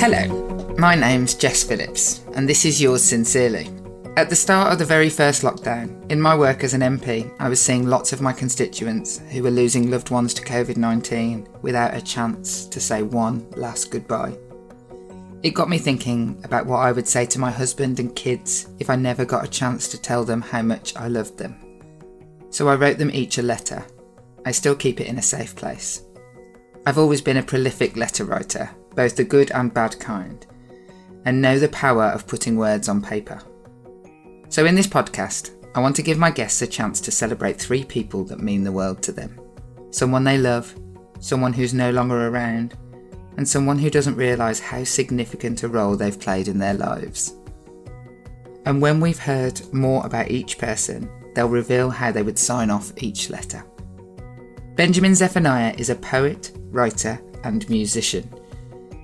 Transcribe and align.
Hello, 0.00 0.74
my 0.78 0.94
name's 0.94 1.34
Jess 1.34 1.62
Phillips, 1.62 2.24
and 2.34 2.48
this 2.48 2.64
is 2.64 2.80
yours 2.80 3.04
sincerely. 3.04 3.68
At 4.16 4.30
the 4.30 4.34
start 4.34 4.72
of 4.72 4.78
the 4.78 4.84
very 4.86 5.10
first 5.10 5.42
lockdown, 5.42 6.10
in 6.10 6.18
my 6.18 6.34
work 6.34 6.64
as 6.64 6.72
an 6.72 6.80
MP, 6.80 7.30
I 7.38 7.50
was 7.50 7.60
seeing 7.60 7.86
lots 7.86 8.14
of 8.14 8.22
my 8.22 8.32
constituents 8.32 9.18
who 9.30 9.42
were 9.42 9.50
losing 9.50 9.90
loved 9.90 10.08
ones 10.08 10.32
to 10.32 10.42
COVID 10.42 10.78
19 10.78 11.46
without 11.60 11.94
a 11.94 12.00
chance 12.00 12.64
to 12.64 12.80
say 12.80 13.02
one 13.02 13.46
last 13.50 13.90
goodbye. 13.90 14.38
It 15.42 15.50
got 15.50 15.68
me 15.68 15.76
thinking 15.76 16.40
about 16.44 16.64
what 16.64 16.78
I 16.78 16.92
would 16.92 17.06
say 17.06 17.26
to 17.26 17.38
my 17.38 17.50
husband 17.50 18.00
and 18.00 18.16
kids 18.16 18.68
if 18.78 18.88
I 18.88 18.96
never 18.96 19.26
got 19.26 19.44
a 19.44 19.48
chance 19.50 19.86
to 19.88 20.00
tell 20.00 20.24
them 20.24 20.40
how 20.40 20.62
much 20.62 20.96
I 20.96 21.08
loved 21.08 21.36
them. 21.36 21.60
So 22.48 22.70
I 22.70 22.74
wrote 22.74 22.96
them 22.96 23.10
each 23.12 23.36
a 23.36 23.42
letter. 23.42 23.84
I 24.46 24.52
still 24.52 24.74
keep 24.74 24.98
it 24.98 25.08
in 25.08 25.18
a 25.18 25.22
safe 25.22 25.54
place. 25.54 26.04
I've 26.86 26.96
always 26.96 27.20
been 27.20 27.36
a 27.36 27.42
prolific 27.42 27.96
letter 27.96 28.24
writer, 28.24 28.70
both 28.94 29.16
the 29.16 29.24
good 29.24 29.50
and 29.52 29.72
bad 29.72 29.98
kind, 30.00 30.46
and 31.24 31.40
know 31.40 31.58
the 31.58 31.68
power 31.68 32.04
of 32.04 32.26
putting 32.26 32.56
words 32.56 32.88
on 32.88 33.02
paper. 33.02 33.40
So, 34.48 34.66
in 34.66 34.74
this 34.74 34.86
podcast, 34.86 35.50
I 35.74 35.80
want 35.80 35.94
to 35.96 36.02
give 36.02 36.18
my 36.18 36.30
guests 36.30 36.62
a 36.62 36.66
chance 36.66 37.00
to 37.02 37.12
celebrate 37.12 37.60
three 37.60 37.84
people 37.84 38.24
that 38.24 38.40
mean 38.40 38.64
the 38.64 38.72
world 38.72 39.02
to 39.04 39.12
them 39.12 39.38
someone 39.92 40.22
they 40.22 40.38
love, 40.38 40.74
someone 41.18 41.52
who's 41.52 41.74
no 41.74 41.90
longer 41.90 42.28
around, 42.28 42.76
and 43.36 43.48
someone 43.48 43.78
who 43.78 43.90
doesn't 43.90 44.16
realise 44.16 44.60
how 44.60 44.84
significant 44.84 45.62
a 45.62 45.68
role 45.68 45.96
they've 45.96 46.20
played 46.20 46.48
in 46.48 46.58
their 46.58 46.74
lives. 46.74 47.34
And 48.66 48.80
when 48.80 49.00
we've 49.00 49.18
heard 49.18 49.60
more 49.72 50.04
about 50.06 50.30
each 50.30 50.58
person, 50.58 51.10
they'll 51.34 51.48
reveal 51.48 51.90
how 51.90 52.12
they 52.12 52.22
would 52.22 52.38
sign 52.38 52.70
off 52.70 52.92
each 52.98 53.30
letter. 53.30 53.64
Benjamin 54.76 55.14
Zephaniah 55.14 55.74
is 55.76 55.90
a 55.90 55.96
poet, 55.96 56.52
writer, 56.70 57.20
and 57.44 57.68
musician. 57.68 58.28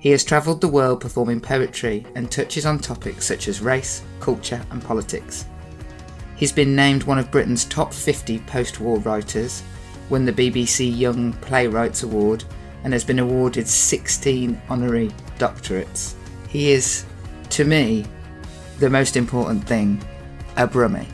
He 0.06 0.12
has 0.12 0.22
travelled 0.22 0.60
the 0.60 0.68
world 0.68 1.00
performing 1.00 1.40
poetry 1.40 2.06
and 2.14 2.30
touches 2.30 2.64
on 2.64 2.78
topics 2.78 3.26
such 3.26 3.48
as 3.48 3.60
race, 3.60 4.04
culture, 4.20 4.64
and 4.70 4.80
politics. 4.80 5.46
He's 6.36 6.52
been 6.52 6.76
named 6.76 7.02
one 7.02 7.18
of 7.18 7.32
Britain's 7.32 7.64
top 7.64 7.92
50 7.92 8.38
post 8.46 8.78
war 8.78 9.00
writers, 9.00 9.64
won 10.08 10.24
the 10.24 10.32
BBC 10.32 10.96
Young 10.96 11.32
Playwrights 11.32 12.04
Award, 12.04 12.44
and 12.84 12.92
has 12.92 13.02
been 13.02 13.18
awarded 13.18 13.66
16 13.66 14.62
honorary 14.68 15.08
doctorates. 15.38 16.14
He 16.48 16.70
is, 16.70 17.04
to 17.50 17.64
me, 17.64 18.06
the 18.78 18.88
most 18.88 19.16
important 19.16 19.66
thing 19.66 20.00
a 20.56 20.68
Brummie. 20.68 21.08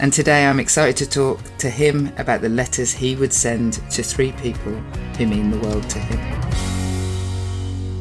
And 0.00 0.12
today 0.12 0.46
I'm 0.46 0.60
excited 0.60 0.98
to 0.98 1.08
talk 1.08 1.40
to 1.56 1.70
him 1.70 2.12
about 2.18 2.42
the 2.42 2.50
letters 2.50 2.92
he 2.92 3.16
would 3.16 3.32
send 3.32 3.80
to 3.90 4.02
three 4.02 4.32
people 4.32 4.74
who 5.16 5.26
mean 5.26 5.50
the 5.50 5.60
world 5.60 5.88
to 5.88 5.98
him. 5.98 6.67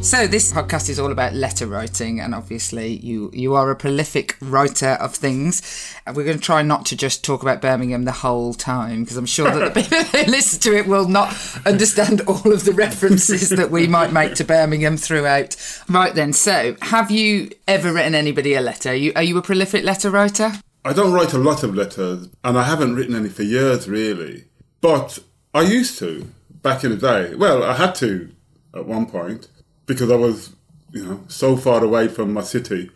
So 0.08 0.26
this 0.26 0.54
podcast 0.54 0.88
is 0.88 1.02
all 1.02 1.12
about 1.12 1.34
letter 1.34 1.68
writing, 1.68 2.22
and 2.22 2.34
obviously 2.34 2.94
you 2.94 3.30
you 3.34 3.56
are 3.56 3.70
a 3.70 3.76
prolific 3.76 4.38
writer 4.40 4.92
of 5.02 5.14
things. 5.14 5.62
And 6.06 6.16
we're 6.16 6.24
going 6.24 6.38
to 6.38 6.44
try 6.44 6.62
not 6.62 6.86
to 6.86 6.96
just 6.96 7.26
talk 7.26 7.42
about 7.42 7.62
Birmingham 7.62 8.06
the 8.06 8.14
whole 8.14 8.54
time, 8.54 9.04
because 9.04 9.18
I'm 9.18 9.26
sure 9.26 9.52
that 9.52 9.74
the 9.74 9.82
people 9.82 10.02
who 10.02 10.26
listen 10.32 10.62
to 10.62 10.78
it 10.78 10.88
will 10.88 11.10
not 11.10 11.36
understand 11.66 12.22
all 12.28 12.54
of 12.54 12.64
the 12.64 12.72
references 12.72 13.50
that 13.50 13.70
we 13.70 13.86
might 13.86 14.14
make 14.14 14.36
to 14.36 14.46
Birmingham 14.46 14.96
throughout. 14.96 15.58
Right 15.90 16.16
then, 16.16 16.32
so 16.32 16.78
have 16.84 17.12
you 17.12 17.50
ever 17.68 17.92
written 17.92 18.16
anybody 18.16 18.54
a 18.54 18.62
letter? 18.62 18.92
Are 18.92 18.96
you, 18.96 19.12
are 19.14 19.24
you 19.24 19.38
a 19.38 19.42
prolific 19.42 19.84
letter 19.84 20.10
writer? 20.10 20.54
I 20.86 20.94
don't 20.94 21.12
write 21.12 21.34
a 21.34 21.38
lot 21.38 21.64
of 21.64 21.76
letters, 21.76 22.30
and 22.46 22.58
I 22.58 22.64
haven't 22.64 22.96
written 22.96 23.14
any 23.14 23.28
for 23.28 23.44
years, 23.44 23.90
really. 23.90 24.46
But 24.80 25.20
I 25.54 25.64
used 25.64 26.00
to 26.00 26.32
back 26.62 26.86
in 26.86 26.92
the 26.92 26.96
day. 26.96 27.36
Well, 27.36 27.62
I 27.62 27.74
had 27.74 27.94
to 27.96 28.30
at 28.74 28.86
one 28.86 29.08
point 29.08 29.50
because 29.88 30.12
I 30.12 30.16
was, 30.16 30.54
you 30.92 31.04
know, 31.04 31.24
so 31.28 31.58
far 31.58 31.84
away 31.84 32.08
from 32.08 32.32
my 32.34 32.44
city. 32.44 32.92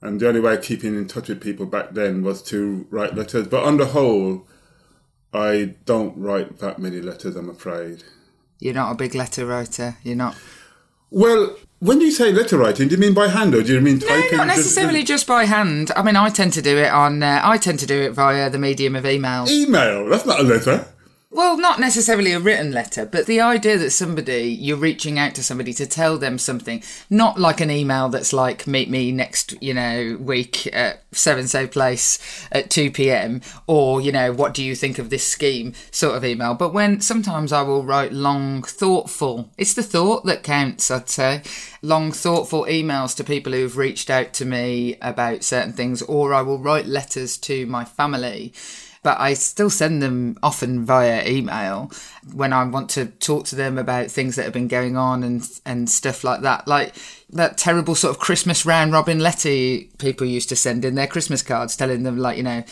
And 0.00 0.18
the 0.20 0.28
only 0.28 0.40
way 0.40 0.54
of 0.54 0.62
keeping 0.62 0.96
in 0.96 1.06
touch 1.06 1.28
with 1.28 1.40
people 1.40 1.66
back 1.66 1.92
then 1.92 2.22
was 2.22 2.42
to 2.44 2.86
write 2.90 3.14
letters. 3.14 3.46
But 3.46 3.64
on 3.64 3.76
the 3.76 3.86
whole, 3.86 4.46
I 5.32 5.76
don't 5.84 6.16
write 6.18 6.58
that 6.58 6.78
many 6.78 7.00
letters, 7.00 7.36
I'm 7.36 7.48
afraid. 7.48 8.02
You're 8.58 8.74
not 8.74 8.92
a 8.92 8.94
big 8.94 9.14
letter 9.14 9.46
writer. 9.46 9.96
You're 10.02 10.16
not. 10.16 10.36
Well, 11.10 11.56
when 11.78 12.00
you 12.00 12.10
say 12.10 12.32
letter 12.32 12.58
writing, 12.58 12.88
do 12.88 12.94
you 12.94 13.00
mean 13.00 13.14
by 13.14 13.28
hand 13.28 13.54
or 13.54 13.62
do 13.62 13.74
you 13.74 13.80
mean 13.80 14.00
typing? 14.00 14.32
No, 14.32 14.38
not 14.38 14.48
necessarily 14.48 15.02
just 15.02 15.26
by 15.26 15.44
hand. 15.44 15.90
I 15.94 16.02
mean, 16.02 16.16
I 16.16 16.30
tend 16.30 16.52
to 16.54 16.62
do 16.62 16.76
it 16.78 16.90
on. 16.90 17.22
Uh, 17.22 17.40
I 17.44 17.58
tend 17.58 17.78
to 17.80 17.86
do 17.86 18.00
it 18.00 18.12
via 18.12 18.48
the 18.50 18.58
medium 18.58 18.96
of 18.96 19.04
email. 19.06 19.46
Email? 19.48 20.08
That's 20.08 20.26
not 20.26 20.40
a 20.40 20.42
letter. 20.42 20.86
Well, 21.36 21.58
not 21.58 21.78
necessarily 21.78 22.32
a 22.32 22.40
written 22.40 22.72
letter, 22.72 23.04
but 23.04 23.26
the 23.26 23.42
idea 23.42 23.76
that 23.76 23.90
somebody, 23.90 24.44
you're 24.44 24.78
reaching 24.78 25.18
out 25.18 25.34
to 25.34 25.42
somebody 25.42 25.74
to 25.74 25.84
tell 25.84 26.16
them 26.16 26.38
something, 26.38 26.82
not 27.10 27.38
like 27.38 27.60
an 27.60 27.70
email 27.70 28.08
that's 28.08 28.32
like, 28.32 28.66
meet 28.66 28.88
me 28.88 29.12
next, 29.12 29.52
you 29.60 29.74
know, 29.74 30.16
week 30.18 30.66
at 30.74 31.02
so 31.12 31.36
and 31.36 31.50
so 31.50 31.66
place 31.66 32.18
at 32.50 32.70
2 32.70 32.90
pm, 32.90 33.42
or, 33.66 34.00
you 34.00 34.12
know, 34.12 34.32
what 34.32 34.54
do 34.54 34.64
you 34.64 34.74
think 34.74 34.98
of 34.98 35.10
this 35.10 35.26
scheme 35.26 35.74
sort 35.90 36.16
of 36.16 36.24
email. 36.24 36.54
But 36.54 36.72
when 36.72 37.02
sometimes 37.02 37.52
I 37.52 37.60
will 37.60 37.84
write 37.84 38.14
long, 38.14 38.62
thoughtful, 38.62 39.50
it's 39.58 39.74
the 39.74 39.82
thought 39.82 40.24
that 40.24 40.42
counts, 40.42 40.90
I'd 40.90 41.10
say, 41.10 41.42
long, 41.82 42.12
thoughtful 42.12 42.64
emails 42.64 43.14
to 43.14 43.24
people 43.24 43.52
who've 43.52 43.76
reached 43.76 44.08
out 44.08 44.32
to 44.32 44.46
me 44.46 44.96
about 45.02 45.44
certain 45.44 45.74
things, 45.74 46.00
or 46.00 46.32
I 46.32 46.40
will 46.40 46.58
write 46.58 46.86
letters 46.86 47.36
to 47.36 47.66
my 47.66 47.84
family 47.84 48.54
but 49.06 49.20
I 49.20 49.34
still 49.34 49.70
send 49.70 50.02
them 50.02 50.36
often 50.42 50.84
via 50.84 51.24
email 51.28 51.92
when 52.34 52.52
I 52.52 52.64
want 52.64 52.90
to 52.90 53.06
talk 53.06 53.44
to 53.46 53.54
them 53.54 53.78
about 53.78 54.10
things 54.10 54.34
that 54.34 54.42
have 54.42 54.52
been 54.52 54.66
going 54.66 54.96
on 54.96 55.22
and 55.22 55.48
and 55.64 55.88
stuff 55.88 56.24
like 56.24 56.40
that. 56.40 56.66
Like 56.66 56.96
that 57.30 57.56
terrible 57.56 57.94
sort 57.94 58.16
of 58.16 58.20
Christmas 58.20 58.66
round 58.66 58.90
robin 58.92 59.20
letter 59.20 59.78
people 59.98 60.26
used 60.26 60.48
to 60.48 60.56
send 60.56 60.84
in 60.84 60.96
their 60.96 61.06
Christmas 61.06 61.40
cards 61.40 61.76
telling 61.76 62.02
them 62.02 62.18
like, 62.18 62.36
you 62.36 62.42
know, 62.42 62.64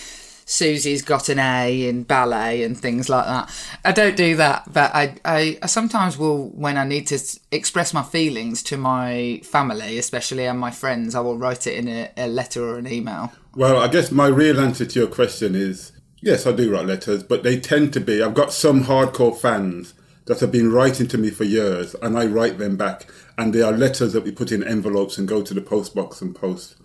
Susie's 0.44 1.03
got 1.03 1.28
an 1.28 1.39
A 1.39 1.89
in 1.89 2.03
ballet 2.03 2.65
and 2.65 2.77
things 2.77 3.09
like 3.09 3.27
that. 3.27 3.49
I 3.84 3.93
don't 3.93 4.17
do 4.17 4.34
that, 4.34 4.73
but 4.73 4.93
I, 4.93 5.15
I, 5.25 5.59
I, 5.62 5.67
sometimes 5.67 6.19
will, 6.19 6.49
when 6.49 6.77
I 6.77 6.84
need 6.84 7.06
to 7.06 7.19
express 7.53 7.94
my 7.94 8.03
feelings 8.03 8.62
to 8.64 8.76
my 8.76 9.41
family, 9.44 9.99
especially 9.99 10.47
and 10.47 10.58
my 10.58 10.73
friends, 10.73 11.14
I 11.14 11.20
will 11.20 11.38
write 11.38 11.69
it 11.69 11.76
in 11.76 11.88
a, 11.88 12.11
a 12.17 12.26
letter 12.26 12.62
or 12.62 12.76
an 12.76 12.87
email. 12.87 13.32
Well, 13.55 13.79
I 13.79 13.87
guess 13.88 14.11
my 14.11 14.26
real 14.26 14.61
answer 14.61 14.85
to 14.85 14.99
your 14.99 15.08
question 15.08 15.55
is 15.55 15.93
Yes, 16.25 16.47
I 16.47 16.53
do 16.53 16.73
write 16.73 16.87
letters, 16.87 17.23
but 17.23 17.43
they 17.43 17.61
tend 17.61 17.93
to 17.93 18.00
be. 18.00 18.23
I've 18.23 18.32
got 18.32 18.50
some 18.50 18.85
hardcore 18.85 19.37
fans 19.37 19.93
that 20.25 20.41
have 20.41 20.50
been 20.50 20.73
writing 20.73 21.06
to 21.09 21.19
me 21.19 21.29
for 21.29 21.44
years, 21.44 21.94
and 22.00 22.19
I 22.19 22.25
write 22.25 22.56
them 22.56 22.79
back. 22.79 23.05
And 23.37 23.53
they 23.53 23.61
are 23.61 23.73
letters 23.73 24.15
that 24.15 24.25
we 24.25 24.31
put 24.31 24.50
in 24.50 24.65
envelopes 24.65 25.19
and 25.19 25.29
go 25.29 25.43
to 25.43 25.53
the 25.53 25.61
post 25.61 25.94
box 25.94 26.23
and 26.23 26.35
post. 26.35 26.76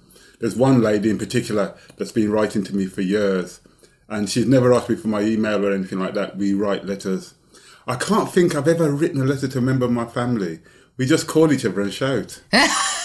There's 0.41 0.57
one 0.57 0.81
lady 0.81 1.09
in 1.09 1.17
particular 1.17 1.73
that's 1.95 2.11
been 2.11 2.33
writing 2.33 2.65
to 2.65 2.75
me 2.75 2.85
for 2.87 2.99
years, 2.99 3.61
and 4.09 4.29
she's 4.29 4.45
never 4.45 4.73
asked 4.73 4.89
me 4.89 4.97
for 4.97 5.07
my 5.07 5.21
email 5.21 5.65
or 5.65 5.71
anything 5.71 5.99
like 5.99 6.15
that. 6.15 6.35
We 6.35 6.53
write 6.53 6.83
letters. 6.83 7.33
I 7.87 7.95
can't 7.95 8.29
think 8.29 8.55
I've 8.55 8.67
ever 8.67 8.91
written 8.91 9.21
a 9.21 9.25
letter 9.25 9.47
to 9.47 9.59
a 9.59 9.61
member 9.61 9.85
of 9.85 9.93
my 9.93 10.05
family. 10.05 10.59
We 10.97 11.05
just 11.05 11.27
call 11.27 11.53
each 11.53 11.63
other 11.63 11.79
and 11.79 11.93
shout. 11.93 12.43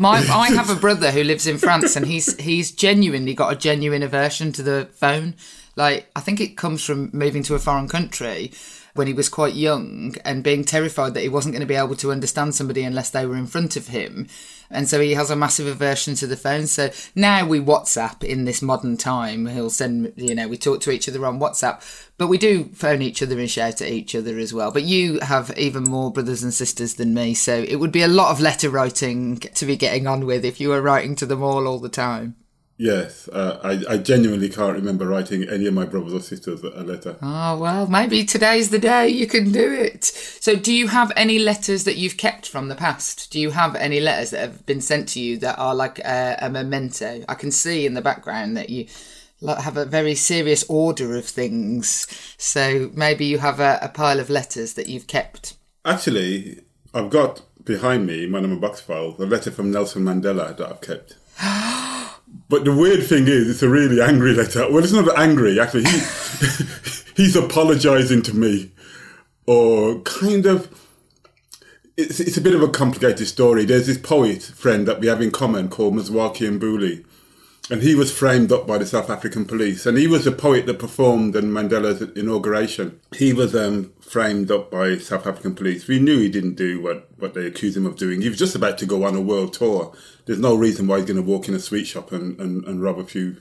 My, 0.00 0.16
I 0.16 0.48
have 0.52 0.70
a 0.70 0.80
brother 0.80 1.10
who 1.10 1.22
lives 1.22 1.46
in 1.46 1.58
France, 1.58 1.94
and 1.94 2.06
he's 2.06 2.34
he's 2.38 2.72
genuinely 2.72 3.34
got 3.34 3.52
a 3.52 3.56
genuine 3.56 4.02
aversion 4.02 4.50
to 4.52 4.62
the 4.62 4.88
phone. 4.94 5.34
Like 5.76 6.10
I 6.16 6.20
think 6.20 6.40
it 6.40 6.56
comes 6.56 6.82
from 6.82 7.10
moving 7.12 7.42
to 7.42 7.54
a 7.54 7.58
foreign 7.58 7.86
country, 7.86 8.50
when 8.94 9.06
he 9.06 9.12
was 9.12 9.28
quite 9.28 9.54
young 9.54 10.14
and 10.24 10.42
being 10.42 10.64
terrified 10.64 11.14
that 11.14 11.22
he 11.22 11.28
wasn't 11.28 11.52
going 11.52 11.60
to 11.60 11.66
be 11.66 11.74
able 11.74 11.96
to 11.96 12.12
understand 12.12 12.54
somebody 12.54 12.82
unless 12.82 13.10
they 13.10 13.26
were 13.26 13.36
in 13.36 13.46
front 13.46 13.76
of 13.76 13.88
him. 13.88 14.26
And 14.70 14.88
so 14.88 15.00
he 15.00 15.14
has 15.14 15.30
a 15.30 15.36
massive 15.36 15.66
aversion 15.66 16.14
to 16.16 16.26
the 16.26 16.36
phone. 16.36 16.66
So 16.66 16.90
now 17.14 17.46
we 17.46 17.60
WhatsApp 17.60 18.22
in 18.22 18.44
this 18.44 18.62
modern 18.62 18.96
time. 18.96 19.46
He'll 19.46 19.70
send, 19.70 20.12
you 20.16 20.34
know, 20.34 20.46
we 20.46 20.56
talk 20.56 20.80
to 20.82 20.92
each 20.92 21.08
other 21.08 21.26
on 21.26 21.40
WhatsApp, 21.40 21.82
but 22.18 22.28
we 22.28 22.38
do 22.38 22.64
phone 22.72 23.02
each 23.02 23.22
other 23.22 23.38
and 23.38 23.50
shout 23.50 23.80
at 23.80 23.88
each 23.88 24.14
other 24.14 24.38
as 24.38 24.54
well. 24.54 24.70
But 24.70 24.84
you 24.84 25.18
have 25.20 25.56
even 25.58 25.84
more 25.84 26.12
brothers 26.12 26.44
and 26.44 26.54
sisters 26.54 26.94
than 26.94 27.14
me. 27.14 27.34
So 27.34 27.64
it 27.66 27.76
would 27.76 27.92
be 27.92 28.02
a 28.02 28.08
lot 28.08 28.30
of 28.30 28.40
letter 28.40 28.70
writing 28.70 29.38
to 29.38 29.66
be 29.66 29.76
getting 29.76 30.06
on 30.06 30.24
with 30.24 30.44
if 30.44 30.60
you 30.60 30.68
were 30.68 30.82
writing 30.82 31.16
to 31.16 31.26
them 31.26 31.42
all 31.42 31.66
all 31.66 31.80
the 31.80 31.88
time. 31.88 32.36
Yes, 32.80 33.28
uh, 33.28 33.60
I, 33.62 33.92
I 33.92 33.98
genuinely 33.98 34.48
can't 34.48 34.74
remember 34.74 35.06
writing 35.06 35.46
any 35.46 35.66
of 35.66 35.74
my 35.74 35.84
brothers 35.84 36.14
or 36.14 36.20
sisters 36.20 36.62
a 36.62 36.82
letter. 36.82 37.14
Oh, 37.20 37.58
well, 37.58 37.86
maybe 37.86 38.24
today's 38.24 38.70
the 38.70 38.78
day 38.78 39.06
you 39.06 39.26
can 39.26 39.52
do 39.52 39.70
it. 39.70 40.04
So, 40.04 40.56
do 40.56 40.72
you 40.72 40.88
have 40.88 41.12
any 41.14 41.38
letters 41.38 41.84
that 41.84 41.98
you've 41.98 42.16
kept 42.16 42.48
from 42.48 42.68
the 42.68 42.74
past? 42.74 43.30
Do 43.30 43.38
you 43.38 43.50
have 43.50 43.76
any 43.76 44.00
letters 44.00 44.30
that 44.30 44.40
have 44.40 44.64
been 44.64 44.80
sent 44.80 45.10
to 45.10 45.20
you 45.20 45.36
that 45.40 45.58
are 45.58 45.74
like 45.74 45.98
a, 45.98 46.38
a 46.40 46.48
memento? 46.48 47.22
I 47.28 47.34
can 47.34 47.50
see 47.50 47.84
in 47.84 47.92
the 47.92 48.00
background 48.00 48.56
that 48.56 48.70
you 48.70 48.86
have 49.46 49.76
a 49.76 49.84
very 49.84 50.14
serious 50.14 50.64
order 50.66 51.14
of 51.16 51.26
things. 51.26 52.06
So, 52.38 52.90
maybe 52.94 53.26
you 53.26 53.40
have 53.40 53.60
a, 53.60 53.78
a 53.82 53.90
pile 53.90 54.20
of 54.20 54.30
letters 54.30 54.72
that 54.72 54.88
you've 54.88 55.06
kept. 55.06 55.58
Actually, 55.84 56.62
I've 56.94 57.10
got 57.10 57.42
behind 57.62 58.06
me, 58.06 58.26
one 58.26 58.50
of 58.50 58.58
box 58.58 58.80
file, 58.80 59.12
the 59.12 59.26
letter 59.26 59.50
from 59.50 59.70
Nelson 59.70 60.02
Mandela 60.02 60.56
that 60.56 60.66
I've 60.66 60.80
kept. 60.80 61.16
But 62.48 62.64
the 62.64 62.74
weird 62.74 63.04
thing 63.04 63.28
is, 63.28 63.48
it's 63.48 63.62
a 63.62 63.68
really 63.68 64.00
angry 64.00 64.34
letter. 64.34 64.70
Well, 64.70 64.82
it's 64.82 64.92
not 64.92 65.16
angry, 65.18 65.60
actually. 65.60 65.84
He, 65.84 66.00
he's 67.16 67.36
apologizing 67.36 68.22
to 68.22 68.34
me. 68.34 68.72
Or 69.46 70.00
kind 70.00 70.46
of. 70.46 70.68
It's, 71.96 72.18
it's 72.18 72.36
a 72.36 72.40
bit 72.40 72.54
of 72.54 72.62
a 72.62 72.68
complicated 72.68 73.26
story. 73.28 73.64
There's 73.64 73.86
this 73.86 73.98
poet 73.98 74.42
friend 74.42 74.88
that 74.88 75.00
we 75.00 75.06
have 75.06 75.20
in 75.20 75.30
common 75.30 75.68
called 75.68 75.94
Mzwakhe 75.94 76.58
Mbuli. 76.58 77.04
And 77.70 77.82
he 77.82 77.94
was 77.94 78.12
framed 78.12 78.50
up 78.50 78.66
by 78.66 78.78
the 78.78 78.86
South 78.86 79.08
African 79.08 79.44
police. 79.44 79.86
And 79.86 79.96
he 79.96 80.08
was 80.08 80.24
the 80.24 80.32
poet 80.32 80.66
that 80.66 80.80
performed 80.80 81.36
in 81.36 81.52
Mandela's 81.52 82.02
inauguration. 82.16 83.00
He 83.16 83.32
was 83.32 83.54
um, 83.54 83.92
framed 84.00 84.50
up 84.50 84.72
by 84.72 84.98
South 84.98 85.24
African 85.24 85.54
police. 85.54 85.86
We 85.86 86.00
knew 86.00 86.18
he 86.18 86.28
didn't 86.28 86.56
do 86.56 86.82
what, 86.82 87.08
what 87.16 87.34
they 87.34 87.46
accused 87.46 87.76
him 87.76 87.86
of 87.86 87.96
doing. 87.96 88.22
He 88.22 88.28
was 88.28 88.38
just 88.38 88.56
about 88.56 88.76
to 88.78 88.86
go 88.86 89.04
on 89.04 89.14
a 89.14 89.20
world 89.20 89.52
tour. 89.52 89.94
There's 90.26 90.40
no 90.40 90.56
reason 90.56 90.88
why 90.88 90.96
he's 90.96 91.06
going 91.06 91.16
to 91.16 91.22
walk 91.22 91.48
in 91.48 91.54
a 91.54 91.60
sweet 91.60 91.86
shop 91.86 92.10
and, 92.10 92.38
and, 92.40 92.64
and 92.64 92.82
rob 92.82 92.98
a 92.98 93.04
few 93.04 93.36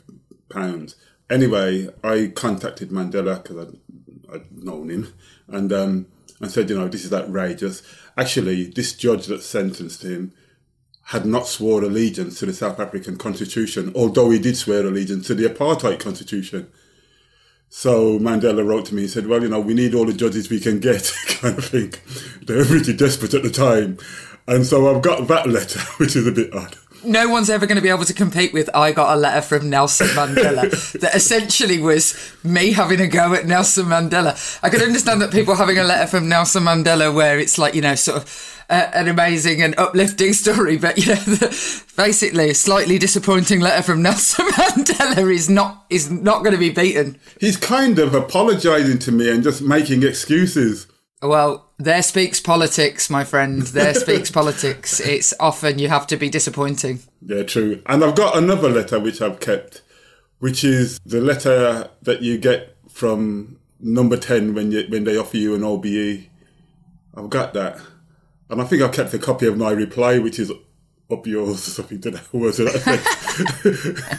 pounds. 0.49 0.95
Anyway, 1.27 1.89
I 2.03 2.31
contacted 2.35 2.89
Mandela 2.89 3.41
because 3.41 3.67
I'd, 3.67 4.35
I'd, 4.35 4.63
known 4.63 4.89
him 4.89 5.13
and, 5.47 5.73
um, 5.73 6.07
and 6.39 6.51
said, 6.51 6.69
you 6.69 6.77
know, 6.77 6.87
this 6.87 7.05
is 7.05 7.13
outrageous. 7.13 7.81
Actually, 8.15 8.65
this 8.65 8.93
judge 8.93 9.25
that 9.25 9.41
sentenced 9.41 10.03
him 10.03 10.33
had 11.09 11.25
not 11.25 11.47
sworn 11.47 11.83
allegiance 11.83 12.37
to 12.37 12.45
the 12.45 12.53
South 12.53 12.79
African 12.79 13.17
constitution, 13.17 13.91
although 13.95 14.29
he 14.29 14.37
did 14.37 14.55
swear 14.55 14.85
allegiance 14.85 15.25
to 15.25 15.33
the 15.33 15.45
apartheid 15.45 15.99
constitution. 15.99 16.69
So 17.67 18.19
Mandela 18.19 18.63
wrote 18.63 18.85
to 18.87 18.95
me 18.95 19.03
and 19.03 19.11
said, 19.11 19.25
Well, 19.25 19.41
you 19.41 19.49
know, 19.49 19.59
we 19.59 19.73
need 19.73 19.95
all 19.95 20.05
the 20.05 20.13
judges 20.13 20.51
we 20.51 20.59
can 20.59 20.79
get, 20.79 21.11
kind 21.27 21.57
of 21.57 21.65
thing. 21.65 21.95
They 22.45 22.55
were 22.55 22.65
pretty 22.65 22.93
desperate 22.93 23.33
at 23.33 23.41
the 23.41 23.49
time. 23.49 23.97
And 24.47 24.67
so 24.67 24.95
I've 24.95 25.01
got 25.01 25.27
that 25.29 25.49
letter, 25.49 25.79
which 25.97 26.15
is 26.15 26.27
a 26.27 26.31
bit 26.31 26.53
odd. 26.53 26.75
No 27.03 27.27
one's 27.27 27.49
ever 27.49 27.65
going 27.65 27.77
to 27.77 27.81
be 27.81 27.89
able 27.89 28.05
to 28.05 28.13
compete 28.13 28.53
with 28.53 28.69
I 28.75 28.91
got 28.91 29.15
a 29.15 29.19
letter 29.19 29.41
from 29.41 29.67
Nelson 29.69 30.07
Mandela 30.07 30.69
that 30.99 31.15
essentially 31.15 31.79
was 31.79 32.35
me 32.43 32.73
having 32.73 33.01
a 33.01 33.07
go 33.07 33.33
at 33.33 33.47
Nelson 33.47 33.85
Mandela. 33.85 34.59
I 34.61 34.69
can 34.69 34.81
understand 34.81 35.21
that 35.21 35.31
people 35.31 35.55
having 35.55 35.79
a 35.79 35.83
letter 35.83 36.05
from 36.05 36.29
Nelson 36.29 36.63
Mandela 36.63 37.11
where 37.11 37.39
it's 37.39 37.57
like, 37.57 37.73
you 37.73 37.81
know, 37.81 37.95
sort 37.95 38.17
of 38.17 38.58
uh, 38.69 38.91
an 38.93 39.07
amazing 39.07 39.61
and 39.61 39.77
uplifting 39.77 40.33
story, 40.33 40.77
but 40.77 40.97
you 40.97 41.07
know, 41.07 41.15
the, 41.21 41.83
basically, 41.97 42.51
a 42.51 42.53
slightly 42.53 42.99
disappointing 42.99 43.59
letter 43.59 43.81
from 43.81 44.01
Nelson 44.01 44.45
Mandela 44.51 45.33
is 45.33 45.49
not 45.49 45.85
is 45.89 46.11
not 46.11 46.43
going 46.43 46.53
to 46.53 46.59
be 46.59 46.69
beaten. 46.69 47.19
He's 47.39 47.57
kind 47.57 47.99
of 47.99 48.13
apologising 48.13 48.99
to 48.99 49.11
me 49.11 49.29
and 49.31 49.43
just 49.43 49.61
making 49.61 50.03
excuses. 50.03 50.87
Well, 51.21 51.69
there 51.77 52.03
speaks 52.03 52.39
politics, 52.39 53.09
my 53.09 53.23
friend. 53.23 53.63
There 53.63 53.93
speaks 53.93 54.31
politics. 54.39 54.99
It's 54.99 55.33
often 55.39 55.79
you 55.79 55.89
have 55.89 56.07
to 56.07 56.17
be 56.17 56.29
disappointing. 56.29 56.99
Yeah, 57.21 57.43
true. 57.43 57.81
And 57.87 58.03
I've 58.03 58.15
got 58.15 58.37
another 58.37 58.69
letter 58.69 58.99
which 58.99 59.21
I've 59.21 59.39
kept, 59.39 59.81
which 60.39 60.63
is 60.63 60.99
the 61.05 61.19
letter 61.19 61.89
that 62.03 62.21
you 62.21 62.37
get 62.37 62.77
from 62.89 63.59
number 63.79 64.17
10 64.17 64.53
when 64.53 64.71
you 64.71 64.85
when 64.89 65.05
they 65.05 65.17
offer 65.17 65.37
you 65.37 65.55
an 65.55 65.63
OBE. 65.63 66.27
I've 67.15 67.29
got 67.29 67.53
that. 67.53 67.79
And 68.49 68.61
I 68.61 68.65
think 68.65 68.81
I 68.81 68.87
kept 68.87 69.13
a 69.13 69.19
copy 69.19 69.45
of 69.45 69.57
my 69.57 69.71
reply, 69.71 70.17
which 70.19 70.39
is 70.39 70.51
up 71.11 71.27
yours 71.27 71.67
or 71.67 71.71
something 71.71 72.01
to 72.01 72.11
that 72.11 72.33
words 72.33 72.57
that 72.57 74.13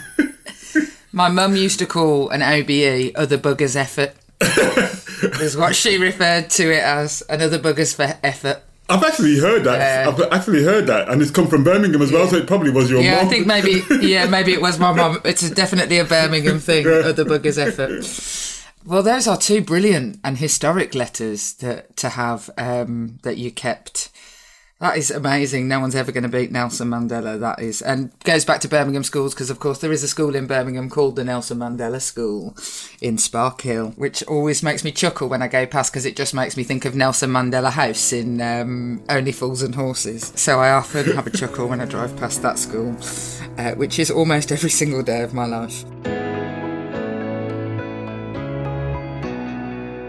My 1.13 1.29
mum 1.29 1.57
used 1.57 1.79
to 1.81 1.87
call 1.87 2.29
an 2.31 2.41
OBE 2.43 3.13
other 3.17 3.37
buggers 3.39 3.75
effort. 3.75 4.15
is 5.43 5.57
what 5.57 5.75
she 5.75 5.99
referred 5.99 6.49
to 6.51 6.73
it 6.73 6.83
as 6.83 7.23
another 7.29 7.59
buggers 7.59 7.95
for 7.95 8.17
effort. 8.23 8.63
I've 8.89 9.05
actually 9.05 9.39
heard 9.39 9.65
that. 9.65 10.07
Uh, 10.07 10.11
I've 10.11 10.33
actually 10.33 10.65
heard 10.65 10.87
that, 10.89 11.09
and 11.09 11.23
it's 11.23 11.31
come 11.31 11.47
from 11.47 11.63
Birmingham 11.63 12.03
as 12.03 12.11
well. 12.11 12.25
Yeah. 12.25 12.31
So 12.31 12.37
it 12.39 12.47
probably 12.47 12.71
was 12.71 12.91
your. 12.91 12.99
Mum. 13.01 13.05
Yeah, 13.05 13.17
mom. 13.17 13.27
I 13.27 13.29
think 13.29 13.47
maybe. 13.47 13.83
Yeah, 14.07 14.27
maybe 14.27 14.53
it 14.53 14.61
was 14.61 14.79
my 14.79 14.93
mum. 14.93 15.21
It's 15.25 15.49
definitely 15.51 15.99
a 15.99 16.05
Birmingham 16.05 16.59
thing. 16.59 16.87
Yeah. 16.87 17.03
Other 17.05 17.25
buggers 17.25 17.59
effort. 17.59 18.05
Well, 18.85 19.03
those 19.03 19.29
are 19.29 19.37
two 19.37 19.61
brilliant 19.61 20.19
and 20.25 20.39
historic 20.39 20.95
letters 20.95 21.53
to 21.55 21.83
to 21.97 22.09
have 22.11 22.51
um, 22.57 23.19
that 23.23 23.37
you 23.37 23.51
kept. 23.53 24.11
That 24.81 24.97
is 24.97 25.11
amazing. 25.11 25.69
No 25.69 25.79
one's 25.79 25.95
ever 25.95 26.11
going 26.11 26.23
to 26.23 26.29
beat 26.31 26.51
Nelson 26.51 26.89
Mandela. 26.89 27.39
That 27.39 27.61
is, 27.61 27.83
and 27.83 28.11
goes 28.25 28.47
back 28.47 28.61
to 28.63 28.69
Birmingham 28.69 29.05
schools 29.05 29.35
because, 29.35 29.51
of 29.51 29.61
course, 29.61 29.79
there 29.79 29.93
is 29.93 30.03
a 30.03 30.09
school 30.09 30.35
in 30.35 30.47
Birmingham 30.47 30.89
called 30.89 31.17
the 31.17 31.25
Nelson 31.25 31.59
Mandela 31.59 32.01
School 32.01 32.57
in 32.99 33.19
Sparkhill, 33.19 33.95
which 33.99 34.23
always 34.23 34.63
makes 34.63 34.83
me 34.83 34.91
chuckle 34.91 35.29
when 35.29 35.43
I 35.43 35.49
go 35.49 35.67
past 35.67 35.93
because 35.93 36.07
it 36.07 36.17
just 36.17 36.33
makes 36.33 36.57
me 36.57 36.65
think 36.65 36.87
of 36.87 36.95
Nelson 36.95 37.29
Mandela 37.29 37.71
House 37.71 38.11
in 38.15 38.41
um, 38.41 39.03
Only 39.11 39.33
Fools 39.33 39.63
and 39.63 39.75
Horses. 39.75 40.33
So 40.35 40.61
I 40.61 40.71
often 40.71 41.13
have 41.15 41.27
a 41.27 41.31
chuckle 41.31 41.69
when 41.69 41.83
I 41.83 41.85
drive 41.85 42.17
past 42.17 42.41
that 42.41 42.59
school, 42.59 42.97
uh, 43.59 43.75
which 43.75 43.99
is 43.99 44.11
almost 44.11 44.51
every 44.51 44.71
single 44.71 45.03
day 45.03 45.21
of 45.21 45.35
my 45.35 45.45
life. 45.45 45.85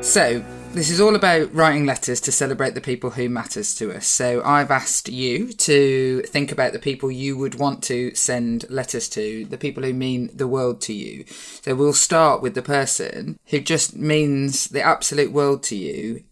So, 0.01 0.41
this 0.73 0.89
is 0.89 1.01
all 1.01 1.15
about 1.15 1.53
writing 1.53 1.85
letters 1.85 2.21
to 2.21 2.31
celebrate 2.31 2.75
the 2.75 2.81
people 2.81 3.11
who 3.11 3.27
matters 3.27 3.75
to 3.75 3.91
us. 3.91 4.07
So 4.07 4.41
I've 4.43 4.71
asked 4.71 5.09
you 5.09 5.51
to 5.53 6.21
think 6.21 6.51
about 6.51 6.71
the 6.71 6.79
people 6.79 7.11
you 7.11 7.37
would 7.37 7.55
want 7.55 7.83
to 7.83 8.15
send 8.15 8.69
letters 8.69 9.09
to, 9.09 9.45
the 9.45 9.57
people 9.57 9.83
who 9.83 9.93
mean 9.93 10.29
the 10.33 10.47
world 10.47 10.79
to 10.81 10.93
you. 10.93 11.25
So 11.61 11.75
we'll 11.75 11.93
start 11.93 12.41
with 12.41 12.55
the 12.55 12.61
person 12.61 13.37
who 13.47 13.59
just 13.59 13.95
means 13.95 14.67
the 14.69 14.81
absolute 14.81 15.33
world 15.33 15.61
to 15.63 15.75
you. 15.75 16.23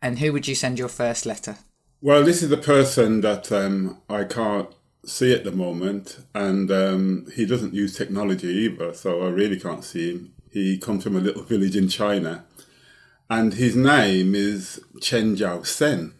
And 0.00 0.20
who 0.20 0.32
would 0.32 0.46
you 0.46 0.54
send 0.54 0.78
your 0.78 0.88
first 0.88 1.26
letter? 1.26 1.56
Well, 2.00 2.24
this 2.24 2.42
is 2.42 2.50
the 2.50 2.56
person 2.56 3.20
that 3.22 3.50
um, 3.50 3.98
I 4.08 4.24
can't 4.24 4.68
see 5.04 5.32
at 5.32 5.44
the 5.44 5.52
moment, 5.52 6.18
and 6.34 6.70
um, 6.70 7.26
he 7.34 7.46
doesn't 7.46 7.74
use 7.74 7.96
technology 7.96 8.48
either, 8.48 8.94
so 8.94 9.22
I 9.22 9.28
really 9.28 9.58
can't 9.58 9.84
see 9.84 10.12
him. 10.12 10.32
He 10.50 10.78
comes 10.78 11.04
from 11.04 11.16
a 11.16 11.20
little 11.20 11.44
village 11.44 11.76
in 11.76 11.88
China 11.88 12.44
and 13.32 13.54
his 13.54 13.74
name 13.74 14.34
is 14.34 14.78
Chen 15.00 15.34
Jiao 15.36 15.64
Sen. 15.64 16.12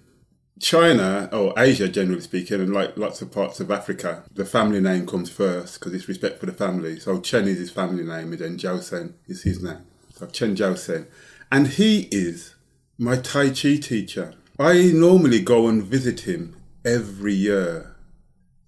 China, 0.59 1.29
or 1.31 1.53
Asia 1.59 1.87
generally 1.87 2.23
speaking, 2.23 2.59
and 2.59 2.73
like 2.73 2.97
lots 2.97 3.21
of 3.21 3.31
parts 3.31 3.61
of 3.61 3.71
Africa, 3.71 4.25
the 4.33 4.47
family 4.47 4.81
name 4.81 5.07
comes 5.07 5.29
first 5.29 5.79
because 5.79 5.93
it's 5.93 6.09
respect 6.09 6.41
for 6.41 6.47
the 6.47 6.53
family. 6.53 6.99
So 6.99 7.21
Chen 7.21 7.47
is 7.49 7.59
his 7.59 7.71
family 7.71 8.03
name, 8.03 8.33
and 8.33 8.39
then 8.39 8.57
Jiao 8.57 8.83
Sen 8.83 9.15
is 9.27 9.43
his 9.43 9.63
name. 9.63 9.85
So 10.15 10.27
Chen 10.27 10.57
Jiao 10.57 10.79
Sen. 10.79 11.07
And 11.51 11.69
he 11.69 12.09
is 12.11 12.55
my 12.97 13.17
Tai 13.17 13.51
Chi 13.51 13.77
teacher. 13.77 14.33
I 14.59 14.93
normally 14.95 15.41
go 15.41 15.69
and 15.69 15.83
visit 15.83 16.21
him 16.21 16.57
every 16.83 17.35
year 17.35 17.95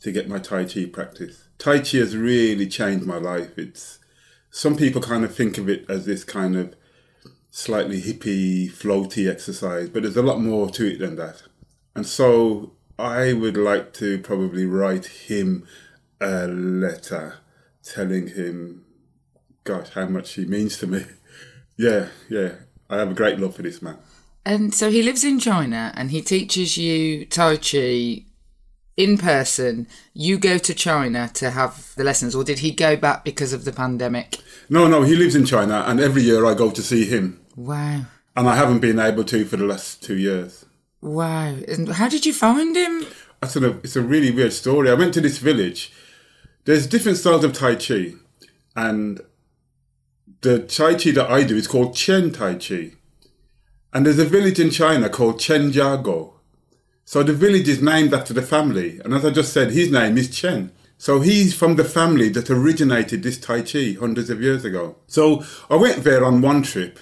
to 0.00 0.12
get 0.12 0.28
my 0.28 0.38
Tai 0.38 0.66
Chi 0.66 0.84
practice. 0.84 1.48
Tai 1.56 1.78
Chi 1.78 1.96
has 1.96 2.14
really 2.14 2.66
changed 2.66 3.06
my 3.06 3.16
life. 3.16 3.56
It's 3.56 4.00
some 4.50 4.76
people 4.76 5.00
kind 5.00 5.24
of 5.24 5.34
think 5.34 5.56
of 5.56 5.70
it 5.70 5.86
as 5.88 6.04
this 6.04 6.24
kind 6.24 6.56
of 6.56 6.76
slightly 7.56 8.02
hippie, 8.02 8.68
floaty 8.68 9.30
exercise, 9.30 9.88
but 9.88 10.02
there's 10.02 10.16
a 10.16 10.22
lot 10.22 10.40
more 10.40 10.68
to 10.68 10.92
it 10.92 10.98
than 10.98 11.14
that. 11.14 11.40
And 11.94 12.04
so 12.04 12.72
I 12.98 13.32
would 13.32 13.56
like 13.56 13.92
to 13.94 14.18
probably 14.18 14.66
write 14.66 15.06
him 15.06 15.64
a 16.20 16.48
letter 16.48 17.36
telling 17.84 18.26
him, 18.26 18.84
gosh, 19.62 19.90
how 19.90 20.06
much 20.06 20.32
he 20.32 20.46
means 20.46 20.78
to 20.78 20.88
me. 20.88 21.06
yeah, 21.76 22.08
yeah. 22.28 22.54
I 22.90 22.96
have 22.96 23.12
a 23.12 23.14
great 23.14 23.38
love 23.38 23.54
for 23.54 23.62
this 23.62 23.80
man. 23.80 23.98
And 24.44 24.74
so 24.74 24.90
he 24.90 25.04
lives 25.04 25.22
in 25.22 25.38
China 25.38 25.92
and 25.94 26.10
he 26.10 26.22
teaches 26.22 26.76
you 26.76 27.24
Tai 27.24 27.58
Chi 27.58 28.24
in 28.96 29.18
person. 29.18 29.86
You 30.12 30.38
go 30.38 30.58
to 30.58 30.74
China 30.74 31.30
to 31.34 31.50
have 31.50 31.92
the 31.96 32.04
lessons, 32.04 32.34
or 32.34 32.44
did 32.44 32.60
he 32.60 32.70
go 32.70 32.96
back 32.96 33.24
because 33.24 33.52
of 33.52 33.64
the 33.64 33.72
pandemic? 33.72 34.38
No, 34.68 34.86
no, 34.86 35.02
he 35.02 35.14
lives 35.16 35.34
in 35.34 35.44
China 35.44 35.84
and 35.86 36.00
every 36.00 36.22
year 36.22 36.46
I 36.46 36.54
go 36.54 36.70
to 36.70 36.82
see 36.82 37.04
him. 37.04 37.40
Wow. 37.56 38.02
and 38.36 38.48
I 38.48 38.56
haven't 38.56 38.80
been 38.80 38.98
able 38.98 39.24
to 39.24 39.44
for 39.44 39.56
the 39.56 39.64
last 39.64 40.02
two 40.02 40.16
years. 40.16 40.64
Wow. 41.00 41.54
And 41.68 41.88
how 41.90 42.08
did 42.08 42.26
you 42.26 42.32
find 42.32 42.76
him? 42.76 43.06
I 43.42 43.46
sort 43.46 43.64
of, 43.64 43.84
it's 43.84 43.96
a 43.96 44.02
really 44.02 44.30
weird 44.30 44.52
story. 44.52 44.90
I 44.90 44.94
went 44.94 45.14
to 45.14 45.20
this 45.20 45.38
village. 45.38 45.92
There's 46.64 46.86
different 46.86 47.18
styles 47.18 47.44
of 47.44 47.52
Tai 47.52 47.76
Chi, 47.76 48.14
and 48.74 49.20
the 50.40 50.60
Tai 50.60 50.94
Chi 50.94 51.10
that 51.12 51.30
I 51.30 51.44
do 51.44 51.56
is 51.56 51.68
called 51.68 51.94
Chen 51.94 52.32
Tai 52.32 52.54
Chi. 52.54 52.92
And 53.92 54.06
there's 54.06 54.18
a 54.18 54.24
village 54.24 54.58
in 54.58 54.70
China 54.70 55.08
called 55.08 55.38
Chenjiagou. 55.38 56.32
So 57.04 57.22
the 57.22 57.32
village 57.32 57.68
is 57.68 57.82
named 57.82 58.14
after 58.14 58.32
the 58.32 58.42
family. 58.42 59.00
And 59.04 59.14
as 59.14 59.24
I 59.24 59.30
just 59.30 59.52
said, 59.52 59.70
his 59.70 59.90
name 59.90 60.16
is 60.16 60.34
Chen. 60.34 60.72
So 60.96 61.20
he's 61.20 61.54
from 61.54 61.76
the 61.76 61.84
family 61.84 62.28
that 62.30 62.50
originated 62.50 63.22
this 63.22 63.38
Tai 63.38 63.62
Chi 63.62 63.96
hundreds 63.98 64.30
of 64.30 64.40
years 64.40 64.64
ago. 64.64 64.96
So 65.06 65.44
I 65.68 65.76
went 65.76 66.04
there 66.04 66.24
on 66.24 66.40
one 66.40 66.62
trip. 66.62 66.98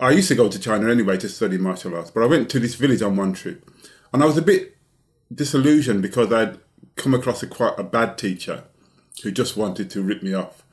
I 0.00 0.10
used 0.10 0.28
to 0.28 0.34
go 0.34 0.48
to 0.48 0.58
China 0.58 0.90
anyway 0.90 1.16
to 1.18 1.28
study 1.28 1.58
martial 1.58 1.96
arts, 1.96 2.10
but 2.10 2.22
I 2.22 2.26
went 2.26 2.50
to 2.50 2.60
this 2.60 2.74
village 2.74 3.02
on 3.02 3.16
one 3.16 3.32
trip. 3.32 3.68
And 4.12 4.22
I 4.22 4.26
was 4.26 4.36
a 4.36 4.42
bit 4.42 4.76
disillusioned 5.34 6.02
because 6.02 6.32
I'd 6.32 6.58
come 6.96 7.14
across 7.14 7.42
a 7.42 7.46
quite 7.46 7.78
a 7.78 7.84
bad 7.84 8.18
teacher 8.18 8.64
who 9.22 9.30
just 9.30 9.56
wanted 9.56 9.90
to 9.90 10.02
rip 10.02 10.22
me 10.22 10.34
off. 10.34 10.64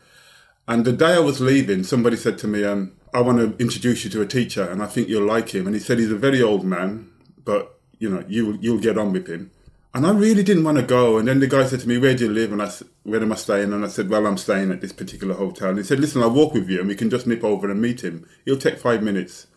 And 0.67 0.83
the 0.83 0.91
day 0.91 1.13
I 1.13 1.19
was 1.19 1.41
leaving, 1.41 1.83
somebody 1.83 2.17
said 2.17 2.37
to 2.39 2.47
me, 2.47 2.63
um, 2.63 2.93
I 3.13 3.21
want 3.21 3.37
to 3.37 3.63
introduce 3.63 4.03
you 4.03 4.09
to 4.11 4.21
a 4.21 4.27
teacher 4.27 4.67
and 4.69 4.81
I 4.81 4.87
think 4.87 5.07
you'll 5.07 5.27
like 5.27 5.49
him. 5.49 5.67
And 5.67 5.75
he 5.75 5.81
said 5.81 5.99
he's 5.99 6.11
a 6.11 6.17
very 6.17 6.41
old 6.41 6.65
man, 6.65 7.09
but 7.43 7.74
you 7.99 8.09
know, 8.09 8.23
you, 8.27 8.57
you'll 8.61 8.79
get 8.79 8.97
on 8.97 9.13
with 9.13 9.27
him. 9.27 9.51
And 9.93 10.05
I 10.05 10.11
really 10.11 10.43
didn't 10.43 10.65
want 10.65 10.77
to 10.77 10.83
go. 10.83 11.17
And 11.17 11.27
then 11.27 11.39
the 11.39 11.47
guy 11.47 11.65
said 11.65 11.79
to 11.79 11.87
me, 11.87 11.97
where 11.97 12.13
do 12.13 12.25
you 12.25 12.29
live? 12.29 12.51
And 12.51 12.61
I 12.61 12.67
said, 12.67 12.89
where 13.03 13.21
am 13.21 13.31
I 13.31 13.35
staying? 13.35 13.71
And 13.71 13.85
I 13.85 13.87
said, 13.87 14.09
well, 14.09 14.27
I'm 14.27 14.37
staying 14.37 14.69
at 14.71 14.81
this 14.81 14.91
particular 14.91 15.35
hotel. 15.35 15.69
And 15.69 15.77
he 15.77 15.85
said, 15.85 16.01
listen, 16.01 16.21
I'll 16.21 16.31
walk 16.31 16.53
with 16.53 16.69
you 16.69 16.79
and 16.79 16.89
we 16.89 16.95
can 16.95 17.09
just 17.09 17.25
nip 17.25 17.45
over 17.45 17.71
and 17.71 17.81
meet 17.81 18.03
him. 18.03 18.27
It'll 18.45 18.59
take 18.59 18.77
five 18.77 19.01
minutes. 19.01 19.47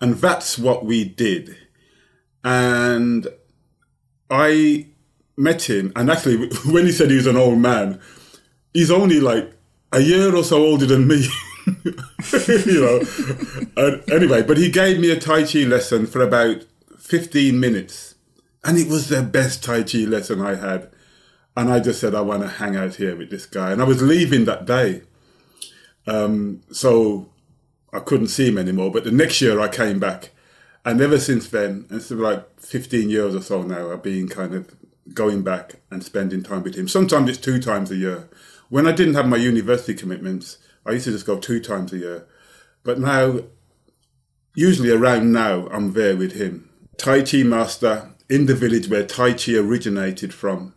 And 0.00 0.14
that's 0.14 0.58
what 0.58 0.84
we 0.84 1.04
did. 1.04 1.56
And 2.42 3.28
I 4.28 4.88
met 5.36 5.70
him. 5.70 5.92
And 5.94 6.10
actually, 6.10 6.48
when 6.66 6.86
he 6.86 6.90
said 6.92 7.10
he 7.10 7.16
was 7.16 7.28
an 7.28 7.36
old 7.36 7.58
man, 7.58 8.00
he's 8.74 8.90
only 8.90 9.20
like 9.20 9.52
a 9.92 10.00
year 10.00 10.34
or 10.34 10.42
so 10.42 10.64
older 10.64 10.86
than 10.86 11.06
me. 11.06 11.28
you 11.66 12.80
know. 12.80 13.00
And 13.76 14.10
anyway, 14.10 14.42
but 14.42 14.56
he 14.56 14.70
gave 14.70 14.98
me 14.98 15.10
a 15.10 15.18
Tai 15.18 15.44
Chi 15.44 15.60
lesson 15.60 16.06
for 16.06 16.22
about 16.22 16.64
15 17.06 17.58
minutes. 17.58 18.16
And 18.64 18.76
it 18.76 18.88
was 18.88 19.08
the 19.08 19.22
best 19.22 19.62
Tai 19.62 19.84
Chi 19.84 19.98
lesson 19.98 20.40
I 20.40 20.56
had. 20.56 20.90
And 21.56 21.72
I 21.72 21.78
just 21.78 22.00
said, 22.00 22.14
I 22.14 22.20
want 22.20 22.42
to 22.42 22.48
hang 22.48 22.76
out 22.76 22.96
here 22.96 23.16
with 23.16 23.30
this 23.30 23.46
guy. 23.46 23.70
And 23.70 23.80
I 23.80 23.84
was 23.84 24.02
leaving 24.02 24.44
that 24.44 24.66
day. 24.66 25.02
Um, 26.06 26.62
so 26.72 27.30
I 27.92 28.00
couldn't 28.00 28.28
see 28.28 28.48
him 28.48 28.58
anymore. 28.58 28.90
But 28.90 29.04
the 29.04 29.12
next 29.12 29.40
year 29.40 29.60
I 29.60 29.68
came 29.68 30.00
back. 30.00 30.30
And 30.84 31.00
ever 31.00 31.18
since 31.18 31.48
then, 31.48 31.86
and 31.88 32.00
it's 32.00 32.10
like 32.10 32.60
15 32.60 33.08
years 33.08 33.34
or 33.34 33.40
so 33.40 33.62
now, 33.62 33.92
I've 33.92 34.02
been 34.02 34.28
kind 34.28 34.54
of 34.54 34.74
going 35.14 35.42
back 35.42 35.76
and 35.90 36.02
spending 36.02 36.42
time 36.42 36.64
with 36.64 36.74
him. 36.74 36.88
Sometimes 36.88 37.30
it's 37.30 37.38
two 37.38 37.60
times 37.60 37.90
a 37.90 37.96
year. 37.96 38.28
When 38.68 38.86
I 38.86 38.92
didn't 38.92 39.14
have 39.14 39.28
my 39.28 39.36
university 39.36 39.94
commitments, 39.94 40.58
I 40.84 40.92
used 40.92 41.04
to 41.04 41.12
just 41.12 41.26
go 41.26 41.38
two 41.38 41.60
times 41.60 41.92
a 41.92 41.98
year. 41.98 42.26
But 42.82 42.98
now, 42.98 43.40
usually 44.54 44.90
around 44.90 45.32
now, 45.32 45.68
I'm 45.68 45.92
there 45.92 46.16
with 46.16 46.32
him. 46.32 46.68
Tai 46.98 47.22
Chi 47.22 47.42
master 47.42 48.10
in 48.28 48.46
the 48.46 48.54
village 48.54 48.88
where 48.88 49.04
Tai 49.04 49.34
Chi 49.34 49.54
originated 49.54 50.32
from. 50.32 50.74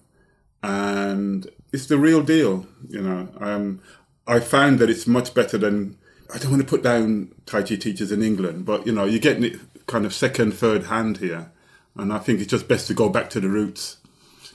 And 0.61 1.49
it's 1.71 1.85
the 1.85 1.97
real 1.97 2.21
deal, 2.21 2.67
you 2.87 3.01
know. 3.01 3.29
Um, 3.39 3.81
I 4.27 4.39
found 4.39 4.79
that 4.79 4.89
it's 4.89 5.07
much 5.07 5.33
better 5.33 5.57
than, 5.57 5.97
I 6.33 6.37
don't 6.37 6.51
want 6.51 6.61
to 6.61 6.67
put 6.67 6.83
down 6.83 7.33
Tai 7.45 7.63
Chi 7.63 7.75
teachers 7.75 8.11
in 8.11 8.21
England, 8.21 8.65
but, 8.65 8.85
you 8.85 8.91
know, 8.91 9.05
you're 9.05 9.19
getting 9.19 9.43
it 9.43 9.59
kind 9.87 10.05
of 10.05 10.13
second, 10.13 10.53
third 10.53 10.85
hand 10.85 11.17
here. 11.17 11.51
And 11.95 12.13
I 12.13 12.19
think 12.19 12.39
it's 12.39 12.51
just 12.51 12.67
best 12.67 12.87
to 12.87 12.93
go 12.93 13.09
back 13.09 13.29
to 13.31 13.39
the 13.39 13.49
roots 13.49 13.97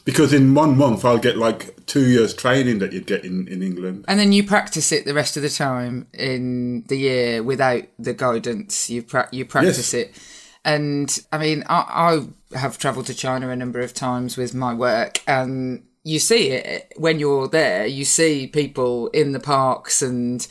because 0.05 0.33
in 0.33 0.55
one 0.55 0.77
month 0.77 1.05
I'll 1.05 1.19
get 1.19 1.37
like 1.37 1.87
two 1.87 2.07
years 2.07 2.35
training 2.35 2.79
that 2.79 2.93
you'd 2.93 3.07
get 3.07 3.25
in, 3.25 3.49
in 3.49 3.63
England. 3.63 4.05
And 4.07 4.21
then 4.21 4.33
you 4.33 4.45
practice 4.45 4.93
it 4.93 5.05
the 5.05 5.15
rest 5.15 5.37
of 5.37 5.43
the 5.43 5.51
time 5.51 6.07
in 6.13 6.85
the 6.89 6.97
year 6.97 7.43
without 7.43 7.85
the 7.99 8.15
guidance. 8.15 8.91
You 8.91 9.03
pra- 9.03 9.29
you 9.33 9.45
practice 9.45 9.93
yes. 9.93 9.95
it, 9.95 10.19
and 10.65 11.19
I 11.33 11.39
mean 11.39 11.65
I, 11.69 12.27
I 12.53 12.59
have 12.59 12.79
travelled 12.79 13.07
to 13.07 13.15
China 13.15 13.49
a 13.51 13.57
number 13.57 13.81
of 13.81 13.95
times 13.95 14.37
with 14.37 14.55
my 14.55 14.75
work, 14.75 15.23
and 15.27 15.85
you 16.05 16.19
see 16.19 16.51
it 16.51 16.93
when 16.97 17.19
you're 17.19 17.49
there. 17.49 17.87
You 17.87 18.05
see 18.05 18.47
people 18.47 19.09
in 19.09 19.33
the 19.33 19.41
parks 19.41 20.03
and 20.03 20.47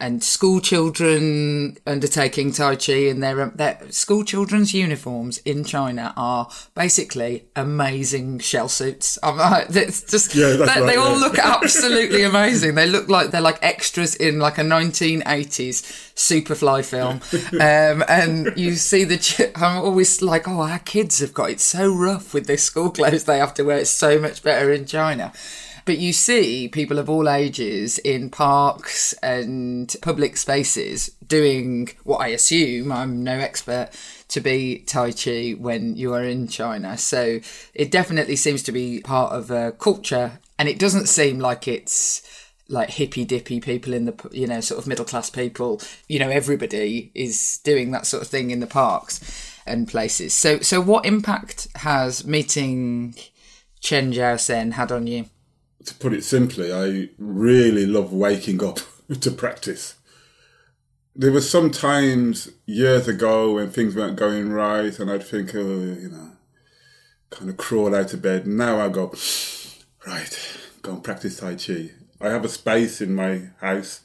and 0.00 0.24
school 0.24 0.60
children 0.60 1.76
undertaking 1.86 2.50
Tai 2.50 2.76
Chi 2.76 2.92
in 2.92 3.20
their, 3.20 3.46
their 3.50 3.78
school 3.90 4.24
children's 4.24 4.74
uniforms 4.74 5.38
in 5.38 5.64
China 5.64 6.12
are 6.16 6.50
basically 6.74 7.44
amazing 7.54 8.40
shell 8.40 8.68
suits. 8.68 9.18
I'm 9.22 9.36
like, 9.36 9.66
it's 9.70 10.02
just, 10.02 10.34
yeah, 10.34 10.50
they, 10.50 10.64
right, 10.64 10.80
they 10.80 10.96
all 10.96 11.16
look 11.16 11.38
absolutely 11.38 12.22
amazing. 12.24 12.74
They 12.74 12.88
look 12.88 13.08
like 13.08 13.30
they're 13.30 13.40
like 13.40 13.60
extras 13.62 14.16
in 14.16 14.40
like 14.40 14.58
a 14.58 14.62
1980s 14.62 16.10
Superfly 16.14 16.84
film. 16.84 17.20
Um, 17.54 18.04
and 18.08 18.52
you 18.56 18.74
see 18.74 19.04
the, 19.04 19.52
I'm 19.54 19.78
always 19.78 20.20
like, 20.22 20.48
oh, 20.48 20.62
our 20.62 20.80
kids 20.80 21.20
have 21.20 21.32
got 21.32 21.50
it 21.50 21.60
so 21.60 21.94
rough 21.94 22.34
with 22.34 22.46
their 22.46 22.58
school 22.58 22.90
clothes 22.90 23.24
they 23.24 23.38
have 23.38 23.54
to 23.54 23.62
wear. 23.62 23.78
It's 23.78 23.90
so 23.90 24.18
much 24.18 24.42
better 24.42 24.72
in 24.72 24.86
China. 24.86 25.32
But 25.84 25.98
you 25.98 26.14
see 26.14 26.68
people 26.68 26.98
of 26.98 27.10
all 27.10 27.28
ages 27.28 27.98
in 27.98 28.30
parks 28.30 29.12
and 29.22 29.94
public 30.00 30.36
spaces 30.38 31.10
doing 31.26 31.90
what 32.04 32.18
I 32.18 32.28
assume, 32.28 32.90
I'm 32.90 33.22
no 33.22 33.38
expert, 33.38 33.90
to 34.28 34.40
be 34.40 34.78
Tai 34.78 35.12
Chi 35.12 35.50
when 35.52 35.94
you 35.96 36.14
are 36.14 36.24
in 36.24 36.48
China. 36.48 36.96
So 36.96 37.40
it 37.74 37.90
definitely 37.90 38.36
seems 38.36 38.62
to 38.62 38.72
be 38.72 39.00
part 39.00 39.32
of 39.32 39.50
a 39.50 39.72
culture 39.72 40.38
and 40.58 40.68
it 40.68 40.78
doesn't 40.78 41.08
seem 41.08 41.38
like 41.38 41.68
it's 41.68 42.22
like 42.68 42.88
hippy 42.88 43.26
dippy 43.26 43.60
people 43.60 43.92
in 43.92 44.06
the 44.06 44.28
you 44.32 44.46
know 44.46 44.60
sort 44.60 44.80
of 44.80 44.86
middle 44.86 45.04
class 45.04 45.28
people. 45.28 45.82
You 46.08 46.18
know 46.18 46.30
everybody 46.30 47.10
is 47.14 47.60
doing 47.62 47.90
that 47.90 48.06
sort 48.06 48.22
of 48.22 48.28
thing 48.28 48.50
in 48.50 48.60
the 48.60 48.66
parks 48.66 49.20
and 49.66 49.86
places. 49.86 50.32
So 50.32 50.60
so 50.60 50.80
what 50.80 51.04
impact 51.04 51.68
has 51.76 52.24
meeting 52.24 53.14
chen 53.80 54.12
jiao 54.12 54.72
had 54.72 54.90
on 54.90 55.06
you 55.06 55.26
to 55.86 55.94
put 55.94 56.12
it 56.12 56.24
simply, 56.24 56.72
I 56.72 57.10
really 57.18 57.86
love 57.86 58.12
waking 58.12 58.62
up 58.64 58.80
to 59.20 59.30
practice. 59.30 59.96
There 61.16 61.32
were 61.32 61.40
some 61.40 61.70
times 61.70 62.50
years 62.66 63.06
ago 63.06 63.54
when 63.54 63.70
things 63.70 63.94
weren't 63.94 64.16
going 64.16 64.50
right, 64.50 64.98
and 64.98 65.10
I'd 65.10 65.22
think, 65.22 65.54
oh, 65.54 65.58
you 65.58 66.08
know, 66.10 66.32
kind 67.30 67.50
of 67.50 67.56
crawl 67.56 67.94
out 67.94 68.12
of 68.12 68.22
bed. 68.22 68.46
Now 68.46 68.80
I 68.80 68.88
go, 68.88 69.12
right, 70.06 70.56
go 70.82 70.92
and 70.92 71.04
practice 71.04 71.38
Tai 71.38 71.54
Chi. 71.54 71.90
I 72.20 72.28
have 72.28 72.44
a 72.44 72.48
space 72.48 73.00
in 73.00 73.14
my 73.14 73.50
house, 73.60 74.00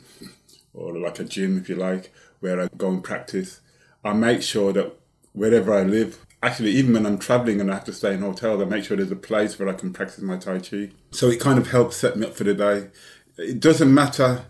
or 0.74 0.98
like 0.98 1.20
a 1.20 1.24
gym, 1.24 1.58
if 1.58 1.70
you 1.70 1.76
like, 1.76 2.14
where 2.40 2.62
I 2.62 2.68
go 2.78 2.90
and 2.90 3.04
practice. 3.04 3.62
I 4.04 4.14
make 4.14 4.44
sure 4.44 4.72
that 4.74 4.94
wherever 5.34 5.74
I 5.74 5.84
live, 5.84 6.26
actually, 6.42 6.72
even 6.72 6.94
when 6.94 7.06
I'm 7.06 7.18
traveling 7.18 7.60
and 7.60 7.72
I 7.72 7.76
have 7.76 7.86
to 7.86 7.94
stay 7.94 8.14
in 8.14 8.22
hotels, 8.22 8.62
I 8.62 8.66
make 8.66 8.84
sure 8.84 8.98
there's 8.98 9.12
a 9.12 9.16
place 9.16 9.58
where 9.58 9.70
I 9.70 9.74
can 9.74 9.94
practice 9.94 10.22
my 10.22 10.38
Tai 10.38 10.60
Chi. 10.60 10.92
So 11.12 11.28
it 11.28 11.40
kind 11.40 11.60
of 11.60 11.72
helps 11.72 11.98
set 11.98 12.18
me 12.18 12.28
up 12.28 12.34
for 12.34 12.44
the 12.44 12.54
day. 12.54 12.90
It 13.38 13.60
doesn't 13.60 13.94
matter 13.94 14.46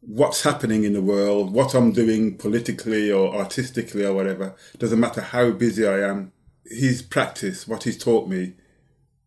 what's 0.00 0.42
happening 0.42 0.84
in 0.84 0.94
the 0.94 1.02
world, 1.02 1.52
what 1.52 1.74
I'm 1.74 1.92
doing 1.92 2.36
politically 2.36 3.12
or 3.12 3.34
artistically 3.34 4.04
or 4.04 4.14
whatever. 4.14 4.54
Doesn't 4.78 5.00
matter 5.00 5.20
how 5.20 5.50
busy 5.50 5.86
I 5.86 6.08
am. 6.08 6.32
His 6.64 7.02
practice, 7.02 7.66
what 7.66 7.84
he's 7.84 7.98
taught 7.98 8.28
me, 8.28 8.54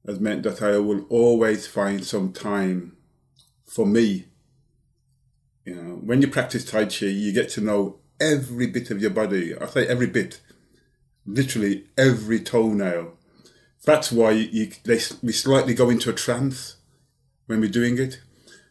has 0.06 0.20
meant 0.20 0.44
that 0.44 0.62
I 0.62 0.78
will 0.78 1.06
always 1.10 1.68
find 1.68 2.04
some 2.04 2.34
time 2.34 2.98
for 3.66 3.86
me. 3.86 4.28
You 5.66 5.76
know, 5.76 5.96
when 5.96 6.22
you 6.22 6.28
practice 6.28 6.66
Tai 6.66 6.86
Chi, 6.86 7.06
you 7.06 7.32
get 7.32 7.50
to 7.50 7.62
know 7.62 8.00
every 8.20 8.68
bit 8.68 8.92
of 8.92 9.02
your 9.02 9.12
body. 9.12 9.56
I 9.58 9.68
say 9.68 9.88
every 9.88 10.08
bit 10.08 10.42
literally 11.26 11.86
every 11.98 12.40
toenail. 12.40 13.14
That's 13.86 14.12
why 14.12 14.32
you, 14.32 14.72
they, 14.84 15.00
we 15.22 15.32
slightly 15.34 15.74
go 15.74 15.90
into 15.90 16.10
a 16.10 16.14
trance 16.14 16.78
when 17.48 17.60
we're 17.60 17.70
doing 17.70 17.98
it, 17.98 18.22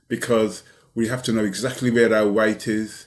because 0.09 0.63
we 0.95 1.09
have 1.09 1.23
to 1.25 1.33
know 1.33 1.45
exactly 1.45 1.91
where 1.91 2.15
our 2.15 2.29
weight 2.29 2.67
is, 2.67 3.07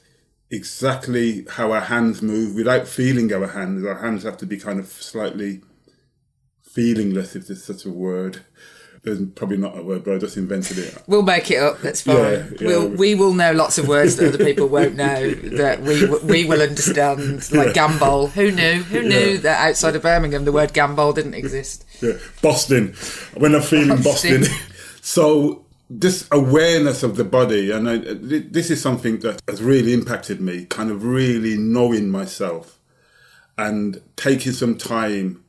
exactly 0.51 1.45
how 1.49 1.71
our 1.71 1.81
hands 1.81 2.21
move 2.21 2.55
without 2.55 2.87
feeling 2.87 3.33
our 3.33 3.47
hands. 3.47 3.83
Our 3.85 4.01
hands 4.01 4.23
have 4.23 4.37
to 4.37 4.45
be 4.45 4.57
kind 4.57 4.79
of 4.79 4.87
slightly 4.87 5.61
feelingless, 6.67 7.35
if 7.35 7.47
there's 7.47 7.63
such 7.63 7.85
a 7.85 7.89
word 7.89 8.41
there's 9.05 9.21
probably 9.35 9.57
not 9.57 9.77
a 9.77 9.83
word, 9.83 10.03
but 10.03 10.15
I 10.15 10.17
just 10.17 10.35
invented 10.35 10.77
it. 10.79 11.01
We'll 11.07 11.21
make 11.21 11.49
it 11.51 11.61
up. 11.61 11.79
That's 11.81 12.01
fine. 12.01 12.15
Yeah, 12.15 12.45
yeah. 12.59 12.67
We'll, 12.67 12.89
we 12.89 13.15
will 13.15 13.33
know 13.33 13.53
lots 13.53 13.77
of 13.77 13.87
words 13.87 14.15
that 14.17 14.33
other 14.33 14.43
people 14.43 14.67
won't 14.67 14.95
know 15.05 15.31
that 15.31 15.81
we 15.81 16.05
we 16.19 16.45
will 16.45 16.61
understand. 16.61 17.49
Like 17.51 17.73
gambol. 17.73 18.29
Who 18.31 18.51
knew? 18.51 18.83
Who 18.83 19.03
knew 19.03 19.37
that 19.39 19.69
outside 19.69 19.95
of 19.95 20.01
Birmingham 20.01 20.45
the 20.45 20.51
word 20.51 20.73
gambol 20.73 21.13
didn't 21.15 21.35
exist? 21.35 21.85
Yeah, 22.01 22.13
Boston. 22.41 22.95
When 23.35 23.55
I'm 23.55 23.61
feeling 23.61 24.01
Boston. 24.01 24.41
Boston. 24.41 24.57
so 25.01 25.65
this 25.89 26.27
awareness 26.31 27.03
of 27.03 27.15
the 27.15 27.23
body, 27.23 27.71
and 27.71 27.87
I, 27.89 27.97
this 27.97 28.71
is 28.71 28.81
something 28.81 29.19
that 29.19 29.41
has 29.47 29.61
really 29.61 29.93
impacted 29.93 30.41
me. 30.41 30.65
Kind 30.65 30.89
of 30.91 31.03
really 31.03 31.57
knowing 31.57 32.09
myself. 32.09 32.79
and 33.57 34.01
taking 34.15 34.51
some 34.51 34.77
time 34.77 35.43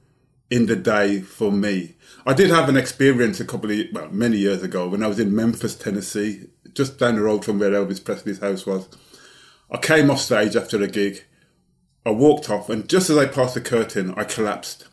in 0.50 0.66
the 0.66 0.76
day 0.76 1.20
for 1.20 1.50
me. 1.50 1.95
I 2.28 2.34
did 2.34 2.50
have 2.50 2.68
an 2.68 2.76
experience 2.76 3.38
a 3.38 3.44
couple 3.44 3.70
of 3.70 3.78
well, 3.92 4.08
many 4.10 4.38
years 4.38 4.64
ago 4.64 4.88
when 4.88 5.04
I 5.04 5.06
was 5.06 5.20
in 5.20 5.34
Memphis, 5.34 5.76
Tennessee, 5.76 6.48
just 6.72 6.98
down 6.98 7.14
the 7.14 7.22
road 7.22 7.44
from 7.44 7.60
where 7.60 7.70
Elvis 7.70 8.04
Presley's 8.04 8.40
house 8.40 8.66
was. 8.66 8.88
I 9.70 9.78
came 9.78 10.10
off 10.10 10.20
stage 10.20 10.56
after 10.56 10.82
a 10.82 10.88
gig. 10.88 11.22
I 12.04 12.10
walked 12.10 12.50
off, 12.50 12.68
and 12.68 12.88
just 12.88 13.10
as 13.10 13.16
I 13.16 13.26
passed 13.26 13.54
the 13.54 13.60
curtain, 13.60 14.12
I 14.16 14.24
collapsed. 14.24 14.88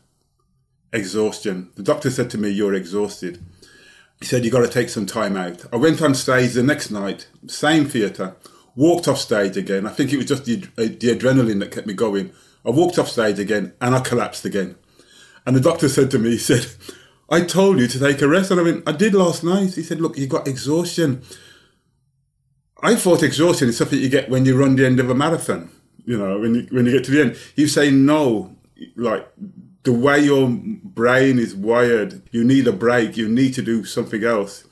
Exhaustion. 0.92 1.72
The 1.76 1.82
doctor 1.82 2.12
said 2.12 2.30
to 2.32 2.38
me, 2.38 2.50
"You're 2.50 2.76
exhausted." 2.76 3.44
He 4.20 4.28
said, 4.28 4.44
"You've 4.44 4.54
got 4.54 4.62
to 4.62 4.68
take 4.68 4.90
some 4.90 5.08
time 5.08 5.36
out." 5.36 5.66
I 5.74 5.78
went 5.78 6.04
on 6.04 6.14
stage 6.14 6.54
the 6.54 6.62
next 6.62 6.92
night, 6.92 7.28
same 7.48 7.86
theatre, 7.86 8.36
walked 8.76 9.08
off 9.08 9.18
stage 9.18 9.58
again. 9.58 9.88
I 9.88 9.90
think 9.90 10.14
it 10.14 10.18
was 10.18 10.28
just 10.28 10.46
the, 10.46 10.58
the 10.76 11.16
adrenaline 11.16 11.60
that 11.62 11.72
kept 11.72 11.88
me 11.88 11.96
going. 11.96 12.32
I 12.64 12.70
walked 12.70 13.00
off 13.00 13.10
stage 13.10 13.40
again, 13.40 13.74
and 13.82 13.96
I 13.96 14.02
collapsed 14.02 14.46
again. 14.46 14.76
And 15.48 15.56
the 15.56 15.62
doctor 15.62 15.90
said 15.90 16.12
to 16.12 16.20
me, 16.20 16.32
he 16.32 16.38
said, 16.38 16.68
I 17.30 17.42
told 17.42 17.80
you 17.80 17.88
to 17.88 18.00
take 18.00 18.22
a 18.22 18.28
rest. 18.28 18.52
And 18.52 18.60
I 18.60 18.64
went, 18.64 18.88
I 18.88 18.92
did 18.92 19.14
last 19.14 19.44
night. 19.44 19.76
He 19.76 19.84
said, 19.84 20.02
look, 20.02 20.18
you 20.18 20.28
got 20.28 20.48
exhaustion. 20.48 21.24
I 22.82 22.96
thought 22.96 23.24
exhaustion 23.24 23.70
is 23.70 23.78
something 23.78 24.00
you 24.00 24.10
get 24.10 24.30
when 24.30 24.46
you 24.46 24.58
run 24.58 24.76
the 24.76 24.86
end 24.86 25.00
of 25.00 25.10
a 25.10 25.16
marathon. 25.16 25.70
You 26.06 26.18
know, 26.18 26.40
when 26.40 26.56
you, 26.56 26.68
when 26.72 26.86
you 26.86 26.92
get 26.92 27.06
to 27.06 27.12
the 27.12 27.22
end, 27.22 27.38
you 27.56 27.68
say 27.68 27.90
no, 27.90 28.56
like 28.96 29.26
the 29.84 29.94
way 29.94 30.20
your 30.20 30.50
brain 30.50 31.40
is 31.40 31.56
wired, 31.56 32.22
you 32.32 32.44
need 32.44 32.68
a 32.68 32.74
break. 32.74 33.16
You 33.16 33.30
need 33.30 33.54
to 33.56 33.62
do 33.62 33.86
something 33.86 34.24
else. 34.24 34.66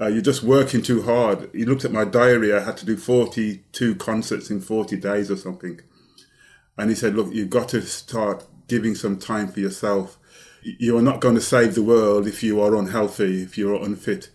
Uh, 0.00 0.06
you're 0.06 0.22
just 0.22 0.44
working 0.44 0.82
too 0.82 1.02
hard. 1.02 1.50
He 1.52 1.64
looked 1.64 1.84
at 1.84 1.92
my 1.92 2.04
diary. 2.04 2.54
I 2.54 2.60
had 2.60 2.76
to 2.78 2.86
do 2.86 2.96
42 2.96 3.96
concerts 3.96 4.50
in 4.50 4.60
40 4.60 4.96
days 4.96 5.30
or 5.30 5.36
something. 5.36 5.80
And 6.76 6.90
he 6.90 6.96
said, 6.96 7.16
look, 7.16 7.34
you've 7.34 7.50
got 7.50 7.68
to 7.70 7.82
start 7.82 8.44
giving 8.68 8.94
some 8.94 9.18
time 9.18 9.48
for 9.48 9.58
yourself. 9.58 10.17
You 10.78 10.96
are 10.98 11.02
not 11.02 11.20
going 11.20 11.34
to 11.34 11.40
save 11.40 11.74
the 11.74 11.82
world 11.82 12.26
if 12.26 12.42
you 12.42 12.60
are 12.60 12.74
unhealthy, 12.74 13.42
if 13.42 13.56
you 13.56 13.74
are 13.74 13.82
unfit. 13.82 14.30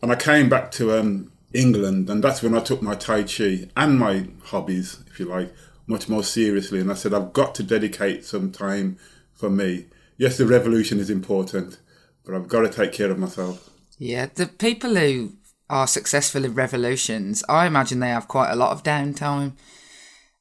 And 0.00 0.12
I 0.12 0.16
came 0.16 0.48
back 0.48 0.70
to 0.72 0.98
um, 0.98 1.32
England, 1.52 2.08
and 2.10 2.22
that's 2.22 2.42
when 2.42 2.54
I 2.54 2.60
took 2.60 2.82
my 2.82 2.94
Tai 2.94 3.24
Chi 3.24 3.68
and 3.76 3.98
my 3.98 4.28
hobbies, 4.44 4.98
if 5.08 5.18
you 5.18 5.26
like, 5.26 5.52
much 5.86 6.08
more 6.08 6.22
seriously. 6.22 6.80
And 6.80 6.90
I 6.90 6.94
said, 6.94 7.14
I've 7.14 7.32
got 7.32 7.54
to 7.56 7.62
dedicate 7.62 8.24
some 8.24 8.50
time 8.50 8.98
for 9.32 9.50
me. 9.50 9.86
Yes, 10.16 10.38
the 10.38 10.46
revolution 10.46 10.98
is 10.98 11.10
important, 11.10 11.78
but 12.24 12.34
I've 12.34 12.48
got 12.48 12.60
to 12.62 12.68
take 12.68 12.92
care 12.92 13.10
of 13.10 13.18
myself. 13.18 13.70
Yeah, 13.98 14.26
the 14.34 14.46
people 14.46 14.94
who 14.94 15.32
are 15.68 15.86
successful 15.86 16.44
in 16.44 16.54
revolutions, 16.54 17.42
I 17.48 17.66
imagine 17.66 18.00
they 18.00 18.08
have 18.08 18.28
quite 18.28 18.50
a 18.50 18.56
lot 18.56 18.72
of 18.72 18.82
downtime 18.82 19.52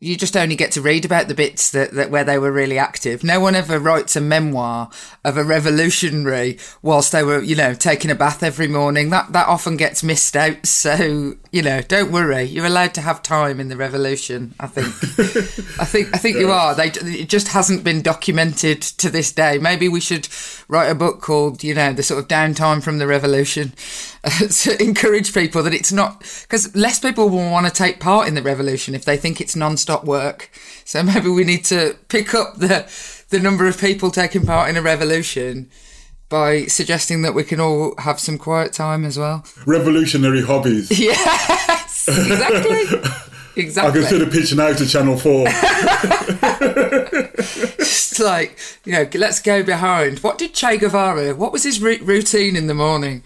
you 0.04 0.18
just 0.18 0.36
only 0.36 0.56
get 0.56 0.72
to 0.72 0.82
read 0.82 1.06
about 1.06 1.28
the 1.28 1.36
bits 1.36 1.70
that, 1.70 1.92
that 1.92 2.10
where 2.10 2.24
they 2.24 2.40
were 2.40 2.52
really 2.52 2.80
active. 2.80 3.24
No 3.24 3.40
one 3.40 3.54
ever 3.54 3.78
writes 3.78 4.16
a 4.16 4.22
memoir 4.22 4.90
of 5.24 5.38
a 5.38 5.44
revolutionary 5.44 6.58
whilst 6.82 7.12
they 7.12 7.22
were, 7.22 7.40
you 7.40 7.56
know, 7.56 7.76
taking 7.76 8.10
a 8.10 8.16
bath 8.16 8.42
every 8.42 8.68
morning. 8.68 9.12
That 9.12 9.32
that 9.34 9.48
often 9.48 9.78
gets 9.78 10.02
missed 10.02 10.36
out. 10.36 10.66
So, 10.66 11.36
you 11.52 11.62
know, 11.62 11.82
don't 11.82 12.12
worry. 12.12 12.44
You're 12.44 12.66
allowed 12.66 12.96
to 12.96 13.02
have 13.02 13.22
time 13.22 13.60
in 13.60 13.68
the 13.68 13.78
revolution. 13.78 14.56
I 14.60 14.66
think. 14.66 14.88
I 15.80 15.86
think. 15.86 16.16
I 16.16 16.18
think 16.18 16.38
you 16.38 16.52
are. 16.52 16.74
They 16.74 16.88
it 16.88 17.30
just 17.30 17.50
hasn't 17.50 17.84
been 17.84 18.02
documented 18.02 18.82
to 18.82 19.12
this 19.12 19.32
day. 19.32 19.60
Maybe 19.60 19.88
we 19.88 20.02
should 20.02 20.28
write 20.68 20.90
a 20.90 20.96
book 20.96 21.22
called, 21.22 21.64
you 21.64 21.76
know, 21.76 21.94
the 21.94 22.02
sort 22.02 22.20
of 22.20 22.28
downtime 22.28 22.82
from 22.82 22.98
the 22.98 23.06
revolution 23.06 23.74
to 24.50 24.82
encourage 24.82 25.34
people 25.34 25.64
that 25.64 25.74
it's 25.74 25.92
not 25.92 26.20
because 26.44 26.76
less 26.76 27.00
people 27.00 27.30
will 27.30 27.50
want 27.50 27.66
to 27.66 27.72
take 27.72 28.00
part 28.00 28.28
in 28.28 28.36
the 28.36 28.42
revolution 28.44 28.94
if 28.94 29.04
they 29.04 29.18
think 29.18 29.42
it's 29.42 29.56
non-stop 29.56 30.04
work. 30.06 30.52
So 30.86 31.02
maybe 31.12 31.30
we 31.30 31.44
need 31.44 31.66
to 31.66 31.98
pick 32.08 32.34
up 32.36 32.58
the 32.58 32.86
the 33.30 33.40
number 33.40 33.68
of 33.68 33.80
people 33.80 34.12
taking 34.12 34.46
part 34.46 34.70
in 34.70 34.78
a 34.78 34.82
revolution 34.82 35.70
by 36.30 36.66
suggesting 36.66 37.24
that 37.24 37.34
we 37.34 37.44
can 37.44 37.60
all 37.60 37.96
have 37.98 38.20
some 38.20 38.38
quiet 38.38 38.74
time 38.74 39.06
as 39.06 39.18
well. 39.18 39.44
Revolutionary 39.66 40.44
hobbies. 40.44 40.90
Yes, 41.00 42.08
exactly. 42.08 42.84
Exactly. 43.56 44.00
I 44.00 44.08
consider 44.08 44.32
pitching 44.32 44.60
out 44.60 44.78
to 44.78 44.88
Channel 44.88 45.18
4. 45.18 45.46
Just 47.78 48.20
like, 48.20 48.58
you 48.86 48.94
know, 48.94 49.08
let's 49.16 49.42
go 49.42 49.62
behind. 49.62 50.20
What 50.20 50.38
did 50.38 50.54
Che 50.54 50.78
Guevara, 50.78 51.36
what 51.36 51.52
was 51.52 51.64
his 51.64 51.82
routine 51.82 52.56
in 52.56 52.68
the 52.68 52.74
morning? 52.74 53.24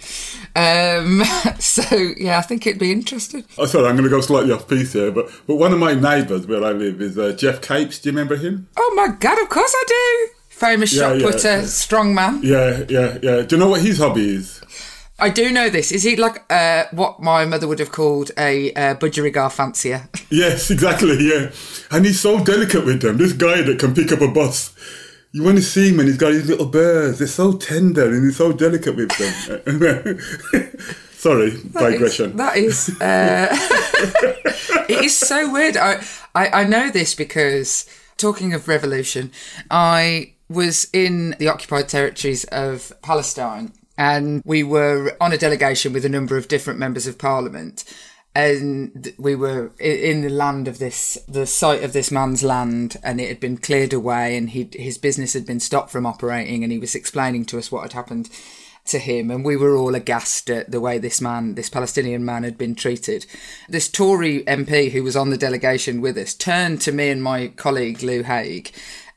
Um, 0.56 1.24
so, 1.60 1.84
yeah, 2.18 2.38
I 2.38 2.42
think 2.42 2.66
it'd 2.66 2.80
be 2.80 2.92
interesting. 2.92 3.44
Oh, 3.58 3.66
sorry, 3.66 3.88
I'm 3.88 3.96
going 3.96 4.06
to 4.06 4.10
go 4.10 4.22
slightly 4.22 4.52
off 4.52 4.68
piece 4.68 4.94
here, 4.94 5.12
but, 5.12 5.30
but 5.48 5.56
one 5.56 5.74
of 5.74 5.80
my 5.80 5.94
neighbours 5.94 6.48
where 6.48 6.64
I 6.64 6.72
live 6.72 7.02
is 7.02 7.18
uh, 7.18 7.34
Geoff 7.34 7.62
Capes. 7.62 8.00
Do 8.00 8.10
you 8.10 8.16
remember 8.16 8.38
him? 8.38 8.68
Oh, 8.78 8.94
my 8.96 9.16
God, 9.16 9.42
of 9.42 9.50
course 9.50 9.74
I 9.76 9.84
do. 9.88 10.34
Famous 10.50 10.94
yeah, 10.94 11.18
shot 11.18 11.22
putter, 11.22 11.58
yeah. 11.58 11.66
strong 11.66 12.16
man. 12.16 12.40
Yeah, 12.42 12.86
yeah, 12.88 13.18
yeah. 13.22 13.42
Do 13.42 13.56
you 13.56 13.60
know 13.60 13.70
what 13.70 13.82
his 13.82 13.98
hobby 13.98 14.36
is? 14.36 14.62
I 15.20 15.30
do 15.30 15.52
know 15.52 15.70
this. 15.70 15.92
Is 15.92 16.04
he 16.04 16.16
like 16.16 16.44
uh, 16.50 16.86
what 16.92 17.22
my 17.22 17.46
mother 17.46 17.68
would 17.68 17.80
have 17.80 17.92
called 17.92 18.32
a 18.38 18.74
uh, 18.74 18.96
budgerigar 18.96 19.52
fancier? 19.52 20.10
Yes, 20.30 20.72
exactly. 20.72 21.18
Yeah, 21.20 21.52
and 21.92 22.06
he's 22.06 22.20
so 22.20 22.44
delicate 22.44 22.84
with 22.86 23.02
them. 23.02 23.18
This 23.18 23.32
guy 23.32 23.62
that 23.62 23.80
can 23.80 23.94
pick 23.94 24.12
up 24.12 24.22
a 24.22 24.28
bus. 24.28 24.74
You 25.36 25.44
want 25.44 25.58
to 25.58 25.64
see 25.64 25.90
him, 25.90 26.00
and 26.00 26.08
he's 26.08 26.18
got 26.18 26.32
his 26.32 26.48
little 26.48 26.66
birds. 26.66 27.20
They're 27.20 27.28
so 27.28 27.58
tender, 27.58 28.08
and 28.08 28.24
he's 28.24 28.38
so 28.38 28.54
delicate 28.54 28.96
with 28.96 29.10
them. 29.18 30.18
Sorry, 31.12 31.50
that 31.50 31.92
digression. 31.92 32.32
Is, 32.32 32.38
that 32.38 32.56
is, 32.56 33.02
uh, 33.02 33.48
it 34.88 35.04
is 35.04 35.18
so 35.18 35.52
weird. 35.52 35.76
I, 35.76 36.02
I 36.34 36.62
I 36.62 36.64
know 36.64 36.90
this 36.90 37.16
because 37.16 37.86
talking 38.16 38.54
of 38.54 38.70
revolution, 38.70 39.34
I 39.70 40.36
was 40.48 40.88
in 40.94 41.32
the 41.32 41.50
occupied 41.50 41.90
territories 41.90 42.46
of 42.46 42.94
Palestine 43.02 43.74
and 43.98 44.42
we 44.46 44.64
were 44.64 45.18
on 45.20 45.34
a 45.34 45.38
delegation 45.38 45.92
with 45.92 46.06
a 46.06 46.10
number 46.10 46.38
of 46.38 46.48
different 46.48 46.80
members 46.80 47.08
of 47.08 47.18
parliament 47.18 47.84
and 48.36 49.14
we 49.18 49.34
were 49.34 49.72
in 49.80 50.22
the 50.22 50.30
land 50.30 50.68
of 50.68 50.78
this 50.78 51.18
the 51.28 51.48
site 51.48 51.84
of 51.84 51.94
this 51.94 52.12
man's 52.12 52.44
land 52.44 52.98
and 53.02 53.22
it 53.22 53.30
had 53.30 53.40
been 53.40 53.58
cleared 53.58 53.94
away 53.94 54.36
and 54.36 54.50
he 54.50 54.70
his 54.74 54.98
business 54.98 55.34
had 55.34 55.46
been 55.46 55.62
stopped 55.62 55.90
from 55.90 56.06
operating 56.06 56.62
and 56.62 56.72
he 56.72 56.78
was 56.78 56.96
explaining 56.96 57.46
to 57.46 57.58
us 57.58 57.72
what 57.72 57.84
had 57.84 57.94
happened 57.94 58.30
to 58.86 59.00
him. 59.00 59.32
And 59.32 59.44
we 59.44 59.56
were 59.56 59.76
all 59.76 59.96
aghast 59.96 60.50
at 60.50 60.70
the 60.70 60.82
way 60.82 60.98
this 60.98 61.22
man 61.22 61.56
this 61.56 61.70
Palestinian 61.70 62.26
man 62.26 62.44
had 62.44 62.58
been 62.58 62.76
treated. 62.76 63.26
This 63.70 63.90
Tory 63.90 64.44
MP 64.44 64.92
who 64.92 65.02
was 65.02 65.16
on 65.16 65.30
the 65.30 65.38
delegation 65.38 66.02
with 66.02 66.18
us 66.18 66.34
turned 66.34 66.82
to 66.82 66.92
me 66.92 67.10
and 67.10 67.24
my 67.24 67.48
colleague 67.48 68.04
Lou 68.04 68.24
Haigh. 68.24 68.66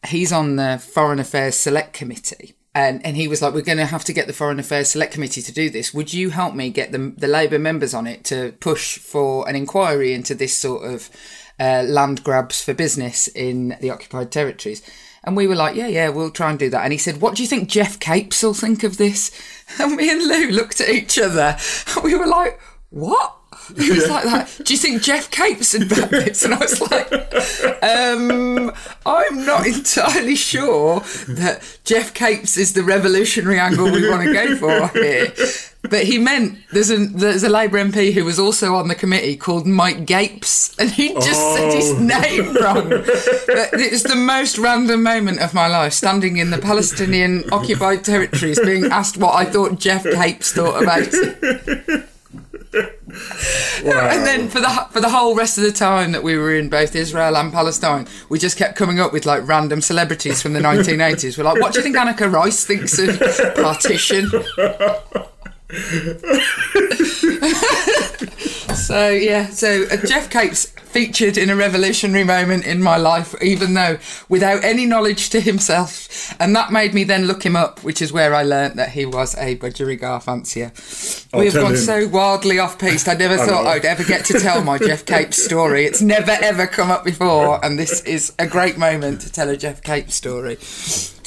He's 0.07 0.33
on 0.33 0.57
the 0.57 0.81
foreign 0.81 1.19
affairs 1.19 1.57
select 1.57 1.93
committee 1.93 2.55
and, 2.75 3.05
and 3.05 3.17
he 3.17 3.29
was 3.29 3.43
like, 3.43 3.55
"We're 3.55 3.63
going 3.63 3.79
to 3.79 3.87
have 3.87 4.05
to 4.05 4.13
get 4.13 4.27
the 4.27 4.33
Foreign 4.33 4.61
Affairs 4.61 4.91
Select 4.91 5.13
Committee 5.13 5.43
to 5.43 5.53
do 5.53 5.71
this. 5.71 5.95
Would 5.95 6.13
you 6.13 6.31
help 6.31 6.55
me 6.55 6.71
get 6.71 6.93
the 6.93 7.13
the 7.17 7.29
Labour 7.29 7.59
members 7.59 7.95
on 7.95 8.07
it 8.07 8.25
to 8.27 8.53
push 8.61 8.99
for 8.99 9.49
an 9.49 9.57
inquiry 9.57 10.13
into 10.13 10.35
this 10.35 10.57
sort 10.57 10.85
of 10.85 11.11
uh, 11.59 11.83
land 11.87 12.23
grabs 12.23 12.63
for 12.63 12.75
business 12.75 13.29
in 13.29 13.77
the 13.81 13.91
occupied 13.91 14.31
territories?" 14.31 14.83
And 15.25 15.37
we 15.37 15.47
were 15.47 15.57
like, 15.57 15.77
"Yeah, 15.77 15.89
yeah, 15.89 16.09
we'll 16.11 16.31
try 16.31 16.51
and 16.51 16.59
do 16.59 16.71
that." 16.71 16.85
And 16.85 16.93
he 16.93 16.99
said, 16.99 17.21
"What 17.21 17.35
do 17.35 17.43
you 17.43 17.49
think 17.49 17.69
Geoff 17.69 17.99
Capes 17.99 18.43
will 18.43 18.55
think 18.55 18.85
of 18.85 18.97
this?" 18.97 19.31
And 19.79 19.97
me 19.97 20.11
and 20.11 20.27
Lou 20.27 20.51
looked 20.51 20.81
at 20.81 20.89
each 20.89 21.19
other. 21.19 21.57
And 21.95 22.05
we 22.05 22.15
were 22.17 22.27
like, 22.27 22.61
"What?" 22.91 23.35
He 23.77 23.91
was 23.91 24.07
yeah. 24.07 24.15
like 24.15 24.25
that. 24.25 24.61
Do 24.65 24.73
you 24.73 24.79
think 24.79 25.03
Geoff 25.03 25.31
Capes 25.31 25.73
had 25.73 25.89
backed 25.89 26.11
this? 26.11 26.45
And 26.45 26.55
I 26.55 26.59
was 26.59 26.81
like, 26.91 27.13
um, 27.83 28.73
I'm 29.05 29.45
not 29.45 29.67
entirely 29.67 30.37
sure 30.37 31.01
that 31.29 31.79
Geoff 31.85 32.15
Capes 32.15 32.57
is 32.57 32.73
the 32.73 32.83
revolutionary 32.83 33.59
angle 33.59 33.91
we 33.91 34.09
want 34.09 34.25
to 34.25 34.33
go 34.33 34.57
for 34.57 34.89
here. 34.99 35.33
But 35.83 36.05
he 36.05 36.19
meant 36.19 36.59
there's 36.73 36.91
a 36.91 36.97
there's 36.97 37.45
a 37.45 37.49
Labour 37.49 37.79
MP 37.79 38.13
who 38.13 38.25
was 38.25 38.39
also 38.39 38.75
on 38.75 38.89
the 38.89 38.95
committee 38.95 39.37
called 39.37 39.67
Mike 39.67 40.07
Gapes, 40.07 40.77
and 40.79 40.91
he 40.91 41.15
just 41.15 41.31
oh. 41.35 41.57
said 41.57 41.73
his 41.73 41.93
oh. 41.93 41.99
name 41.99 42.55
wrong. 42.57 42.89
But 42.89 43.81
it 43.81 43.93
was 43.93 44.03
the 44.03 44.17
most 44.17 44.59
random 44.59 45.03
moment 45.03 45.41
of 45.41 45.55
my 45.55 45.69
life, 45.69 45.93
standing 45.93 46.39
in 46.39 46.51
the 46.51 46.59
Palestinian 46.59 47.45
occupied 47.53 48.05
territories, 48.05 48.59
being 48.61 48.87
asked 48.87 49.19
what 49.19 49.35
I 49.35 49.45
thought 49.45 49.79
Geoff 49.79 50.03
Capes 50.03 50.53
thought 50.53 50.83
about 50.83 51.09
it. 51.13 52.09
Wow. 52.75 54.09
And 54.11 54.27
then 54.27 54.49
for 54.49 54.61
the 54.61 54.69
for 54.91 55.01
the 55.01 55.09
whole 55.09 55.35
rest 55.35 55.57
of 55.57 55.65
the 55.65 55.73
time 55.73 56.13
that 56.13 56.23
we 56.23 56.37
were 56.37 56.55
in 56.55 56.69
both 56.69 56.95
Israel 56.95 57.37
and 57.37 57.53
Palestine, 57.53 58.07
we 58.29 58.39
just 58.39 58.57
kept 58.57 58.77
coming 58.77 59.01
up 59.01 59.13
with 59.13 59.25
like 59.25 59.47
random 59.47 59.81
celebrities 59.81 60.43
from 60.43 60.53
the 60.53 60.61
1980s. 60.61 61.39
We're 61.39 61.45
like, 61.45 61.61
what 61.61 61.73
do 61.73 61.79
you 61.79 61.83
think 61.83 61.97
Anneka 61.97 62.31
Rice 62.33 62.65
thinks 62.65 62.99
of 62.99 63.19
partition? 63.55 64.31
so 68.75 69.11
yeah, 69.11 69.49
so 69.49 69.85
uh, 69.91 69.97
Geoff 70.07 70.31
Capes 70.31 70.65
featured 70.65 71.37
in 71.37 71.51
a 71.51 71.57
revolutionary 71.57 72.25
moment 72.25 72.65
in 72.65 72.83
my 72.83 72.97
life, 72.97 73.35
even 73.43 73.75
though 73.75 73.99
without 74.31 74.65
any 74.65 74.87
knowledge 74.87 75.29
to 75.29 75.43
himself, 75.43 76.35
and 76.41 76.57
that 76.57 76.73
made 76.73 76.95
me 76.95 77.05
then 77.05 77.27
look 77.27 77.45
him 77.45 77.55
up, 77.55 77.85
which 77.85 78.01
is 78.01 78.15
where 78.15 78.35
I 78.35 78.45
learnt 78.45 78.77
that 78.77 78.93
he 78.93 79.05
was 79.05 79.35
a 79.37 79.59
budgerigar 79.59 80.23
fancier. 80.23 80.73
I'll 81.35 81.41
We've 81.41 81.53
gone 81.53 81.73
him. 81.73 81.77
so 81.77 82.09
wildly 82.09 82.59
off 82.59 82.79
piste. 82.79 83.07
I 83.07 83.13
never 83.13 83.37
thought 83.37 83.65
know. 83.65 83.71
I'd 83.71 83.85
ever 83.85 84.05
get 84.05 84.25
to 84.27 84.41
tell 84.41 84.65
my 84.65 84.79
Geoff 84.79 85.05
Capes 85.05 85.37
story. 85.45 85.85
It's 85.85 86.01
never 86.01 86.31
ever 86.31 86.67
come 86.67 86.91
up 86.91 87.05
before, 87.05 87.63
and 87.63 87.79
this 87.79 88.01
is 88.05 88.33
a 88.39 88.47
great 88.47 88.79
moment 88.79 89.21
to 89.21 89.31
tell 89.31 89.51
a 89.51 89.57
Geoff 89.59 89.83
Capes 89.83 90.15
story. 90.15 90.57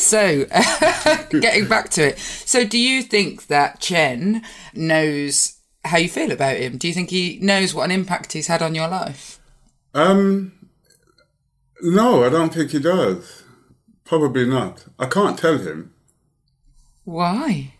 So, 0.02 0.46
getting 1.30 1.68
back 1.68 1.90
to 1.92 2.10
it. 2.10 2.20
So, 2.20 2.66
do 2.66 2.80
you 2.80 3.04
think 3.04 3.48
that 3.48 3.80
Chen 3.80 4.44
knows 4.74 5.60
how 5.86 5.98
you 5.98 6.10
feel 6.10 6.32
about 6.32 6.58
him? 6.58 6.78
Do 6.78 6.88
you 6.88 6.94
think 6.94 7.12
he 7.12 7.40
knows 7.42 7.74
what 7.74 7.86
an 7.86 7.92
impact 7.92 8.34
he's 8.34 8.48
had 8.48 8.62
on 8.62 8.76
your 8.76 8.88
life? 8.88 9.40
Um, 9.94 10.54
no, 11.82 12.24
I 12.24 12.30
don't 12.30 12.54
think 12.54 12.72
he 12.72 12.80
does. 12.80 13.44
Probably 14.04 14.46
not. 14.46 14.86
I 15.00 15.06
can't 15.06 15.38
tell 15.38 15.58
him 15.58 15.94
Why? 17.04 17.74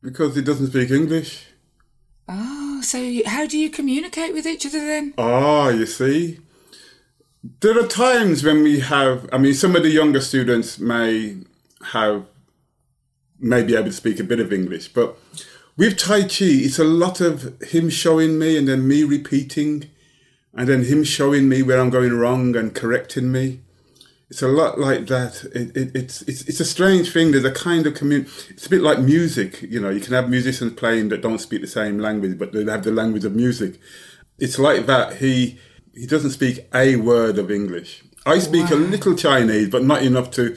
because 0.00 0.34
he 0.34 0.42
doesn't 0.42 0.68
speak 0.68 0.90
English. 0.90 1.46
Oh, 2.28 2.80
so 2.82 3.20
how 3.26 3.46
do 3.46 3.58
you 3.58 3.70
communicate 3.70 4.32
with 4.32 4.46
each 4.46 4.66
other 4.66 4.78
then? 4.78 5.14
Ah, 5.18 5.68
you 5.68 5.86
see. 5.86 6.38
There 7.60 7.78
are 7.78 7.86
times 7.86 8.44
when 8.44 8.62
we 8.62 8.80
have, 8.80 9.28
I 9.32 9.38
mean, 9.38 9.54
some 9.54 9.74
of 9.74 9.82
the 9.82 9.90
younger 9.90 10.20
students 10.20 10.78
may 10.78 11.38
have, 11.86 12.24
may 13.40 13.62
be 13.64 13.74
able 13.74 13.86
to 13.86 13.92
speak 13.92 14.20
a 14.20 14.24
bit 14.24 14.38
of 14.38 14.52
English, 14.52 14.88
but 14.88 15.18
with 15.76 15.98
Tai 15.98 16.22
Chi, 16.22 16.44
it's 16.44 16.78
a 16.78 16.84
lot 16.84 17.20
of 17.20 17.60
him 17.62 17.90
showing 17.90 18.38
me 18.38 18.56
and 18.56 18.68
then 18.68 18.86
me 18.86 19.02
repeating, 19.02 19.90
and 20.54 20.68
then 20.68 20.84
him 20.84 21.02
showing 21.02 21.48
me 21.48 21.62
where 21.62 21.80
I'm 21.80 21.90
going 21.90 22.12
wrong 22.12 22.54
and 22.54 22.74
correcting 22.74 23.32
me. 23.32 23.60
It's 24.30 24.42
a 24.42 24.48
lot 24.48 24.78
like 24.78 25.06
that. 25.08 25.44
It, 25.54 25.76
it, 25.76 25.96
it's, 25.96 26.22
it's 26.22 26.42
it's 26.48 26.60
a 26.60 26.64
strange 26.64 27.12
thing. 27.12 27.32
There's 27.32 27.44
a 27.44 27.50
kind 27.50 27.86
of 27.86 27.94
commun. 27.94 28.26
It's 28.50 28.66
a 28.66 28.70
bit 28.70 28.82
like 28.82 28.98
music. 28.98 29.62
You 29.62 29.80
know, 29.80 29.90
you 29.90 30.00
can 30.00 30.14
have 30.14 30.30
musicians 30.30 30.74
playing 30.74 31.08
that 31.08 31.22
don't 31.22 31.38
speak 31.38 31.60
the 31.62 31.66
same 31.66 31.98
language, 31.98 32.38
but 32.38 32.52
they 32.52 32.64
have 32.64 32.84
the 32.84 32.92
language 32.92 33.24
of 33.24 33.34
music. 33.34 33.80
It's 34.38 34.58
like 34.58 34.86
that. 34.86 35.16
He 35.16 35.58
he 35.94 36.06
doesn't 36.06 36.30
speak 36.30 36.66
a 36.74 36.96
word 36.96 37.38
of 37.38 37.50
English. 37.50 38.02
I 38.24 38.38
speak 38.38 38.70
a 38.70 38.74
little 38.76 39.14
Chinese, 39.16 39.68
but 39.68 39.84
not 39.84 40.02
enough 40.02 40.30
to. 40.32 40.56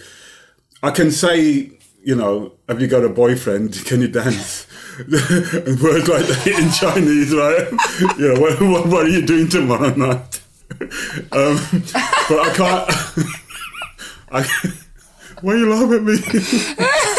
I 0.84 0.92
can 0.92 1.12
say, 1.12 1.72
you 2.04 2.16
know, 2.16 2.54
have 2.70 2.80
you 2.80 2.88
got 2.88 3.04
a 3.04 3.10
boyfriend? 3.10 3.74
Can 3.86 4.02
you 4.02 4.08
dance? 4.08 4.68
and 5.00 5.82
words 5.82 6.08
like 6.08 6.26
that 6.26 6.48
in 6.48 6.72
Chinese, 6.72 7.34
right? 7.34 8.18
you 8.20 8.34
know, 8.34 8.40
what, 8.40 8.62
what, 8.62 8.88
what 8.88 9.06
are 9.06 9.10
you 9.10 9.26
doing 9.26 9.50
tomorrow 9.50 9.94
night? 9.96 10.42
um, 11.32 11.60
but 12.30 12.40
I 12.40 12.54
can't. 12.56 12.92
I, 14.32 14.48
why 15.42 15.54
are 15.54 15.58
you 15.58 15.70
laughing 15.70 15.96
at 15.96 16.04
me? 16.04 17.15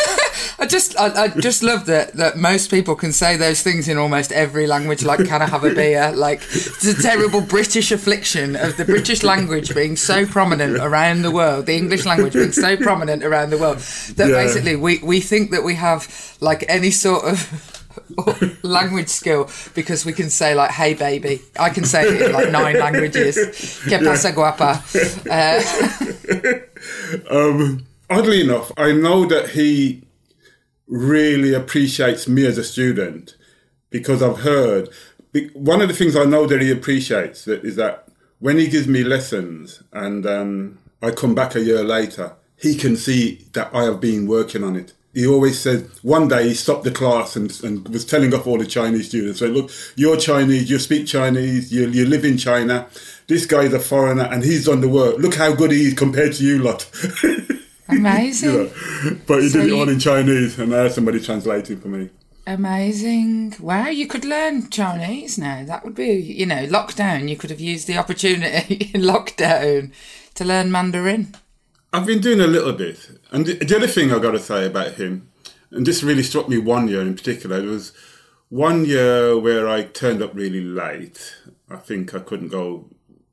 I 0.66 0.68
just, 0.68 0.98
I, 0.98 1.24
I 1.24 1.28
just 1.28 1.62
love 1.62 1.86
that 1.86 2.14
that 2.14 2.36
most 2.36 2.72
people 2.72 2.96
can 2.96 3.12
say 3.12 3.36
those 3.36 3.62
things 3.62 3.86
in 3.86 3.98
almost 3.98 4.32
every 4.32 4.66
language. 4.66 5.04
Like, 5.04 5.24
can 5.24 5.40
I 5.40 5.46
have 5.46 5.62
a 5.62 5.72
beer? 5.72 6.10
Like, 6.10 6.42
it's 6.42 6.84
a 6.84 7.00
terrible 7.00 7.40
British 7.40 7.92
affliction 7.92 8.56
of 8.56 8.76
the 8.76 8.84
British 8.84 9.22
language 9.22 9.72
being 9.76 9.94
so 9.94 10.26
prominent 10.26 10.78
around 10.78 11.22
the 11.22 11.30
world, 11.30 11.66
the 11.66 11.76
English 11.76 12.04
language 12.04 12.32
being 12.32 12.50
so 12.50 12.76
prominent 12.76 13.22
around 13.22 13.50
the 13.50 13.58
world 13.58 13.78
that 14.16 14.28
Yeah. 14.28 14.42
basically 14.42 14.74
we 14.74 14.98
we 15.04 15.20
think 15.20 15.52
that 15.52 15.62
we 15.62 15.76
have 15.76 16.08
like 16.40 16.64
any 16.68 16.90
sort 16.90 17.24
of. 17.24 17.72
language 18.62 19.08
skill 19.08 19.48
because 19.74 20.04
we 20.04 20.12
can 20.12 20.28
say 20.28 20.54
like 20.54 20.70
hey 20.70 20.92
baby 20.92 21.40
i 21.58 21.70
can 21.70 21.82
say 21.84 22.04
it 22.06 22.20
in 22.22 22.30
like 22.32 22.50
nine 22.52 22.78
languages 22.78 23.34
que 23.88 23.98
pasa 23.98 24.32
guapa 24.32 24.70
uh, 25.32 25.58
Um, 27.30 27.86
oddly 28.10 28.42
enough, 28.42 28.70
I 28.76 28.92
know 28.92 29.24
that 29.26 29.48
he 29.50 30.02
really 30.86 31.54
appreciates 31.54 32.28
me 32.28 32.46
as 32.46 32.58
a 32.58 32.64
student 32.64 33.36
because 33.90 34.22
I've 34.22 34.40
heard 34.40 34.88
one 35.54 35.80
of 35.80 35.88
the 35.88 35.94
things 35.94 36.16
I 36.16 36.24
know 36.24 36.46
that 36.46 36.62
he 36.62 36.70
appreciates 36.70 37.44
that 37.44 37.64
is 37.64 37.76
that 37.76 38.08
when 38.38 38.58
he 38.58 38.68
gives 38.68 38.86
me 38.86 39.02
lessons 39.02 39.82
and 39.92 40.26
um, 40.26 40.78
I 41.02 41.10
come 41.10 41.34
back 41.34 41.54
a 41.54 41.60
year 41.60 41.82
later, 41.82 42.36
he 42.56 42.74
can 42.74 42.96
see 42.96 43.46
that 43.52 43.74
I 43.74 43.84
have 43.84 44.00
been 44.00 44.26
working 44.26 44.62
on 44.62 44.76
it. 44.76 44.92
He 45.12 45.26
always 45.26 45.58
said 45.58 45.88
one 46.02 46.28
day 46.28 46.48
he 46.48 46.54
stopped 46.54 46.84
the 46.84 46.90
class 46.90 47.36
and, 47.36 47.50
and 47.64 47.88
was 47.88 48.04
telling 48.04 48.34
off 48.34 48.46
all 48.46 48.58
the 48.58 48.66
Chinese 48.66 49.08
students, 49.08 49.40
saying, 49.40 49.54
"Look, 49.54 49.70
you're 49.94 50.18
Chinese, 50.18 50.68
you 50.68 50.78
speak 50.78 51.06
Chinese, 51.06 51.72
you, 51.72 51.88
you 51.88 52.04
live 52.04 52.24
in 52.24 52.36
China. 52.36 52.86
This 53.26 53.46
guy's 53.46 53.72
a 53.72 53.80
foreigner 53.80 54.24
and 54.24 54.44
he's 54.44 54.66
done 54.66 54.82
the 54.82 54.88
work. 54.88 55.16
Look 55.18 55.34
how 55.34 55.54
good 55.54 55.70
he 55.70 55.86
is 55.86 55.94
compared 55.94 56.34
to 56.34 56.44
you 56.44 56.58
lot." 56.58 56.90
amazing 57.88 58.50
You 58.50 58.64
know, 58.64 59.18
but 59.26 59.42
he 59.42 59.48
So 59.48 59.60
did 59.60 59.72
it 59.72 59.74
all 59.74 59.88
in 59.88 59.98
Chinese, 59.98 60.58
and 60.58 60.74
I 60.74 60.84
had 60.84 60.92
somebody 60.92 61.20
translating 61.20 61.78
for 61.78 61.88
me. 61.88 62.10
Amazing. 62.46 63.56
Wow, 63.58 63.88
you 63.88 64.06
could 64.06 64.24
learn 64.24 64.70
Chinese 64.70 65.36
now. 65.36 65.64
That 65.64 65.84
would 65.84 65.96
be, 65.96 66.12
you 66.12 66.46
know, 66.46 66.66
lockdown. 66.66 67.28
You 67.28 67.36
could 67.36 67.50
have 67.50 67.60
used 67.60 67.88
the 67.88 67.98
opportunity 67.98 68.90
in 68.94 69.02
lockdown 69.02 69.92
to 70.34 70.44
learn 70.44 70.70
Mandarin. 70.70 71.34
I've 71.92 72.06
been 72.06 72.20
doing 72.20 72.40
a 72.40 72.46
little 72.46 72.72
bit, 72.72 73.10
and 73.32 73.46
the, 73.46 73.54
the 73.54 73.76
other 73.76 73.86
thing 73.86 74.12
I've 74.12 74.22
got 74.22 74.32
to 74.32 74.38
say 74.38 74.66
about 74.66 74.92
him, 74.94 75.28
and 75.70 75.86
this 75.86 76.02
really 76.02 76.22
struck 76.22 76.48
me 76.48 76.58
one 76.58 76.88
year 76.88 77.00
in 77.00 77.14
particular. 77.14 77.58
It 77.58 77.66
was 77.66 77.92
one 78.48 78.84
year 78.84 79.38
where 79.38 79.68
I 79.68 79.82
turned 79.84 80.22
up 80.22 80.34
really 80.34 80.62
late. 80.62 81.34
I 81.68 81.76
think 81.76 82.14
I 82.14 82.20
couldn't 82.20 82.48
go 82.48 82.88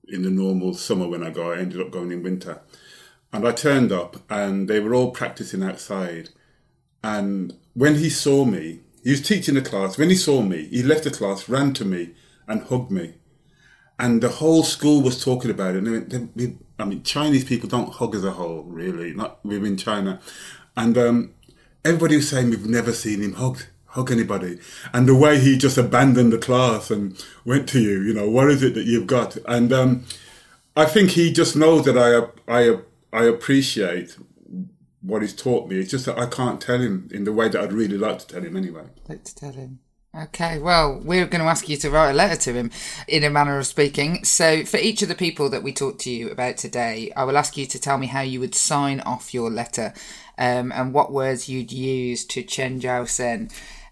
in 0.08 0.24
the 0.24 0.30
normal 0.30 0.74
summer 0.74 1.08
when 1.08 1.24
I 1.24 1.30
go. 1.30 1.52
I 1.52 1.60
ended 1.60 1.82
up 1.82 1.92
going 1.92 2.12
in 2.12 2.24
winter, 2.24 2.62
and 3.34 3.48
I 3.48 3.52
turned 3.52 3.92
up, 3.92 4.18
and 4.30 4.70
they 4.70 4.80
were 4.80 4.94
all 4.94 5.12
practicing 5.12 5.64
outside. 5.64 6.30
And 7.04 7.58
when 7.74 7.96
he 7.96 8.10
saw 8.10 8.46
me, 8.46 8.80
he 9.04 9.12
was 9.12 9.22
teaching 9.22 9.56
the 9.56 9.62
class. 9.62 9.98
When 9.98 10.10
he 10.10 10.16
saw 10.16 10.42
me, 10.42 10.68
he 10.68 10.84
left 10.84 11.04
the 11.04 11.12
class, 11.12 11.50
ran 11.50 11.74
to 11.74 11.84
me, 11.86 12.12
and 12.48 12.64
hugged 12.64 12.92
me. 12.92 13.16
And 14.00 14.22
the 14.24 14.30
whole 14.30 14.64
school 14.64 15.02
was 15.02 15.24
talking 15.24 15.52
about 15.52 15.76
it. 15.76 15.84
Went, 15.84 16.36
we- 16.36 16.58
I 16.80 16.86
mean, 16.86 17.04
Chinese 17.04 17.46
people 17.46 17.70
don't 17.70 17.94
hug 17.94 18.16
as 18.16 18.24
a 18.24 18.32
whole, 18.32 18.64
really, 18.64 19.14
not 19.14 19.44
within 19.46 19.78
China. 19.78 20.20
And 20.76 20.98
um, 20.98 21.34
everybody 21.86 22.16
was 22.16 22.30
saying 22.30 22.50
we've 22.50 22.66
never 22.66 22.94
seen 22.94 23.22
him 23.22 23.34
hug 23.34 23.60
hug 23.88 24.12
anybody. 24.12 24.60
And 24.92 25.08
the 25.08 25.16
way 25.16 25.40
he 25.40 25.56
just 25.56 25.78
abandoned 25.78 26.34
the 26.34 26.40
class 26.40 26.90
and 26.90 27.24
went 27.46 27.70
to 27.70 27.80
you, 27.80 28.02
you 28.02 28.14
know, 28.14 28.28
what 28.28 28.50
is 28.50 28.64
it 28.64 28.74
that 28.74 28.86
you've 28.86 29.06
got? 29.06 29.38
And 29.48 29.72
um, 29.72 30.06
I 30.76 30.86
think 30.86 31.12
he 31.12 31.32
just 31.32 31.56
knows 31.56 31.86
that 31.86 31.98
I 31.98 32.52
I 32.52 32.80
I 33.14 33.26
appreciate 33.26 34.18
what 35.02 35.22
he's 35.22 35.36
taught 35.36 35.70
me. 35.70 35.78
It's 35.78 35.92
just 35.92 36.06
that 36.08 36.18
I 36.18 36.26
can't 36.26 36.60
tell 36.60 36.80
him 36.80 37.10
in 37.12 37.26
the 37.26 37.34
way 37.34 37.48
that 37.50 37.62
I'd 37.62 37.74
really 37.74 37.98
like 37.98 38.20
to 38.20 38.28
tell 38.28 38.42
him 38.42 38.58
anyway. 38.58 38.86
Like 39.08 39.24
to 39.26 39.36
tell 39.36 39.52
him. 39.52 39.80
Okay, 40.16 40.60
well, 40.60 41.02
we're 41.04 41.26
going 41.26 41.42
to 41.42 41.50
ask 41.50 41.68
you 41.68 41.76
to 41.78 41.90
write 41.90 42.12
a 42.12 42.14
letter 42.14 42.36
to 42.36 42.54
him 42.54 42.72
in 43.08 43.24
a 43.24 43.32
manner 43.32 43.58
of 43.58 43.66
speaking. 43.66 44.24
So, 44.24 44.64
for 44.64 44.78
each 44.78 45.02
of 45.02 45.10
the 45.10 45.16
people 45.16 45.50
that 45.50 45.64
we 45.64 45.74
talked 45.74 46.02
to 46.02 46.12
you 46.12 46.30
about 46.30 46.58
today, 46.58 47.12
I 47.16 47.24
will 47.24 47.38
ask 47.38 47.58
you 47.58 47.66
to 47.66 47.80
tell 47.80 47.98
me 47.98 48.06
how 48.06 48.22
you 48.22 48.40
would 48.40 48.54
sign 48.54 49.00
off 49.02 49.34
your 49.34 49.50
letter 49.50 49.92
um, 50.38 50.72
and 50.72 50.94
what 50.94 51.12
words 51.12 51.50
you'd 51.50 51.72
use 51.72 52.26
to 52.26 52.44
Chen 52.44 52.80
Jiao 52.80 53.08
Sen 53.08 53.50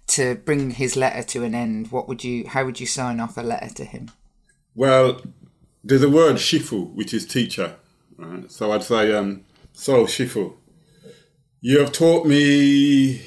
to 0.07 0.35
bring 0.35 0.71
his 0.71 0.95
letter 0.95 1.23
to 1.23 1.43
an 1.43 1.55
end. 1.55 1.91
What 1.91 2.07
would 2.07 2.23
you, 2.23 2.47
how 2.47 2.65
would 2.65 2.79
you 2.79 2.85
sign 2.85 3.19
off 3.19 3.35
a 3.35 3.41
letter 3.41 3.73
to 3.73 3.85
him? 3.85 4.11
Well, 4.75 5.21
there's 5.83 6.03
a 6.03 6.09
word 6.09 6.35
shifu, 6.35 6.93
which 6.93 7.15
is 7.15 7.25
teacher. 7.25 7.77
Right? 8.21 8.51
So 8.51 8.71
I'd 8.71 8.83
say, 8.83 9.13
um, 9.13 9.45
so 9.73 10.05
shifu, 10.05 10.53
you 11.59 11.79
have 11.79 11.91
taught 11.91 12.27
me 12.27 13.21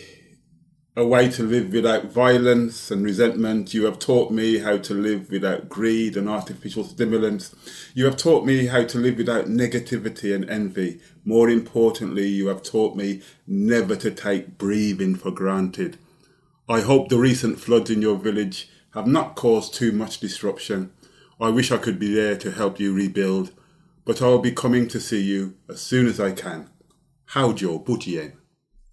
a 0.97 1.05
way 1.05 1.29
to 1.29 1.43
live 1.43 1.73
without 1.73 2.05
violence 2.13 2.93
and 2.93 3.05
resentment. 3.05 3.75
You 3.75 3.87
have 3.87 3.99
taught 3.99 4.31
me 4.31 4.59
how 4.59 4.77
to 4.79 4.95
live 4.95 5.31
without 5.31 5.69
greed 5.69 6.17
and 6.17 6.29
artificial 6.29 6.85
stimulants. 6.85 7.53
You 7.95 8.05
have 8.05 8.17
taught 8.17 8.47
me 8.47 8.67
how 8.67 8.85
to 8.85 8.99
live 8.99 9.17
without 9.17 9.47
negativity 9.47 10.33
and 10.33 10.49
envy. 10.49 11.01
More 11.25 11.51
importantly, 11.51 12.29
you 12.29 12.47
have 12.47 12.63
taught 12.63 12.95
me 12.95 13.23
never 13.49 13.97
to 13.97 14.13
take 14.13 14.59
breathing 14.59 15.17
for 15.17 15.33
granted. 15.33 15.99
I 16.69 16.83
hope 16.83 17.09
the 17.09 17.19
recent 17.19 17.59
floods 17.59 17.91
in 17.91 18.01
your 18.01 18.17
village 18.17 18.71
have 18.93 19.09
not 19.09 19.35
caused 19.35 19.75
too 19.75 19.91
much 19.91 20.21
disruption. 20.21 20.93
I 21.41 21.49
wish 21.49 21.73
I 21.73 21.79
could 21.79 21.99
be 21.99 22.15
there 22.15 22.37
to 22.37 22.53
help 22.53 22.79
you 22.79 22.95
rebuild, 22.95 23.51
but 24.05 24.21
I'll 24.23 24.39
be 24.39 24.53
coming 24.53 24.89
to 24.89 25.01
see 25.01 25.23
you 25.23 25.55
as 25.69 25.81
soon 25.81 26.07
as 26.07 26.21
I 26.21 26.33
can. 26.33 26.71
how 27.27 27.53
Howjo 27.53 27.85
Bujien. 27.85 28.33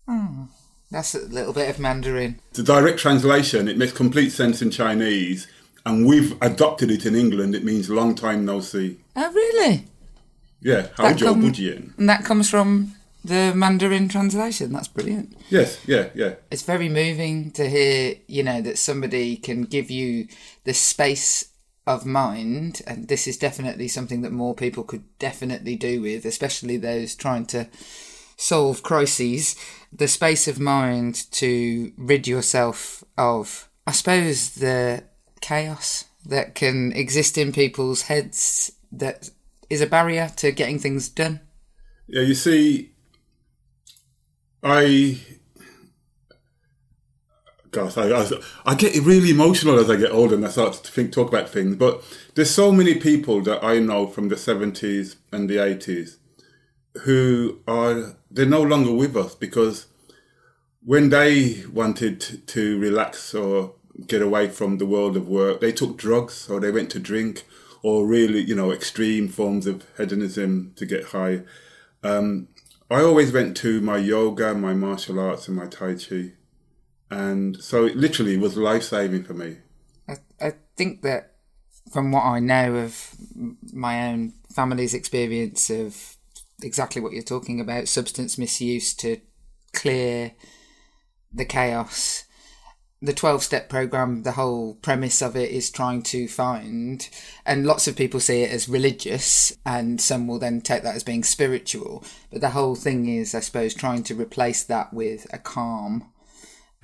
Hmm, 0.07 0.43
that's 0.89 1.15
a 1.15 1.19
little 1.19 1.53
bit 1.53 1.69
of 1.69 1.79
Mandarin. 1.79 2.39
The 2.53 2.63
direct 2.63 2.99
translation, 2.99 3.67
it 3.67 3.77
makes 3.77 3.91
complete 3.93 4.31
sense 4.31 4.61
in 4.61 4.71
Chinese, 4.71 5.47
and 5.85 6.07
we've 6.07 6.35
adopted 6.41 6.91
it 6.91 7.05
in 7.05 7.15
England. 7.15 7.55
It 7.55 7.63
means 7.63 7.89
long 7.89 8.15
time 8.15 8.45
no 8.45 8.59
see. 8.61 8.97
Oh, 9.15 9.31
really? 9.31 9.85
Yeah, 10.61 10.87
come- 10.95 11.41
Bujien. 11.41 11.97
And 11.97 12.09
that 12.09 12.23
comes 12.23 12.49
from 12.49 12.95
the 13.23 13.53
Mandarin 13.55 14.09
translation. 14.09 14.71
That's 14.73 14.87
brilliant. 14.87 15.35
Yes, 15.49 15.79
yeah, 15.87 16.09
yeah. 16.13 16.35
It's 16.49 16.63
very 16.63 16.89
moving 16.89 17.51
to 17.51 17.69
hear, 17.69 18.15
you 18.27 18.43
know, 18.43 18.61
that 18.61 18.77
somebody 18.77 19.37
can 19.37 19.63
give 19.63 19.91
you 19.91 20.27
the 20.63 20.73
space 20.73 21.50
of 21.87 22.05
mind, 22.05 22.81
and 22.85 23.07
this 23.07 23.27
is 23.27 23.37
definitely 23.37 23.87
something 23.87 24.21
that 24.21 24.31
more 24.31 24.53
people 24.53 24.83
could 24.83 25.03
definitely 25.17 25.75
do 25.75 26.01
with, 26.01 26.25
especially 26.25 26.77
those 26.77 27.15
trying 27.15 27.45
to 27.47 27.67
solve 28.37 28.83
crises. 28.83 29.55
The 29.91 30.07
space 30.07 30.47
of 30.47 30.59
mind 30.59 31.31
to 31.31 31.91
rid 31.97 32.27
yourself 32.27 33.03
of, 33.17 33.69
I 33.85 33.91
suppose, 33.91 34.55
the 34.55 35.03
chaos 35.41 36.05
that 36.25 36.55
can 36.55 36.91
exist 36.93 37.37
in 37.37 37.51
people's 37.51 38.03
heads 38.03 38.71
that 38.91 39.29
is 39.69 39.81
a 39.81 39.87
barrier 39.87 40.31
to 40.37 40.51
getting 40.51 40.79
things 40.79 41.09
done. 41.09 41.41
Yeah, 42.07 42.21
you 42.21 42.35
see, 42.35 42.91
I, 44.61 45.19
gosh, 47.71 47.97
I, 47.97 48.11
I, 48.11 48.29
I, 48.65 48.75
get 48.75 48.95
really 49.03 49.31
emotional 49.31 49.79
as 49.79 49.89
I 49.89 49.95
get 49.95 50.11
older 50.11 50.35
and 50.35 50.45
I 50.45 50.49
start 50.49 50.73
to 50.73 50.91
think, 50.91 51.11
talk 51.11 51.29
about 51.29 51.49
things. 51.49 51.75
But 51.77 52.03
there's 52.35 52.51
so 52.51 52.71
many 52.71 52.95
people 52.95 53.41
that 53.41 53.63
I 53.63 53.79
know 53.79 54.07
from 54.07 54.29
the 54.29 54.35
70s 54.35 55.15
and 55.31 55.49
the 55.49 55.55
80s 55.55 56.17
who 57.03 57.59
are, 57.67 58.17
they're 58.29 58.45
no 58.45 58.61
longer 58.61 58.91
with 58.91 59.15
us 59.15 59.35
because 59.35 59.87
when 60.83 61.09
they 61.09 61.63
wanted 61.71 62.45
to 62.47 62.79
relax 62.79 63.33
or 63.33 63.75
get 64.07 64.21
away 64.21 64.49
from 64.49 64.77
the 64.77 64.85
world 64.85 65.15
of 65.15 65.27
work, 65.27 65.61
they 65.61 65.71
took 65.71 65.97
drugs 65.97 66.49
or 66.49 66.59
they 66.59 66.71
went 66.71 66.89
to 66.91 66.99
drink 66.99 67.45
or 67.83 68.05
really, 68.05 68.41
you 68.41 68.55
know, 68.55 68.71
extreme 68.71 69.27
forms 69.27 69.65
of 69.65 69.85
hedonism 69.97 70.73
to 70.75 70.85
get 70.85 71.05
high. 71.05 71.41
Um, 72.03 72.49
I 72.89 73.01
always 73.01 73.31
went 73.31 73.55
to 73.57 73.79
my 73.79 73.97
yoga, 73.97 74.53
my 74.53 74.73
martial 74.73 75.19
arts, 75.19 75.47
and 75.47 75.55
my 75.55 75.67
Tai 75.67 75.95
Chi. 75.95 76.33
And 77.11 77.61
so 77.61 77.85
it 77.85 77.97
literally 77.97 78.37
was 78.37 78.57
life 78.57 78.83
saving 78.83 79.25
for 79.25 79.33
me. 79.33 79.57
I, 80.07 80.15
I 80.39 80.53
think 80.75 81.01
that 81.03 81.33
from 81.91 82.11
what 82.11 82.23
I 82.23 82.39
know 82.39 82.75
of 82.75 83.15
my 83.73 84.07
own 84.07 84.33
family's 84.55 84.93
experience 84.93 85.69
of 85.69 86.15
exactly 86.63 87.01
what 87.01 87.11
you're 87.11 87.21
talking 87.21 87.59
about 87.59 87.89
substance 87.89 88.37
misuse 88.37 88.93
to 88.95 89.17
clear 89.73 90.31
the 91.33 91.45
chaos 91.45 92.23
the 93.01 93.13
12 93.13 93.41
step 93.41 93.67
program, 93.67 94.21
the 94.23 94.33
whole 94.33 94.75
premise 94.75 95.21
of 95.23 95.35
it 95.35 95.49
is 95.49 95.71
trying 95.71 96.03
to 96.03 96.27
find, 96.27 97.09
and 97.45 97.65
lots 97.65 97.87
of 97.87 97.95
people 97.95 98.19
see 98.19 98.43
it 98.43 98.51
as 98.51 98.69
religious, 98.69 99.57
and 99.65 99.99
some 99.99 100.27
will 100.27 100.37
then 100.37 100.61
take 100.61 100.83
that 100.83 100.95
as 100.95 101.03
being 101.03 101.23
spiritual. 101.23 102.03
But 102.31 102.41
the 102.41 102.51
whole 102.51 102.75
thing 102.75 103.07
is, 103.07 103.33
I 103.33 103.39
suppose, 103.39 103.73
trying 103.73 104.03
to 104.03 104.15
replace 104.15 104.63
that 104.65 104.93
with 104.93 105.25
a 105.33 105.39
calm 105.39 106.10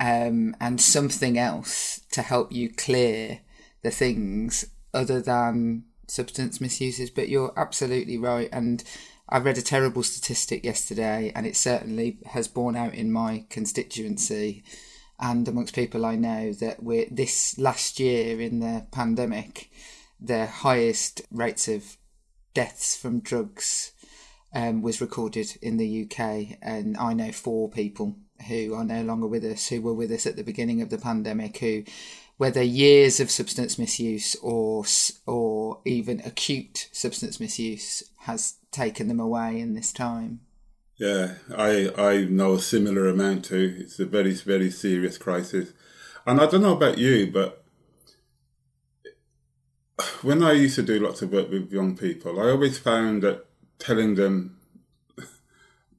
um, 0.00 0.56
and 0.60 0.80
something 0.80 1.38
else 1.38 2.00
to 2.12 2.22
help 2.22 2.52
you 2.52 2.70
clear 2.72 3.40
the 3.82 3.90
things 3.90 4.64
other 4.94 5.20
than 5.20 5.84
substance 6.06 6.60
misuses. 6.60 7.10
But 7.10 7.28
you're 7.28 7.52
absolutely 7.56 8.18
right. 8.18 8.48
And 8.52 8.82
I 9.28 9.38
read 9.38 9.58
a 9.58 9.62
terrible 9.62 10.02
statistic 10.02 10.64
yesterday, 10.64 11.32
and 11.34 11.46
it 11.46 11.56
certainly 11.56 12.18
has 12.26 12.48
borne 12.48 12.76
out 12.76 12.94
in 12.94 13.12
my 13.12 13.44
constituency 13.50 14.62
and 15.20 15.48
amongst 15.48 15.74
people 15.74 16.06
I 16.06 16.14
know 16.14 16.52
that 16.52 16.82
we're 16.82 17.06
this 17.10 17.58
last 17.58 17.98
year 17.98 18.40
in 18.40 18.60
the 18.60 18.86
pandemic, 18.92 19.70
the 20.20 20.46
highest 20.46 21.22
rates 21.30 21.66
of 21.66 21.96
deaths 22.54 22.96
from 22.96 23.20
drugs 23.20 23.92
um, 24.54 24.80
was 24.80 25.00
recorded 25.00 25.58
in 25.60 25.76
the 25.76 26.04
UK, 26.04 26.58
and 26.62 26.96
I 26.96 27.12
know 27.14 27.32
four 27.32 27.68
people 27.68 28.16
who 28.46 28.74
are 28.74 28.84
no 28.84 29.02
longer 29.02 29.26
with 29.26 29.44
us 29.44 29.68
who 29.68 29.80
were 29.80 29.94
with 29.94 30.10
us 30.10 30.26
at 30.26 30.36
the 30.36 30.44
beginning 30.44 30.80
of 30.80 30.90
the 30.90 30.98
pandemic 30.98 31.58
who 31.58 31.82
whether 32.36 32.62
years 32.62 33.18
of 33.18 33.30
substance 33.30 33.78
misuse 33.78 34.36
or 34.42 34.84
or 35.26 35.80
even 35.84 36.20
acute 36.24 36.88
substance 36.92 37.40
misuse 37.40 38.02
has 38.20 38.54
taken 38.70 39.08
them 39.08 39.20
away 39.20 39.58
in 39.58 39.74
this 39.74 39.92
time 39.92 40.40
yeah, 40.98 41.34
I 41.56 41.92
I 41.96 42.24
know 42.24 42.54
a 42.54 42.60
similar 42.60 43.06
amount 43.06 43.44
too. 43.44 43.76
It's 43.78 44.00
a 44.00 44.04
very 44.04 44.34
very 44.34 44.68
serious 44.70 45.16
crisis, 45.16 45.72
and 46.26 46.40
I 46.40 46.46
don't 46.46 46.62
know 46.62 46.76
about 46.76 46.98
you, 46.98 47.30
but 47.30 47.64
when 50.22 50.42
I 50.42 50.52
used 50.52 50.74
to 50.74 50.82
do 50.82 50.98
lots 50.98 51.22
of 51.22 51.32
work 51.32 51.50
with 51.50 51.72
young 51.72 51.96
people, 51.96 52.40
I 52.40 52.50
always 52.50 52.78
found 52.78 53.22
that 53.22 53.46
telling 53.78 54.16
them 54.16 54.57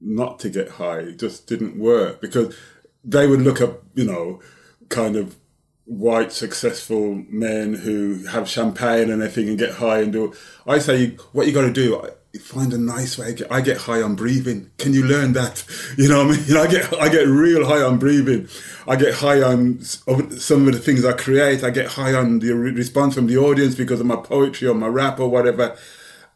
not 0.00 0.38
to 0.38 0.48
get 0.48 0.70
high 0.70 1.00
it 1.00 1.18
just 1.18 1.46
didn't 1.46 1.78
work 1.78 2.20
because 2.20 2.56
they 3.04 3.26
would 3.26 3.42
look 3.42 3.60
up, 3.60 3.82
you 3.94 4.04
know, 4.04 4.40
kind 4.88 5.16
of 5.16 5.36
white 5.84 6.32
successful 6.32 7.24
men 7.28 7.74
who 7.74 8.24
have 8.26 8.48
champagne 8.48 9.10
and 9.10 9.22
everything 9.22 9.48
and 9.48 9.58
get 9.58 9.74
high 9.74 10.00
and 10.00 10.12
do. 10.12 10.32
I 10.66 10.78
say, 10.78 11.16
what 11.32 11.46
you 11.46 11.52
got 11.52 11.62
to 11.62 11.72
do 11.72 12.00
find 12.38 12.72
a 12.72 12.78
nice 12.78 13.18
way. 13.18 13.26
I 13.26 13.32
get, 13.32 13.52
I 13.52 13.60
get 13.60 13.76
high 13.76 14.02
on 14.02 14.14
breathing. 14.14 14.70
Can 14.78 14.92
you 14.92 15.04
learn 15.04 15.32
that? 15.32 15.64
You 15.96 16.08
know 16.08 16.24
what 16.24 16.38
I 16.38 16.40
mean? 16.40 16.56
I 16.56 16.66
get 16.68 17.00
I 17.00 17.08
get 17.08 17.26
real 17.26 17.66
high 17.66 17.82
on 17.82 17.98
breathing. 17.98 18.48
I 18.86 18.94
get 18.94 19.14
high 19.14 19.42
on 19.42 19.80
some 19.80 20.68
of 20.68 20.72
the 20.72 20.78
things 20.78 21.04
I 21.04 21.12
create. 21.12 21.64
I 21.64 21.70
get 21.70 21.88
high 21.88 22.14
on 22.14 22.38
the 22.38 22.52
response 22.52 23.16
from 23.16 23.26
the 23.26 23.36
audience 23.36 23.74
because 23.74 23.98
of 23.98 24.06
my 24.06 24.16
poetry 24.16 24.68
or 24.68 24.74
my 24.74 24.86
rap 24.86 25.18
or 25.18 25.28
whatever. 25.28 25.76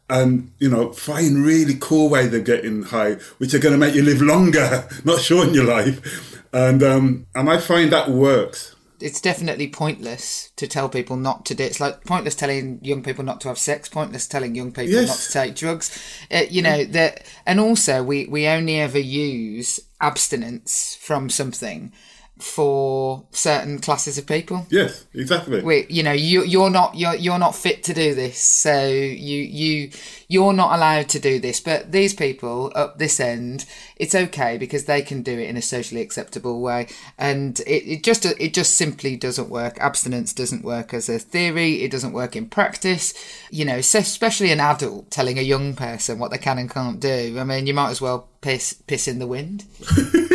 And 0.09 0.51
you 0.59 0.69
know, 0.69 0.91
find 0.91 1.43
really 1.43 1.75
cool 1.79 2.09
ways 2.09 2.33
of 2.33 2.43
getting 2.43 2.83
high, 2.83 3.13
which 3.37 3.53
are 3.53 3.59
going 3.59 3.73
to 3.73 3.77
make 3.77 3.95
you 3.95 4.03
live 4.03 4.21
longer, 4.21 4.87
not 5.03 5.19
shorten 5.19 5.53
your 5.53 5.65
life. 5.65 6.43
And 6.53 6.83
um, 6.83 7.27
and 7.33 7.49
I 7.49 7.57
find 7.57 7.91
that 7.91 8.09
works 8.09 8.75
it's 9.01 9.19
definitely 9.19 9.67
pointless 9.67 10.51
to 10.55 10.67
tell 10.67 10.89
people 10.89 11.17
not 11.17 11.45
to 11.45 11.55
do. 11.55 11.63
It's 11.63 11.79
like 11.79 12.03
pointless 12.05 12.35
telling 12.35 12.79
young 12.81 13.03
people 13.03 13.23
not 13.23 13.41
to 13.41 13.49
have 13.49 13.57
sex. 13.57 13.89
Pointless 13.89 14.27
telling 14.27 14.55
young 14.55 14.71
people 14.71 14.93
yes. 14.93 15.07
not 15.07 15.17
to 15.17 15.31
take 15.31 15.55
drugs. 15.55 16.25
Uh, 16.31 16.43
you 16.49 16.61
know 16.61 16.83
that, 16.85 17.25
and 17.45 17.59
also 17.59 18.03
we 18.03 18.25
we 18.27 18.47
only 18.47 18.79
ever 18.79 18.99
use 18.99 19.79
abstinence 19.99 20.97
from 21.01 21.29
something 21.29 21.91
for 22.37 23.23
certain 23.31 23.79
classes 23.79 24.17
of 24.17 24.27
people. 24.27 24.67
Yes, 24.69 25.05
exactly. 25.13 25.61
We, 25.61 25.85
you 25.89 26.03
know, 26.03 26.11
you 26.11 26.43
you're 26.43 26.69
not 26.69 26.95
you're 26.95 27.15
you're 27.15 27.39
not 27.39 27.55
fit 27.55 27.83
to 27.85 27.93
do 27.93 28.13
this, 28.13 28.37
so 28.37 28.87
you 28.87 29.39
you 29.39 29.89
you're 30.27 30.53
not 30.53 30.75
allowed 30.75 31.07
to 31.09 31.19
do 31.19 31.39
this. 31.39 31.61
But 31.61 31.93
these 31.93 32.13
people 32.13 32.73
up 32.75 32.97
this 32.97 33.21
end, 33.21 33.65
it's 33.95 34.13
okay 34.13 34.57
because 34.57 34.83
they 34.83 35.01
can 35.01 35.21
do 35.21 35.39
it 35.39 35.49
in 35.49 35.55
a 35.55 35.61
socially 35.61 36.01
acceptable 36.01 36.59
way, 36.59 36.87
and 37.17 37.57
it, 37.61 37.87
it 37.87 38.03
just 38.03 38.25
it 38.25 38.53
just 38.53 38.75
simply 38.75 39.15
doesn't 39.15 39.49
work. 39.49 39.77
Abstinence 39.79 40.33
doesn't 40.33 40.65
work 40.65 40.93
as 40.93 41.07
a 41.07 41.19
theory. 41.19 41.83
It 41.83 41.91
doesn't 41.91 42.13
work 42.13 42.35
in 42.35 42.49
practice. 42.49 43.13
You 43.49 43.63
know, 43.63 43.77
especially 43.77 44.51
an 44.51 44.59
adult 44.59 45.09
telling 45.09 45.39
a 45.39 45.41
young 45.41 45.73
person 45.73 46.19
what 46.19 46.31
they 46.31 46.37
can 46.37 46.57
and 46.57 46.69
can't 46.69 46.99
do. 46.99 47.37
I 47.39 47.45
mean, 47.45 47.65
you 47.65 47.73
might 47.73 47.91
as 47.91 48.01
well 48.01 48.27
piss 48.41 48.73
piss 48.73 49.07
in 49.07 49.19
the 49.19 49.27
wind. 49.27 49.63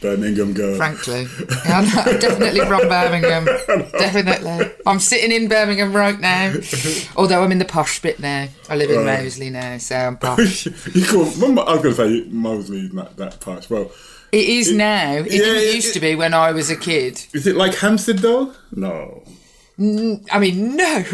Birmingham 0.00 0.54
girl. 0.54 0.76
Frankly, 0.76 1.26
I'm 1.64 1.84
definitely 2.18 2.60
from 2.60 2.88
Birmingham. 2.88 3.44
Definitely, 3.92 4.70
I'm 4.86 4.98
sitting 4.98 5.30
in 5.30 5.48
Birmingham 5.48 5.92
right 5.92 6.18
now. 6.18 6.54
Although 7.16 7.42
I'm 7.42 7.52
in 7.52 7.58
the 7.58 7.64
posh 7.64 8.00
bit 8.00 8.18
now. 8.18 8.48
I 8.68 8.76
live 8.76 8.90
in 8.90 9.04
right. 9.04 9.22
Moseley 9.22 9.50
now, 9.50 9.78
so 9.78 9.96
I'm 9.96 10.16
posh. 10.16 10.66
you 10.66 11.04
call, 11.04 11.24
I 11.24 11.74
was 11.74 11.82
going 11.82 11.82
to 11.82 11.94
say 11.94 12.30
Moseley's 12.30 12.92
not 12.92 13.16
that 13.16 13.40
posh. 13.40 13.68
Well, 13.68 13.92
it 14.32 14.48
is 14.48 14.70
it, 14.70 14.76
now. 14.76 15.12
It 15.12 15.32
yeah, 15.32 15.38
didn't 15.38 15.74
used 15.74 15.90
it, 15.90 15.94
to 15.94 16.00
be 16.00 16.14
when 16.14 16.34
I 16.34 16.52
was 16.52 16.70
a 16.70 16.76
kid. 16.76 17.26
Is 17.32 17.46
it 17.46 17.56
like 17.56 17.74
Hampstead 17.76 18.18
though? 18.18 18.54
No. 18.74 19.22
I 20.30 20.38
mean, 20.38 20.76
no, 20.76 21.04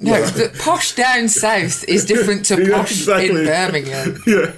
no. 0.00 0.26
The 0.26 0.52
posh 0.60 0.96
down 0.96 1.28
south 1.28 1.84
is 1.88 2.04
different 2.04 2.46
to 2.46 2.56
posh 2.56 3.06
yeah, 3.06 3.20
exactly. 3.20 3.28
in 3.28 3.44
Birmingham. 3.46 4.22
Yeah. 4.26 4.52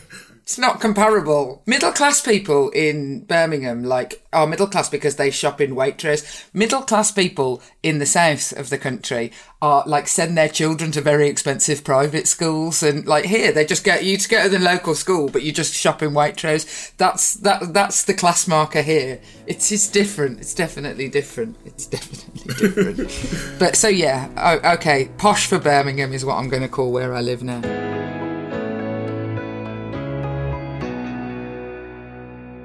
It's 0.50 0.58
not 0.58 0.80
comparable. 0.80 1.62
Middle 1.64 1.92
class 1.92 2.20
people 2.20 2.70
in 2.70 3.20
Birmingham, 3.20 3.84
like, 3.84 4.26
are 4.32 4.48
middle 4.48 4.66
class 4.66 4.88
because 4.88 5.14
they 5.14 5.30
shop 5.30 5.60
in 5.60 5.76
Waitrose. 5.76 6.44
Middle 6.52 6.82
class 6.82 7.12
people 7.12 7.62
in 7.84 8.00
the 8.00 8.04
south 8.04 8.50
of 8.58 8.68
the 8.68 8.76
country 8.76 9.30
are 9.62 9.84
like 9.86 10.08
send 10.08 10.36
their 10.36 10.48
children 10.48 10.90
to 10.90 11.00
very 11.00 11.28
expensive 11.28 11.84
private 11.84 12.26
schools, 12.26 12.82
and 12.82 13.06
like 13.06 13.26
here 13.26 13.52
they 13.52 13.64
just 13.64 13.84
get 13.84 14.04
you 14.04 14.16
to 14.16 14.28
go 14.28 14.42
to 14.42 14.48
the 14.48 14.58
local 14.58 14.96
school, 14.96 15.28
but 15.28 15.44
you 15.44 15.52
just 15.52 15.72
shop 15.72 16.02
in 16.02 16.10
Waitrose. 16.10 16.96
That's 16.96 17.34
that 17.34 17.72
that's 17.72 18.02
the 18.02 18.14
class 18.14 18.48
marker 18.48 18.82
here. 18.82 19.20
It's 19.46 19.70
it's 19.70 19.86
different. 19.86 20.40
It's 20.40 20.54
definitely 20.54 21.08
different. 21.08 21.58
It's 21.64 21.86
definitely 21.86 22.54
different. 22.54 23.56
but 23.60 23.76
so 23.76 23.86
yeah, 23.86 24.28
oh, 24.36 24.72
okay, 24.74 25.10
posh 25.16 25.46
for 25.46 25.60
Birmingham 25.60 26.12
is 26.12 26.24
what 26.24 26.38
I'm 26.38 26.48
going 26.48 26.62
to 26.62 26.68
call 26.68 26.90
where 26.90 27.14
I 27.14 27.20
live 27.20 27.44
now. 27.44 27.99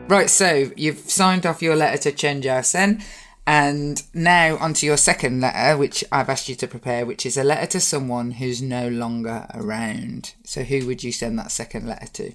Right, 0.07 0.29
so 0.29 0.71
you've 0.75 0.99
signed 0.99 1.45
off 1.45 1.61
your 1.61 1.75
letter 1.75 1.97
to 2.03 2.11
Chen 2.11 2.41
Jiaosen, 2.41 3.03
and 3.47 4.01
now 4.13 4.57
onto 4.57 4.85
your 4.85 4.97
second 4.97 5.41
letter, 5.41 5.77
which 5.77 6.03
I've 6.11 6.29
asked 6.29 6.47
you 6.47 6.55
to 6.55 6.67
prepare, 6.67 7.05
which 7.05 7.25
is 7.25 7.37
a 7.37 7.43
letter 7.43 7.67
to 7.67 7.79
someone 7.79 8.31
who's 8.31 8.61
no 8.61 8.87
longer 8.87 9.47
around. 9.53 10.35
So, 10.43 10.63
who 10.63 10.85
would 10.85 11.03
you 11.03 11.11
send 11.11 11.39
that 11.39 11.51
second 11.51 11.87
letter 11.87 12.07
to? 12.13 12.33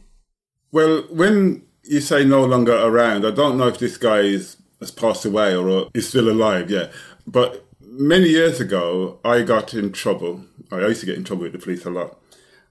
Well, 0.73 1.03
when 1.11 1.63
you 1.85 2.01
say 2.01 2.25
no 2.25 2.45
longer 2.45 2.75
around. 2.75 3.27
I 3.27 3.31
don't 3.31 3.59
know 3.59 3.69
if 3.69 3.79
this 3.79 3.97
guy 3.97 4.21
is, 4.21 4.57
has 4.81 4.91
passed 4.91 5.25
away 5.25 5.55
or 5.55 5.89
is 5.95 6.09
still 6.09 6.29
alive, 6.29 6.71
yeah. 6.71 6.91
But 7.27 7.67
many 7.83 8.29
years 8.29 8.61
ago, 8.61 9.19
I 9.25 9.43
got 9.43 9.75
in 9.75 9.93
trouble. 9.93 10.45
I 10.71 10.81
used 10.87 11.01
to 11.01 11.07
get 11.07 11.17
in 11.17 11.25
trouble 11.25 11.45
with 11.45 11.53
the 11.53 11.59
police 11.59 11.85
a 11.85 11.91
lot. 11.91 12.19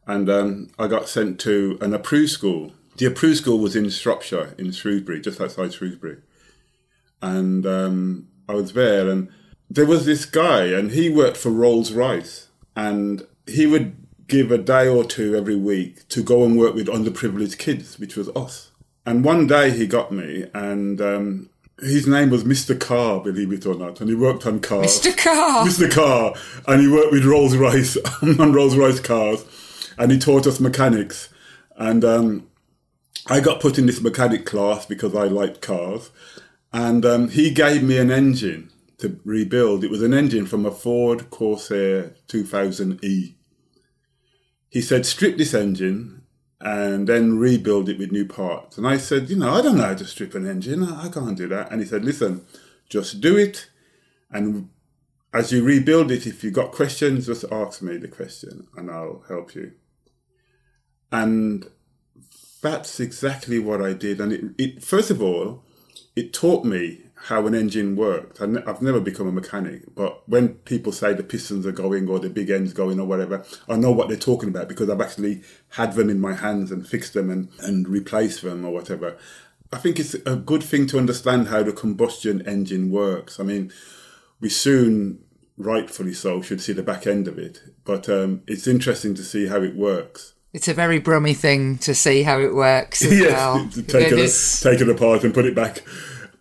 And 0.08 0.30
um, 0.30 0.70
I 0.80 0.88
got 0.88 1.10
sent 1.10 1.40
to 1.42 1.78
an 1.82 1.94
approved 1.94 2.32
school. 2.32 2.72
The 3.00 3.06
approved 3.06 3.38
school 3.38 3.60
was 3.60 3.78
in 3.78 3.90
Shropshire, 3.90 4.56
in 4.58 4.74
Shrewsbury, 4.74 5.22
just 5.22 5.40
outside 5.40 5.74
Shrewsbury. 5.74 6.18
And 7.22 7.66
um, 7.66 8.28
I 8.50 8.54
was 8.54 8.74
there, 8.74 9.10
and 9.10 9.30
there 9.70 9.86
was 9.86 10.06
this 10.06 10.26
guy, 10.26 10.66
and 10.66 10.92
he 10.92 11.10
worked 11.10 11.38
for 11.38 11.50
Rolls 11.50 11.94
Royce. 11.94 12.50
And 12.76 13.26
he 13.48 13.66
would 13.66 13.96
give 14.28 14.52
a 14.52 14.58
day 14.58 14.86
or 14.90 15.06
two 15.06 15.34
every 15.34 15.56
week 15.56 16.10
to 16.10 16.22
go 16.22 16.44
and 16.44 16.60
work 16.60 16.76
with 16.76 16.88
underprivileged 16.88 17.58
kids, 17.58 17.98
which 18.00 18.18
was 18.18 18.28
us. 18.36 18.72
And 19.06 19.24
one 19.24 19.48
day 19.48 19.72
he 19.72 19.88
got 19.88 20.12
me, 20.12 20.48
and 20.54 21.00
um, 21.00 21.50
his 21.80 22.06
name 22.06 22.30
was 22.30 22.44
Mr. 22.44 22.78
Carr, 22.78 23.22
believe 23.22 23.54
it 23.54 23.66
or 23.66 23.76
not, 23.76 24.02
and 24.02 24.10
he 24.10 24.16
worked 24.16 24.46
on 24.46 24.60
cars. 24.60 25.00
Mr. 25.00 25.18
Carr. 25.18 25.66
Mr. 25.66 25.90
Carr, 25.90 26.34
and 26.68 26.82
he 26.82 26.90
worked 26.90 27.14
with 27.14 27.24
Rolls 27.24 27.56
Royce 27.56 27.96
on 28.22 28.52
Rolls 28.52 28.76
Royce 28.76 29.00
cars, 29.00 29.46
and 29.98 30.12
he 30.12 30.20
taught 30.20 30.46
us 30.46 30.60
mechanics. 30.60 31.30
And 31.78 32.04
um, 32.04 32.49
I 33.30 33.40
got 33.40 33.62
put 33.62 33.78
in 33.78 33.86
this 33.86 34.02
mechanic 34.02 34.46
class 34.46 34.86
because 34.86 35.16
I 35.16 35.26
liked 35.26 35.62
cars, 35.62 36.10
and 36.74 37.06
um, 37.06 37.30
he 37.30 37.52
gave 37.52 37.84
me 37.84 37.98
an 37.98 38.12
engine 38.12 38.72
to 38.98 39.20
rebuild. 39.24 39.84
It 39.84 39.92
was 39.92 40.02
an 40.02 40.14
engine 40.14 40.46
from 40.46 40.66
a 40.66 40.72
Ford 40.72 41.30
Corsair 41.30 42.16
2000E. 42.28 43.36
He 44.70 44.82
said, 44.82 45.06
strip 45.06 45.38
this 45.38 45.54
engine 45.54 46.24
and 46.62 47.08
then 47.08 47.38
rebuild 47.40 47.88
it 47.88 47.98
with 47.98 48.12
new 48.12 48.26
parts. 48.26 48.78
And 48.78 48.86
I 48.88 48.98
said, 48.98 49.30
you 49.30 49.38
know, 49.38 49.54
I 49.54 49.62
don't 49.62 49.78
know 49.78 49.86
how 49.86 49.94
to 49.96 50.06
strip 50.06 50.36
an 50.36 50.48
engine. 50.48 50.84
I 50.84 51.08
can't 51.10 51.38
do 51.38 51.48
that. 51.48 51.72
And 51.72 51.82
he 51.82 51.88
said, 51.88 52.04
listen, 52.04 52.46
just 52.90 53.22
do 53.22 53.38
it. 53.38 53.70
And 54.30 54.70
as 55.34 55.52
you 55.52 55.64
rebuild 55.64 56.12
it, 56.12 56.28
if 56.28 56.44
you've 56.44 56.54
got 56.54 56.72
questions, 56.72 57.28
just 57.28 57.46
ask 57.52 57.82
me 57.82 57.98
the 57.98 58.08
question 58.08 58.68
and 58.76 58.92
I'll 58.92 59.24
help 59.28 59.56
you. 59.56 59.72
And 61.12 61.68
that's 62.62 63.00
exactly 63.00 63.60
what 63.60 63.82
I 63.82 63.94
did. 63.94 64.20
And 64.20 64.34
it, 64.34 64.44
it 64.58 64.84
first 64.84 65.10
of 65.10 65.22
all, 65.22 65.64
it 66.16 66.34
taught 66.34 66.66
me 66.66 67.04
how 67.24 67.46
an 67.48 67.54
engine 67.54 67.96
worked. 67.96 68.42
I 68.42 68.46
have 68.66 68.82
never 68.82 69.00
become 69.00 69.28
a 69.28 69.32
mechanic, 69.32 69.84
but 69.94 70.28
when 70.28 70.56
people 70.60 70.92
say 70.92 71.14
the 71.14 71.24
pistons 71.24 71.66
are 71.66 71.72
going 71.72 72.08
or 72.08 72.20
the 72.20 72.30
big 72.30 72.50
end's 72.50 72.74
going 72.74 73.00
or 73.00 73.06
whatever, 73.06 73.46
I 73.68 73.76
know 73.76 73.92
what 73.92 74.08
they're 74.08 74.18
talking 74.18 74.50
about 74.50 74.70
because 74.70 74.90
I've 74.90 75.02
actually 75.02 75.42
had 75.70 75.94
them 75.94 76.10
in 76.10 76.22
my 76.22 76.34
hands 76.34 76.72
and 76.72 76.88
fixed 76.88 77.14
them 77.14 77.30
and, 77.30 77.50
and 77.60 77.88
replaced 77.88 78.42
them 78.42 78.64
or 78.64 78.72
whatever. 78.72 79.18
I 79.72 79.78
think 79.78 80.00
it's 80.00 80.14
a 80.14 80.36
good 80.36 80.64
thing 80.64 80.88
to 80.88 80.98
understand 80.98 81.50
how 81.50 81.62
the 81.62 81.74
combustion 81.74 82.42
engine 82.48 82.90
works. 82.90 83.40
I 83.40 83.44
mean, 83.44 83.72
we 84.40 84.50
soon, 84.50 85.20
rightfully 85.58 86.14
so, 86.14 86.42
should 86.42 86.62
see 86.62 86.74
the 86.74 86.84
back 86.84 87.06
end 87.06 87.28
of 87.28 87.38
it, 87.38 87.62
but 87.84 88.08
um, 88.08 88.44
it's 88.48 88.66
interesting 88.66 89.14
to 89.16 89.24
see 89.24 89.48
how 89.48 89.62
it 89.62 89.76
works. 89.76 90.34
It's 90.52 90.68
a 90.68 90.74
very 90.74 91.00
brummy 91.00 91.34
thing 91.36 91.78
to 91.80 91.94
see 91.94 92.24
how 92.24 92.40
it 92.40 92.56
works. 92.56 93.04
As 93.04 93.20
yes, 93.20 93.32
well. 93.34 93.70
take, 93.88 94.12
it, 94.12 94.60
take 94.62 94.82
it 94.82 94.90
apart 94.90 95.24
and 95.24 95.34
put 95.34 95.46
it 95.46 95.56
back. 95.56 95.84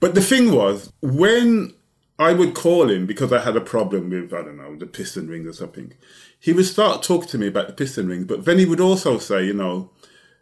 But 0.01 0.15
the 0.15 0.23
thing 0.23 0.53
was, 0.53 0.93
when 1.03 1.75
I 2.19 2.33
would 2.33 2.55
call 2.55 2.89
him 2.89 3.07
because 3.07 3.33
I 3.33 3.41
had 3.41 3.57
a 3.57 3.61
problem 3.61 4.11
with, 4.11 4.33
I 4.33 4.43
don't 4.43 4.57
know, 4.57 4.77
the 4.77 4.87
piston 4.87 5.29
rings 5.29 5.47
or 5.47 5.53
something, 5.53 5.93
he 6.41 6.53
would 6.53 6.67
start 6.67 7.03
talking 7.03 7.29
to 7.29 7.39
me 7.39 7.49
about 7.49 7.67
the 7.67 7.73
piston 7.73 8.09
rings. 8.09 8.27
But 8.27 8.45
then 8.45 8.59
he 8.59 8.67
would 8.67 8.81
also 8.81 9.19
say, 9.19 9.45
you 9.45 9.55
know, 9.55 9.91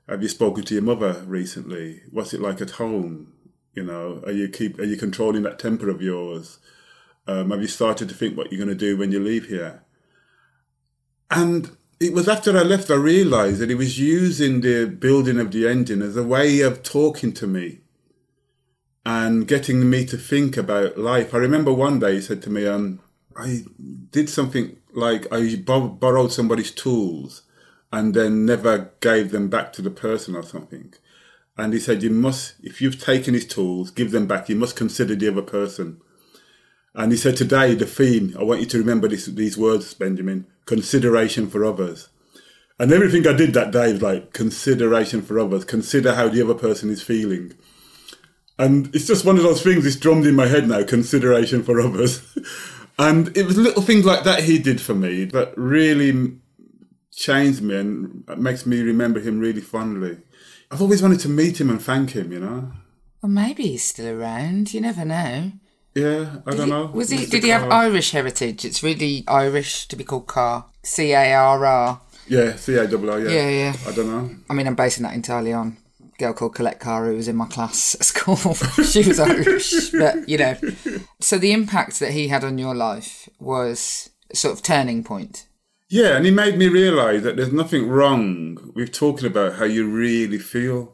have 0.08 0.22
you 0.22 0.28
spoken 0.28 0.62
to 0.64 0.74
your 0.74 0.82
mother 0.82 1.24
recently? 1.26 2.02
What's 2.10 2.32
it 2.32 2.40
like 2.40 2.60
at 2.60 2.72
home? 2.72 3.32
You 3.74 3.84
know, 3.84 4.22
are 4.24 4.32
you 4.32 4.48
keep 4.48 4.78
are 4.78 4.84
you 4.84 4.96
controlling 4.96 5.42
that 5.42 5.58
temper 5.58 5.90
of 5.90 6.00
yours? 6.00 6.58
Um, 7.26 7.50
have 7.50 7.60
you 7.60 7.68
started 7.68 8.08
to 8.08 8.14
think 8.14 8.36
what 8.36 8.52
you're 8.52 8.64
going 8.64 8.76
to 8.76 8.86
do 8.86 8.96
when 8.96 9.10
you 9.10 9.18
leave 9.18 9.46
here? 9.46 9.82
And 11.30 11.76
it 11.98 12.12
was 12.12 12.28
after 12.28 12.56
I 12.56 12.62
left 12.62 12.90
I 12.90 12.94
realised 12.94 13.58
that 13.60 13.70
he 13.70 13.74
was 13.74 13.98
using 13.98 14.60
the 14.60 14.86
building 14.86 15.38
of 15.38 15.50
the 15.50 15.66
engine 15.66 16.02
as 16.02 16.16
a 16.16 16.22
way 16.22 16.60
of 16.60 16.82
talking 16.82 17.32
to 17.34 17.46
me 17.46 17.80
and 19.04 19.46
getting 19.46 19.88
me 19.88 20.04
to 20.06 20.16
think 20.16 20.56
about 20.56 20.98
life. 20.98 21.32
I 21.32 21.38
remember 21.38 21.72
one 21.72 22.00
day 22.00 22.14
he 22.14 22.20
said 22.20 22.42
to 22.42 22.50
me, 22.50 22.66
um, 22.66 23.00
I 23.36 23.62
did 24.10 24.28
something 24.28 24.76
like 24.92 25.26
I 25.32 25.56
borrowed 25.56 26.32
somebody's 26.32 26.72
tools 26.72 27.42
and 27.92 28.14
then 28.14 28.44
never 28.44 28.90
gave 29.00 29.30
them 29.30 29.48
back 29.48 29.72
to 29.74 29.82
the 29.82 29.90
person 29.90 30.34
or 30.34 30.42
something. 30.42 30.92
And 31.56 31.72
he 31.72 31.78
said, 31.78 32.02
you 32.02 32.10
must, 32.10 32.54
if 32.62 32.82
you've 32.82 33.00
taken 33.00 33.32
his 33.32 33.46
tools, 33.46 33.90
give 33.90 34.10
them 34.10 34.26
back. 34.26 34.48
You 34.48 34.56
must 34.56 34.76
consider 34.76 35.14
the 35.14 35.28
other 35.28 35.42
person. 35.42 36.00
And 36.96 37.12
he 37.12 37.18
said, 37.18 37.36
today, 37.36 37.74
the 37.74 37.84
theme, 37.84 38.34
I 38.38 38.42
want 38.42 38.60
you 38.60 38.66
to 38.66 38.78
remember 38.78 39.06
this, 39.06 39.26
these 39.26 39.58
words, 39.58 39.92
Benjamin, 39.92 40.46
consideration 40.64 41.46
for 41.46 41.62
others. 41.62 42.08
And 42.78 42.90
everything 42.90 43.26
I 43.26 43.34
did 43.34 43.52
that 43.52 43.70
day 43.70 43.92
was 43.92 44.00
like 44.00 44.32
consideration 44.32 45.20
for 45.20 45.38
others. 45.38 45.66
Consider 45.66 46.14
how 46.14 46.28
the 46.28 46.42
other 46.42 46.54
person 46.54 46.88
is 46.88 47.02
feeling. 47.02 47.52
And 48.58 48.94
it's 48.94 49.06
just 49.06 49.26
one 49.26 49.36
of 49.36 49.42
those 49.42 49.62
things 49.62 49.84
that's 49.84 49.96
drummed 49.96 50.26
in 50.26 50.34
my 50.34 50.46
head 50.46 50.68
now 50.68 50.84
consideration 50.84 51.62
for 51.62 51.78
others. 51.80 52.22
and 52.98 53.36
it 53.36 53.44
was 53.44 53.58
little 53.58 53.82
things 53.82 54.06
like 54.06 54.24
that 54.24 54.44
he 54.44 54.58
did 54.58 54.80
for 54.80 54.94
me 54.94 55.26
that 55.26 55.52
really 55.56 56.38
changed 57.14 57.60
me 57.60 57.76
and 57.76 58.24
makes 58.38 58.64
me 58.64 58.80
remember 58.80 59.20
him 59.20 59.38
really 59.38 59.60
fondly. 59.60 60.16
I've 60.70 60.80
always 60.80 61.02
wanted 61.02 61.20
to 61.20 61.28
meet 61.28 61.60
him 61.60 61.68
and 61.68 61.80
thank 61.80 62.10
him, 62.10 62.32
you 62.32 62.40
know. 62.40 62.72
Well, 63.22 63.30
maybe 63.30 63.64
he's 63.64 63.84
still 63.84 64.18
around. 64.18 64.72
You 64.72 64.80
never 64.80 65.04
know. 65.04 65.52
Yeah, 65.96 66.40
I 66.46 66.50
Did 66.50 66.56
don't 66.58 66.66
he- 66.66 66.70
know. 66.72 66.86
Was 66.92 67.08
he? 67.10 67.24
Did 67.26 67.42
he 67.42 67.48
have 67.48 67.70
Irish 67.70 68.10
heritage? 68.10 68.64
It's 68.66 68.82
really 68.82 69.24
Irish 69.26 69.88
to 69.88 69.96
be 69.96 70.04
called 70.04 70.26
Carr. 70.26 70.66
C 70.82 71.12
A 71.12 71.32
R 71.34 71.64
R. 71.64 72.00
Yeah, 72.28 72.54
C 72.56 72.74
A 72.76 72.86
double 72.86 73.10
R. 73.10 73.20
Yeah. 73.20 73.30
Yeah, 73.30 73.48
yeah. 73.48 73.76
I 73.88 73.92
don't 73.92 74.08
know. 74.08 74.36
I 74.50 74.52
mean, 74.54 74.66
I'm 74.66 74.74
basing 74.74 75.04
that 75.04 75.14
entirely 75.14 75.52
on 75.54 75.78
a 76.02 76.18
girl 76.18 76.34
called 76.34 76.54
Colette 76.54 76.80
Carr 76.80 77.06
who 77.06 77.16
was 77.16 77.28
in 77.28 77.36
my 77.36 77.46
class 77.46 77.94
at 77.94 78.04
school. 78.04 78.36
she 78.84 79.02
was 79.08 79.18
Irish, 79.18 79.90
but 79.90 80.28
you 80.28 80.36
know. 80.38 80.56
So 81.20 81.38
the 81.38 81.52
impact 81.52 81.98
that 82.00 82.12
he 82.12 82.28
had 82.28 82.44
on 82.44 82.58
your 82.58 82.74
life 82.74 83.28
was 83.40 84.10
sort 84.34 84.52
of 84.54 84.62
turning 84.62 85.02
point. 85.02 85.46
Yeah, 85.88 86.16
and 86.16 86.26
he 86.26 86.32
made 86.32 86.58
me 86.58 86.68
realise 86.68 87.22
that 87.22 87.36
there's 87.36 87.52
nothing 87.52 87.88
wrong 87.88 88.72
with 88.74 88.92
talking 88.92 89.26
about 89.28 89.54
how 89.54 89.64
you 89.64 89.88
really 89.88 90.38
feel. 90.38 90.92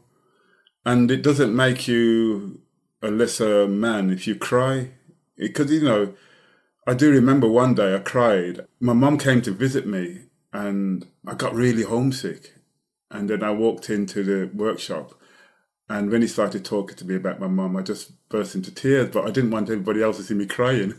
And 0.85 1.09
it 1.11 1.23
doesn't 1.23 1.55
make 1.55 1.87
you 1.87 2.61
a 3.03 3.11
lesser 3.11 3.67
man 3.67 4.09
if 4.09 4.25
you 4.25 4.35
cry. 4.35 4.91
Because, 5.37 5.71
you 5.71 5.81
know, 5.81 6.13
I 6.87 6.93
do 6.93 7.11
remember 7.11 7.47
one 7.47 7.75
day 7.75 7.95
I 7.95 7.99
cried. 7.99 8.65
My 8.79 8.93
mum 8.93 9.17
came 9.17 9.41
to 9.43 9.51
visit 9.51 9.85
me 9.85 10.21
and 10.51 11.05
I 11.27 11.35
got 11.35 11.53
really 11.53 11.83
homesick. 11.83 12.53
And 13.11 13.29
then 13.29 13.43
I 13.43 13.51
walked 13.51 13.89
into 13.89 14.23
the 14.23 14.49
workshop. 14.55 15.13
And 15.89 16.09
when 16.09 16.21
he 16.21 16.27
started 16.27 16.65
talking 16.65 16.95
to 16.97 17.05
me 17.05 17.15
about 17.15 17.39
my 17.39 17.47
mum, 17.47 17.75
I 17.77 17.81
just 17.81 18.11
burst 18.29 18.55
into 18.55 18.73
tears, 18.73 19.09
but 19.11 19.25
I 19.25 19.31
didn't 19.31 19.51
want 19.51 19.69
everybody 19.69 20.01
else 20.01 20.17
to 20.17 20.23
see 20.23 20.33
me 20.33 20.45
crying. 20.45 20.95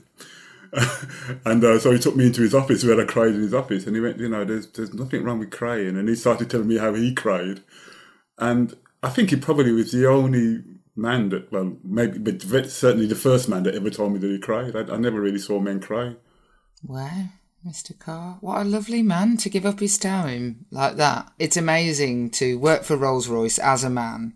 and 1.44 1.64
uh, 1.64 1.78
so 1.78 1.92
he 1.92 1.98
took 1.98 2.16
me 2.16 2.26
into 2.26 2.42
his 2.42 2.54
office 2.54 2.84
where 2.84 3.00
I 3.00 3.04
cried 3.04 3.34
in 3.34 3.40
his 3.40 3.54
office, 3.54 3.86
and 3.86 3.96
he 3.96 4.02
went, 4.02 4.18
you 4.18 4.28
know, 4.28 4.44
there's 4.44 4.66
there's 4.68 4.92
nothing 4.92 5.22
wrong 5.22 5.38
with 5.38 5.50
crying, 5.50 5.96
and 5.96 6.08
he 6.08 6.14
started 6.16 6.50
telling 6.50 6.68
me 6.68 6.78
how 6.78 6.92
he 6.94 7.14
cried, 7.14 7.62
and 8.38 8.74
I 9.02 9.10
think 9.10 9.30
he 9.30 9.36
probably 9.36 9.72
was 9.72 9.92
the 9.92 10.08
only 10.08 10.62
man 10.96 11.30
that, 11.30 11.50
well, 11.50 11.76
maybe, 11.82 12.18
but 12.18 12.70
certainly 12.70 13.06
the 13.06 13.14
first 13.14 13.48
man 13.48 13.62
that 13.64 13.74
ever 13.74 13.90
told 13.90 14.12
me 14.12 14.18
that 14.18 14.30
he 14.30 14.38
cried. 14.38 14.76
I, 14.76 14.94
I 14.94 14.96
never 14.96 15.20
really 15.20 15.38
saw 15.38 15.60
men 15.60 15.80
cry. 15.80 16.16
Wow, 16.82 17.28
Mr. 17.66 17.98
Carr. 17.98 18.38
What 18.40 18.60
a 18.60 18.64
lovely 18.64 19.02
man 19.02 19.36
to 19.38 19.48
give 19.48 19.66
up 19.66 19.80
his 19.80 19.98
time 19.98 20.66
like 20.70 20.96
that. 20.96 21.32
It's 21.38 21.56
amazing 21.56 22.30
to 22.32 22.58
work 22.58 22.84
for 22.84 22.96
Rolls 22.96 23.28
Royce 23.28 23.58
as 23.58 23.84
a 23.84 23.90
man 23.90 24.34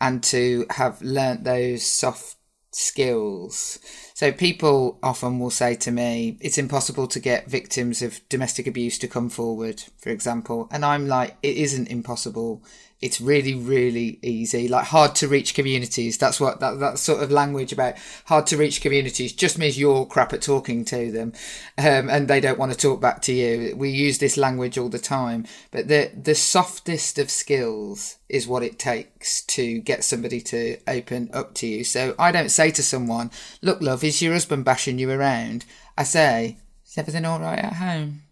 and 0.00 0.22
to 0.24 0.66
have 0.70 1.02
learnt 1.02 1.44
those 1.44 1.84
soft 1.84 2.36
skills. 2.72 3.78
So 4.14 4.32
people 4.32 4.98
often 5.02 5.38
will 5.38 5.50
say 5.50 5.74
to 5.76 5.90
me, 5.90 6.38
it's 6.40 6.58
impossible 6.58 7.06
to 7.08 7.20
get 7.20 7.50
victims 7.50 8.02
of 8.02 8.26
domestic 8.28 8.66
abuse 8.66 8.98
to 8.98 9.08
come 9.08 9.28
forward, 9.28 9.82
for 9.98 10.10
example. 10.10 10.68
And 10.70 10.84
I'm 10.84 11.06
like, 11.06 11.36
it 11.42 11.56
isn't 11.56 11.88
impossible. 11.88 12.62
It's 13.00 13.18
really, 13.18 13.54
really 13.54 14.18
easy. 14.20 14.68
Like 14.68 14.84
hard 14.84 15.14
to 15.16 15.28
reach 15.28 15.54
communities. 15.54 16.18
That's 16.18 16.38
what 16.38 16.60
that, 16.60 16.80
that 16.80 16.98
sort 16.98 17.22
of 17.22 17.30
language 17.30 17.72
about 17.72 17.94
hard 18.26 18.46
to 18.48 18.58
reach 18.58 18.82
communities 18.82 19.32
just 19.32 19.56
means 19.56 19.78
you're 19.78 20.04
crap 20.04 20.34
at 20.34 20.42
talking 20.42 20.84
to 20.86 21.10
them, 21.10 21.32
um, 21.78 22.10
and 22.10 22.28
they 22.28 22.40
don't 22.40 22.58
want 22.58 22.72
to 22.72 22.78
talk 22.78 23.00
back 23.00 23.22
to 23.22 23.32
you. 23.32 23.74
We 23.74 23.88
use 23.88 24.18
this 24.18 24.36
language 24.36 24.76
all 24.76 24.90
the 24.90 24.98
time, 24.98 25.46
but 25.70 25.88
the 25.88 26.10
the 26.14 26.34
softest 26.34 27.18
of 27.18 27.30
skills 27.30 28.18
is 28.28 28.46
what 28.46 28.62
it 28.62 28.78
takes 28.78 29.42
to 29.44 29.78
get 29.80 30.04
somebody 30.04 30.42
to 30.42 30.76
open 30.86 31.30
up 31.32 31.54
to 31.54 31.66
you. 31.66 31.84
So 31.84 32.14
I 32.18 32.30
don't 32.30 32.50
say 32.50 32.70
to 32.70 32.82
someone, 32.82 33.30
"Look, 33.62 33.80
love, 33.80 34.04
is 34.04 34.20
your 34.20 34.34
husband 34.34 34.66
bashing 34.66 34.98
you 34.98 35.10
around?" 35.10 35.64
I 35.96 36.02
say, 36.02 36.58
"Is 36.86 36.98
everything 36.98 37.24
all 37.24 37.40
right 37.40 37.58
at 37.58 37.74
home?" 37.74 38.24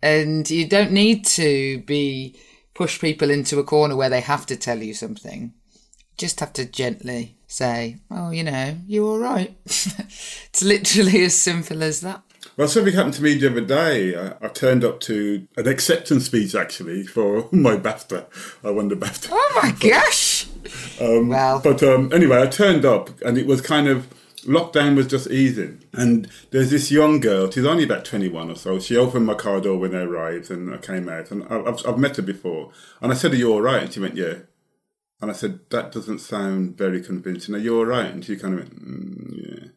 And 0.00 0.48
you 0.48 0.66
don't 0.66 0.92
need 0.92 1.26
to 1.26 1.82
be 1.82 2.36
push 2.74 3.00
people 3.00 3.30
into 3.30 3.58
a 3.58 3.64
corner 3.64 3.96
where 3.96 4.10
they 4.10 4.20
have 4.20 4.46
to 4.46 4.56
tell 4.56 4.82
you 4.82 4.94
something. 4.94 5.52
Just 6.16 6.40
have 6.40 6.52
to 6.54 6.64
gently 6.64 7.36
say, 7.46 7.98
"Oh, 8.10 8.30
you 8.30 8.44
know, 8.44 8.76
you're 8.86 9.06
all 9.06 9.18
right." 9.18 9.56
it's 9.64 10.62
literally 10.62 11.24
as 11.24 11.34
simple 11.34 11.82
as 11.82 12.00
that. 12.02 12.22
Well, 12.56 12.68
something 12.68 12.92
happened 12.92 13.14
to 13.14 13.22
me 13.22 13.34
the 13.34 13.50
other 13.50 13.60
day. 13.62 14.14
I, 14.14 14.34
I, 14.42 14.48
turned 14.48 14.84
up 14.84 15.00
to 15.00 15.46
an 15.56 15.66
acceptance 15.66 16.26
speech 16.26 16.54
actually 16.54 17.04
for 17.04 17.48
my 17.52 17.76
BAFTA. 17.76 18.26
I 18.62 18.70
won 18.70 18.88
the 18.88 18.96
BAFTA. 18.96 19.28
Oh 19.32 19.60
my 19.62 19.70
gosh! 19.80 20.46
um, 21.00 21.28
well, 21.28 21.60
but 21.60 21.82
um, 21.82 22.12
anyway, 22.12 22.42
I 22.42 22.46
turned 22.46 22.84
up 22.84 23.10
and 23.22 23.38
it 23.38 23.46
was 23.46 23.60
kind 23.60 23.88
of 23.88 24.06
lockdown 24.44 24.96
was 24.96 25.06
just 25.06 25.30
easing. 25.30 25.84
And 25.92 26.28
there's 26.50 26.70
this 26.70 26.90
young 26.90 27.20
girl, 27.20 27.50
she's 27.50 27.64
only 27.64 27.84
about 27.84 28.04
21 28.04 28.50
or 28.50 28.56
so. 28.56 28.78
She 28.78 28.96
opened 28.96 29.26
my 29.26 29.34
car 29.34 29.60
door 29.60 29.78
when 29.78 29.94
I 29.94 30.00
arrived 30.00 30.50
and 30.50 30.74
I 30.74 30.78
came 30.78 31.08
out. 31.08 31.30
And 31.30 31.44
I've, 31.44 31.86
I've 31.86 31.98
met 31.98 32.16
her 32.16 32.22
before. 32.22 32.70
And 33.00 33.12
I 33.12 33.14
said, 33.14 33.32
Are 33.32 33.36
you 33.36 33.52
all 33.52 33.62
right? 33.62 33.82
And 33.82 33.92
she 33.92 34.00
went, 34.00 34.16
Yeah. 34.16 34.38
And 35.20 35.30
I 35.30 35.34
said, 35.34 35.60
That 35.70 35.92
doesn't 35.92 36.18
sound 36.18 36.76
very 36.76 37.02
convincing. 37.02 37.54
Are 37.54 37.58
you 37.58 37.76
all 37.78 37.86
right? 37.86 38.12
And 38.12 38.24
she 38.24 38.36
kind 38.36 38.54
of 38.54 38.60
went, 38.60 38.84
mm, 38.84 39.32
Yeah. 39.36 39.68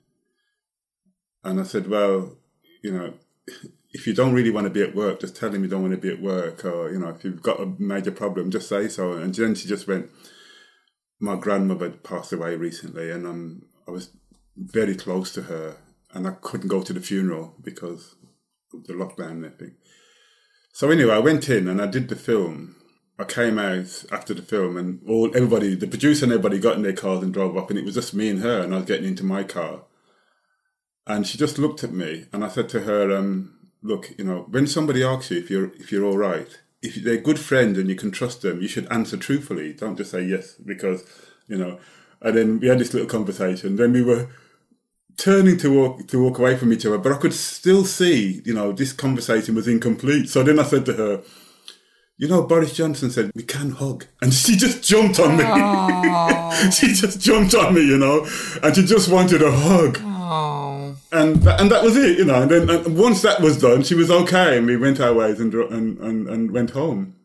And 1.44 1.60
I 1.60 1.64
said, 1.64 1.88
Well, 1.88 2.38
you 2.84 2.92
know, 2.92 3.14
if 3.92 4.06
you 4.06 4.14
don't 4.14 4.34
really 4.34 4.52
want 4.52 4.66
to 4.66 4.72
be 4.72 4.82
at 4.82 4.96
work, 4.96 5.22
just 5.22 5.36
tell 5.36 5.54
him 5.54 5.64
you 5.64 5.70
don't 5.70 5.82
want 5.82 5.94
to 5.94 5.98
be 5.98 6.12
at 6.12 6.22
work. 6.22 6.66
Or, 6.66 6.92
you 6.92 7.00
know, 7.00 7.10
if 7.10 7.24
you've 7.24 7.42
got 7.42 7.62
a 7.62 7.74
major 7.78 8.12
problem, 8.12 8.52
just 8.52 8.68
say 8.68 8.88
so. 8.88 9.14
And 9.14 9.34
then 9.34 9.56
she 9.56 9.68
just 9.68 9.88
went, 9.88 10.10
My 11.20 11.36
grandmother 11.36 11.92
passed 11.92 12.34
away 12.34 12.56
recently 12.56 13.12
and 13.12 13.26
um, 13.26 13.66
I 13.88 13.92
was 13.92 14.10
very 14.58 14.96
close 14.96 15.34
to 15.34 15.44
her, 15.44 15.78
and 16.14 16.28
I 16.28 16.32
couldn't 16.32 16.70
go 16.70 16.82
to 16.82 16.94
the 16.94 17.02
funeral 17.02 17.56
because 17.64 18.16
of 18.74 18.86
the 18.86 18.94
lockdown 18.94 19.32
and 19.32 19.46
everything. 19.46 19.76
So 20.74 20.90
anyway, 20.90 21.14
I 21.14 21.20
went 21.20 21.50
in 21.50 21.68
and 21.68 21.82
I 21.82 21.88
did 21.88 22.10
the 22.10 22.16
film. 22.16 22.76
I 23.18 23.24
came 23.24 23.58
out 23.58 24.04
after 24.12 24.34
the 24.34 24.42
film, 24.42 24.76
and 24.76 25.00
all 25.08 25.32
everybody, 25.36 25.74
the 25.76 25.88
producer 25.88 26.26
and 26.26 26.34
everybody, 26.34 26.60
got 26.60 26.76
in 26.76 26.84
their 26.84 26.94
cars 26.94 27.24
and 27.24 27.34
drove 27.34 27.56
up, 27.56 27.70
and 27.70 27.80
it 27.80 27.86
was 27.86 27.96
just 27.96 28.14
me 28.14 28.30
and 28.30 28.42
her, 28.42 28.62
and 28.62 28.74
I 28.74 28.78
was 28.78 28.86
getting 28.86 29.08
into 29.08 29.24
my 29.24 29.44
car. 29.44 29.84
And 31.08 31.26
she 31.26 31.38
just 31.38 31.58
looked 31.58 31.84
at 31.84 31.94
me, 31.94 32.26
and 32.34 32.44
I 32.44 32.50
said 32.50 32.68
to 32.70 32.82
her, 32.82 33.16
um, 33.16 33.70
"Look, 33.82 34.14
you 34.18 34.26
know, 34.26 34.48
when 34.50 34.68
somebody 34.68 35.02
asks 35.02 35.32
you 35.32 35.38
if 35.38 35.50
you're 35.50 35.72
if 35.76 35.94
you're 35.94 36.04
all 36.04 36.18
right, 36.18 36.50
if 36.82 36.96
they're 36.96 37.18
good 37.18 37.40
friends 37.40 37.78
and 37.78 37.88
you 37.88 37.96
can 37.96 38.12
trust 38.12 38.42
them, 38.42 38.62
you 38.62 38.68
should 38.68 38.92
answer 38.92 39.16
truthfully. 39.16 39.72
Don't 39.72 39.98
just 39.98 40.12
say 40.12 40.24
yes 40.24 40.56
because, 40.56 41.06
you 41.48 41.58
know." 41.58 41.80
And 42.22 42.36
then 42.36 42.60
we 42.60 42.68
had 42.68 42.80
this 42.80 42.94
little 42.94 43.08
conversation. 43.08 43.76
Then 43.76 43.94
we 43.94 44.02
were 44.02 44.28
turning 45.18 45.58
to 45.58 45.74
walk 45.74 46.08
to 46.08 46.22
walk 46.22 46.40
away 46.40 46.56
from 46.56 46.74
each 46.74 46.86
other, 46.86 46.98
but 46.98 47.12
I 47.12 47.18
could 47.18 47.34
still 47.34 47.86
see, 47.86 48.42
you 48.46 48.54
know, 48.54 48.72
this 48.72 48.94
conversation 48.94 49.56
was 49.56 49.68
incomplete. 49.68 50.30
So 50.30 50.44
then 50.44 50.60
I 50.60 50.64
said 50.64 50.86
to 50.88 50.94
her, 50.94 51.24
you 52.18 52.28
know, 52.28 52.44
Boris 52.44 52.74
Johnson 52.74 53.10
said 53.10 53.32
we 53.36 53.44
can 53.44 53.72
hug, 53.72 54.06
and 54.22 54.34
she 54.34 54.56
just 54.56 54.84
jumped 54.84 55.20
on 55.20 55.38
me. 55.38 55.44
she 56.72 56.94
just 56.94 57.20
jumped 57.20 57.54
on 57.56 57.74
me, 57.74 57.82
you 57.86 57.98
know, 57.98 58.26
and 58.64 58.76
she 58.76 58.84
just 58.84 59.10
wanted 59.10 59.42
a 59.42 59.52
hug. 59.52 60.00
And 61.12 61.42
th- 61.42 61.60
and 61.60 61.72
that 61.72 61.84
was 61.84 61.96
it, 61.96 62.18
you 62.18 62.26
know. 62.26 62.42
And 62.42 62.52
then 62.52 62.70
and 62.70 62.98
once 62.98 63.22
that 63.22 63.42
was 63.42 63.60
done, 63.60 63.84
she 63.84 63.96
was 63.96 64.10
okay, 64.10 64.58
and 64.58 64.66
we 64.66 64.78
went 64.78 65.00
our 65.00 65.14
ways 65.14 65.40
and 65.40 65.54
and 65.54 65.98
and, 66.00 66.28
and 66.28 66.52
went 66.52 66.72
home. 66.72 67.16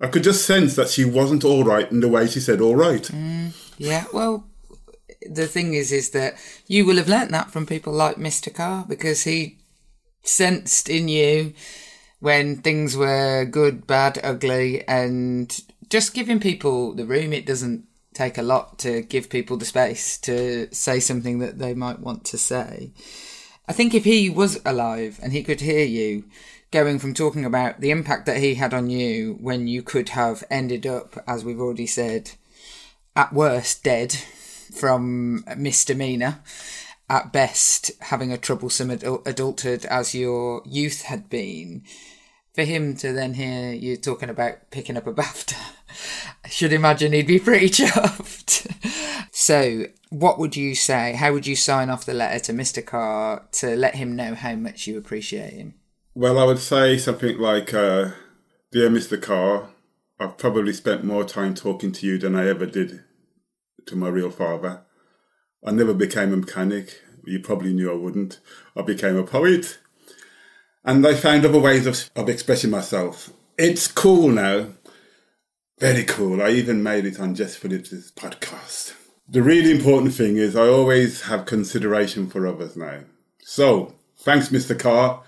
I 0.00 0.06
could 0.06 0.22
just 0.22 0.46
sense 0.46 0.76
that 0.76 0.88
she 0.88 1.04
wasn't 1.04 1.44
all 1.44 1.64
right 1.64 1.90
in 1.90 2.00
the 2.00 2.08
way 2.08 2.26
she 2.26 2.40
said 2.40 2.60
all 2.60 2.76
right. 2.76 3.02
Mm, 3.02 3.52
yeah, 3.78 4.04
well, 4.12 4.44
the 5.34 5.46
thing 5.46 5.74
is, 5.74 5.92
is 5.92 6.10
that 6.10 6.36
you 6.66 6.84
will 6.84 6.96
have 6.96 7.08
learnt 7.08 7.30
that 7.32 7.50
from 7.50 7.66
people 7.66 7.92
like 7.92 8.16
Mr. 8.16 8.52
Carr 8.52 8.84
because 8.88 9.24
he 9.24 9.58
sensed 10.22 10.88
in 10.88 11.08
you 11.08 11.54
when 12.20 12.56
things 12.56 12.96
were 12.96 13.44
good, 13.44 13.86
bad, 13.86 14.18
ugly, 14.22 14.86
and 14.88 15.62
just 15.88 16.14
giving 16.14 16.40
people 16.40 16.94
the 16.94 17.06
room. 17.06 17.32
It 17.32 17.46
doesn't 17.46 17.86
take 18.14 18.38
a 18.38 18.42
lot 18.42 18.78
to 18.80 19.02
give 19.02 19.30
people 19.30 19.56
the 19.56 19.64
space 19.64 20.18
to 20.18 20.68
say 20.72 20.98
something 21.00 21.38
that 21.38 21.58
they 21.58 21.74
might 21.74 22.00
want 22.00 22.24
to 22.24 22.38
say. 22.38 22.90
I 23.68 23.72
think 23.72 23.94
if 23.94 24.04
he 24.04 24.28
was 24.28 24.60
alive 24.64 25.20
and 25.22 25.32
he 25.32 25.42
could 25.42 25.60
hear 25.60 25.84
you 25.84 26.24
going 26.70 26.98
from 26.98 27.14
talking 27.14 27.44
about 27.44 27.80
the 27.80 27.90
impact 27.90 28.26
that 28.26 28.38
he 28.38 28.54
had 28.54 28.74
on 28.74 28.90
you 28.90 29.38
when 29.40 29.68
you 29.68 29.82
could 29.82 30.10
have 30.10 30.44
ended 30.50 30.86
up, 30.86 31.22
as 31.26 31.44
we've 31.44 31.60
already 31.60 31.86
said, 31.86 32.32
at 33.14 33.32
worst 33.32 33.84
dead 33.84 34.16
from 34.74 35.44
misdemeanor 35.56 36.40
at 37.10 37.32
best 37.32 37.90
having 38.00 38.32
a 38.32 38.38
troublesome 38.38 38.90
adulthood 38.90 39.84
as 39.86 40.14
your 40.14 40.62
youth 40.66 41.02
had 41.02 41.30
been 41.30 41.82
for 42.58 42.64
him 42.64 42.96
to 42.96 43.12
then 43.12 43.34
hear 43.34 43.72
you 43.72 43.96
talking 43.96 44.28
about 44.28 44.70
picking 44.72 44.96
up 44.96 45.06
a 45.06 45.12
BAFTA, 45.12 45.54
I 46.44 46.48
should 46.48 46.72
imagine 46.72 47.12
he'd 47.12 47.24
be 47.24 47.38
pretty 47.38 47.68
chuffed. 47.84 48.66
so, 49.30 49.84
what 50.10 50.40
would 50.40 50.56
you 50.56 50.74
say? 50.74 51.12
How 51.12 51.32
would 51.32 51.46
you 51.46 51.54
sign 51.54 51.88
off 51.88 52.04
the 52.04 52.14
letter 52.14 52.40
to 52.46 52.52
Mr. 52.52 52.84
Carr 52.84 53.46
to 53.52 53.76
let 53.76 53.94
him 53.94 54.16
know 54.16 54.34
how 54.34 54.56
much 54.56 54.88
you 54.88 54.98
appreciate 54.98 55.52
him? 55.52 55.74
Well, 56.16 56.36
I 56.36 56.44
would 56.46 56.58
say 56.58 56.98
something 56.98 57.38
like, 57.38 57.72
uh, 57.72 58.10
Dear 58.72 58.90
Mr. 58.90 59.22
Carr, 59.22 59.68
I've 60.18 60.36
probably 60.36 60.72
spent 60.72 61.04
more 61.04 61.22
time 61.22 61.54
talking 61.54 61.92
to 61.92 62.06
you 62.06 62.18
than 62.18 62.34
I 62.34 62.48
ever 62.48 62.66
did 62.66 63.04
to 63.88 63.96
my 63.96 64.08
real 64.08 64.30
father. 64.30 64.82
I 65.64 65.72
never 65.72 65.94
became 65.94 66.32
a 66.32 66.36
mechanic. 66.36 67.02
You 67.24 67.40
probably 67.40 67.72
knew 67.74 67.90
I 67.90 67.96
wouldn't. 67.96 68.38
I 68.76 68.82
became 68.82 69.16
a 69.16 69.24
poet. 69.24 69.78
And 70.84 71.06
I 71.06 71.14
found 71.14 71.44
other 71.44 71.58
ways 71.58 71.86
of, 71.86 72.08
of 72.16 72.28
expressing 72.28 72.70
myself. 72.70 73.32
It's 73.58 73.88
cool 73.88 74.28
now. 74.28 74.68
Very 75.78 76.04
cool. 76.04 76.42
I 76.42 76.50
even 76.50 76.82
made 76.82 77.04
it 77.04 77.20
on 77.20 77.34
Jess 77.34 77.56
Phillips' 77.56 78.10
podcast. 78.12 78.94
The 79.28 79.42
really 79.42 79.72
important 79.72 80.14
thing 80.14 80.36
is 80.36 80.56
I 80.56 80.68
always 80.68 81.22
have 81.22 81.44
consideration 81.44 82.28
for 82.28 82.46
others 82.46 82.76
now. 82.76 83.00
So, 83.42 83.94
thanks, 84.16 84.48
Mr. 84.48 84.78
Carr. 84.78 85.22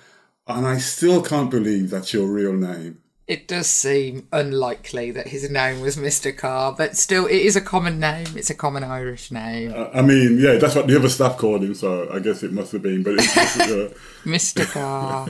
And 0.47 0.67
I 0.67 0.79
still 0.79 1.23
can't 1.23 1.51
believe 1.51 1.91
that's 1.91 2.13
your 2.13 2.27
real 2.27 2.55
name 2.55 2.99
it 3.31 3.47
does 3.47 3.68
seem 3.68 4.26
unlikely 4.33 5.12
that 5.12 5.28
his 5.28 5.49
name 5.49 5.81
was 5.81 5.97
Mr. 5.97 6.37
Carr, 6.37 6.74
but 6.76 6.97
still, 6.97 7.26
it 7.26 7.37
is 7.37 7.55
a 7.55 7.61
common 7.61 8.01
name. 8.01 8.26
It's 8.35 8.51
a 8.51 8.57
common 8.57 8.83
Irish 8.83 9.31
name. 9.31 9.72
Uh, 9.72 9.89
I 9.95 10.03
mean, 10.03 10.41
yeah, 10.41 10.57
that's 10.57 10.74
what 10.74 10.89
the 10.89 10.97
other 10.97 11.09
staff 11.09 11.39
called 11.39 11.62
him, 11.62 11.74
so 11.74 12.11
I 12.12 12.18
guess 12.18 12.43
it 12.43 12.53
must 12.53 12.72
have 12.72 12.83
been. 12.83 13.05
But 13.05 13.14
it's 13.18 13.37
uh... 13.37 13.95
Mr. 14.24 14.68
Carr. 14.72 15.28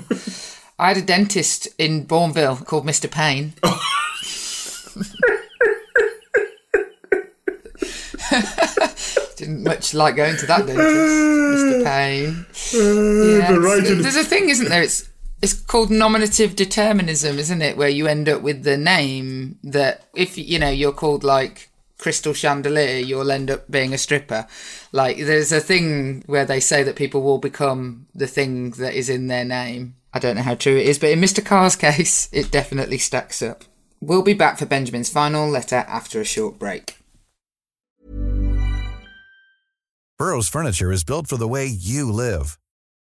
I 0.79 0.89
had 0.89 0.97
a 0.97 1.03
dentist 1.03 1.69
in 1.77 2.07
Bournville 2.07 2.65
called 2.65 2.87
Mr. 2.87 3.11
Payne. 3.11 3.53
Didn't 9.37 9.63
much 9.63 9.93
like 9.93 10.17
going 10.17 10.39
to 10.39 10.47
that 10.47 10.67
dentist, 10.67 10.89
Mr. 10.89 11.85
Payne. 11.85 12.47
Uh, 12.73 13.41
yeah, 13.41 13.59
there's 14.01 14.17
a 14.17 14.25
thing, 14.25 14.49
isn't 14.49 14.71
there? 14.71 14.83
It's 14.83 15.10
it's 15.43 15.55
called 15.55 15.91
nominative 15.91 16.55
determinism, 16.55 17.39
isn't 17.39 17.63
it? 17.63 17.77
Where 17.77 17.89
you 17.89 18.07
end 18.07 18.29
up 18.29 18.43
with 18.43 18.63
the 18.63 18.77
name 18.77 19.59
that 19.63 20.05
if 20.15 20.37
you 20.37 20.59
know 20.59 20.69
you're 20.69 20.93
called 20.93 21.25
like 21.25 21.71
Crystal 21.99 22.35
Chandelier, 22.35 22.99
you'll 22.99 23.31
end 23.31 23.51
up 23.51 23.71
being 23.71 23.95
a 23.95 23.99
stripper. 23.99 24.47
Like 24.93 25.19
there's 25.19 25.53
a 25.53 25.61
thing 25.61 26.25
where 26.27 26.45
they 26.45 26.61
say 26.61 26.83
that 26.83 26.97
people 26.97 27.23
will 27.23 27.39
become 27.39 28.07
the 28.15 28.27
thing 28.27 28.71
that 28.73 28.95
is 28.95 29.09
in 29.09 29.29
their 29.29 29.45
name. 29.45 29.97
I 30.13 30.19
don't 30.19 30.37
know 30.37 30.43
how 30.43 30.57
true 30.57 30.77
it 30.77 30.87
is, 30.87 30.99
but 30.99 31.11
in 31.11 31.21
Mr. 31.21 31.45
Carr's 31.45 31.77
case, 31.89 32.29
it 32.33 32.51
definitely 32.51 32.99
stacks 32.99 33.41
up. 33.43 33.65
We'll 34.01 34.23
be 34.23 34.35
back 34.35 34.59
for 34.59 34.67
Benjamin's 34.67 35.11
final 35.11 35.49
letter 35.49 35.85
after 35.89 36.21
a 36.21 36.25
short 36.25 36.59
break. 36.59 36.97
Burrow's 40.19 40.49
furniture 40.49 40.93
is 40.93 41.05
built 41.05 41.29
for 41.29 41.39
the 41.39 41.49
way 41.49 41.67
you 41.67 42.13
live. 42.13 42.59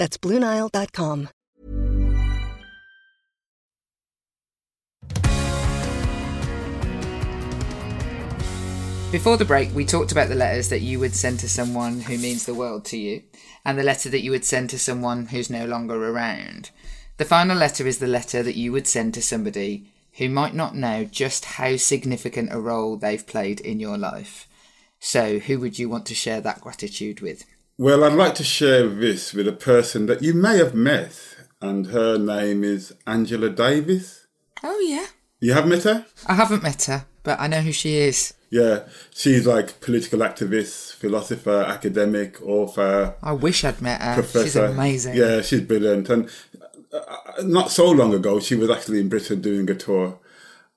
That's 0.00 0.16
BlueNile.com. 0.16 1.28
Before 9.12 9.36
the 9.36 9.44
break, 9.44 9.74
we 9.74 9.84
talked 9.84 10.10
about 10.10 10.30
the 10.30 10.34
letters 10.34 10.70
that 10.70 10.80
you 10.80 10.98
would 11.00 11.14
send 11.14 11.38
to 11.40 11.50
someone 11.50 12.00
who 12.00 12.16
means 12.16 12.46
the 12.46 12.54
world 12.54 12.86
to 12.86 12.96
you, 12.96 13.24
and 13.62 13.78
the 13.78 13.82
letter 13.82 14.08
that 14.08 14.22
you 14.22 14.30
would 14.30 14.46
send 14.46 14.70
to 14.70 14.78
someone 14.78 15.26
who's 15.26 15.50
no 15.50 15.66
longer 15.66 16.08
around. 16.08 16.70
The 17.18 17.26
final 17.26 17.58
letter 17.58 17.86
is 17.86 17.98
the 17.98 18.06
letter 18.06 18.42
that 18.42 18.56
you 18.56 18.72
would 18.72 18.86
send 18.86 19.12
to 19.14 19.22
somebody 19.22 19.84
who 20.14 20.30
might 20.30 20.54
not 20.54 20.74
know 20.74 21.04
just 21.04 21.44
how 21.44 21.76
significant 21.76 22.54
a 22.54 22.58
role 22.58 22.96
they've 22.96 23.26
played 23.26 23.60
in 23.60 23.78
your 23.78 23.98
life. 23.98 24.48
So, 24.98 25.40
who 25.40 25.60
would 25.60 25.78
you 25.78 25.90
want 25.90 26.06
to 26.06 26.14
share 26.14 26.40
that 26.40 26.62
gratitude 26.62 27.20
with? 27.20 27.44
Well, 27.80 28.04
I'd 28.04 28.12
like 28.12 28.34
to 28.34 28.44
share 28.44 28.86
this 28.86 29.32
with 29.32 29.48
a 29.48 29.52
person 29.52 30.04
that 30.04 30.20
you 30.20 30.34
may 30.34 30.58
have 30.58 30.74
met, 30.74 31.18
and 31.62 31.86
her 31.86 32.18
name 32.18 32.62
is 32.62 32.92
Angela 33.06 33.48
Davis. 33.48 34.26
Oh, 34.62 34.78
yeah. 34.80 35.06
You 35.40 35.54
have 35.54 35.66
met 35.66 35.84
her? 35.84 36.04
I 36.26 36.34
haven't 36.34 36.62
met 36.62 36.82
her, 36.84 37.06
but 37.22 37.40
I 37.40 37.46
know 37.46 37.62
who 37.62 37.72
she 37.72 37.96
is. 37.96 38.34
Yeah, 38.50 38.80
she's 39.14 39.46
like 39.46 39.80
political 39.80 40.18
activist, 40.18 40.96
philosopher, 40.96 41.64
academic, 41.66 42.42
author. 42.42 43.14
I 43.22 43.32
wish 43.32 43.64
I'd 43.64 43.80
met 43.80 44.02
her. 44.02 44.12
Professor. 44.12 44.44
She's 44.44 44.56
amazing. 44.56 45.16
Yeah, 45.16 45.40
she's 45.40 45.62
brilliant. 45.62 46.10
And 46.10 46.28
uh, 46.92 47.00
not 47.44 47.70
so 47.70 47.90
long 47.90 48.12
ago, 48.12 48.40
she 48.40 48.56
was 48.56 48.68
actually 48.68 49.00
in 49.00 49.08
Britain 49.08 49.40
doing 49.40 49.70
a 49.70 49.74
tour, 49.74 50.18